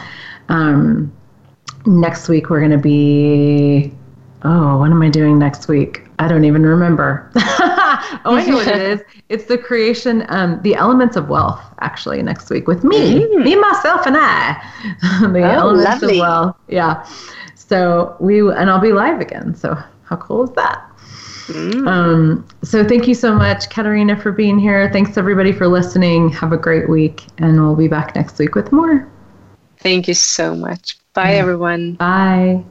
Um, 0.51 1.13
next 1.87 2.29
week, 2.29 2.51
we're 2.51 2.61
going 2.61 2.73
to 2.73 2.79
be, 2.79 3.93
oh, 4.43 4.79
what 4.79 4.91
am 4.91 5.03
I 5.03 5.09
doing 5.09 5.39
next 5.39 5.69
week? 5.69 6.03
I 6.19 6.29
don't 6.29 6.45
even 6.45 6.65
remember. 6.65 7.31
oh, 7.37 8.21
I 8.25 8.45
know 8.47 8.57
what 8.57 8.69
it 8.69 8.81
is. 8.81 9.01
It's 9.29 9.45
the 9.45 9.59
creation, 9.59 10.25
um, 10.29 10.61
the 10.63 10.75
elements 10.75 11.17
of 11.17 11.29
wealth, 11.29 11.63
actually, 11.81 12.23
next 12.23 12.51
week 12.51 12.67
with 12.67 12.85
me, 12.85 13.27
mm. 13.27 13.45
me, 13.45 13.57
myself, 13.57 14.07
and 14.07 14.17
I. 14.19 14.61
the 15.21 15.43
oh, 15.43 15.51
elements 15.51 16.03
lovely. 16.03 16.19
of 16.19 16.21
wealth. 16.21 16.57
Yeah. 16.69 17.07
So 17.55 18.17
we, 18.21 18.41
and 18.41 18.71
I'll 18.71 18.81
be 18.81 18.93
live 18.93 19.21
again. 19.21 19.55
So 19.55 19.79
how 20.05 20.17
cool 20.17 20.45
is 20.45 20.51
that? 20.57 20.87
Mm. 21.47 21.89
Um, 21.89 22.49
so 22.63 22.87
thank 22.87 23.09
you 23.09 23.15
so 23.15 23.35
much, 23.35 23.71
Katarina, 23.71 24.21
for 24.21 24.31
being 24.31 24.59
here. 24.59 24.91
Thanks 24.93 25.17
everybody 25.17 25.53
for 25.53 25.67
listening. 25.67 26.29
Have 26.31 26.53
a 26.53 26.57
great 26.57 26.89
week, 26.89 27.25
and 27.39 27.61
we'll 27.61 27.77
be 27.77 27.89
back 27.89 28.15
next 28.15 28.39
week 28.39 28.55
with 28.55 28.71
more. 28.73 29.09
Thank 29.79 30.07
you 30.07 30.15
so 30.15 30.55
much. 30.55 30.99
Bye, 31.15 31.35
everyone. 31.35 31.95
Bye. 31.95 32.63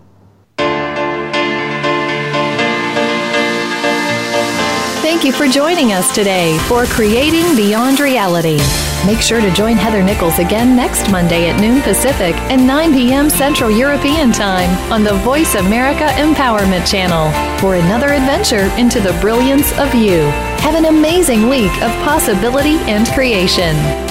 Thank 5.09 5.23
you 5.23 5.33
for 5.33 5.47
joining 5.47 5.91
us 5.91 6.13
today 6.13 6.55
for 6.67 6.85
Creating 6.85 7.55
Beyond 7.55 7.99
Reality. 7.99 8.59
Make 9.07 9.21
sure 9.21 9.41
to 9.41 9.51
join 9.51 9.75
Heather 9.75 10.03
Nichols 10.03 10.37
again 10.37 10.75
next 10.75 11.09
Monday 11.09 11.49
at 11.49 11.59
noon 11.59 11.81
Pacific 11.81 12.35
and 12.51 12.67
9 12.67 12.93
p.m. 12.93 13.27
Central 13.27 13.71
European 13.71 14.31
Time 14.31 14.69
on 14.93 15.03
the 15.03 15.15
Voice 15.15 15.55
America 15.55 16.05
Empowerment 16.21 16.89
Channel 16.89 17.31
for 17.59 17.73
another 17.73 18.13
adventure 18.13 18.71
into 18.77 18.99
the 18.99 19.17
brilliance 19.19 19.71
of 19.79 19.95
you. 19.95 20.19
Have 20.61 20.75
an 20.75 20.85
amazing 20.85 21.49
week 21.49 21.73
of 21.81 21.89
possibility 22.03 22.77
and 22.81 23.07
creation. 23.07 24.08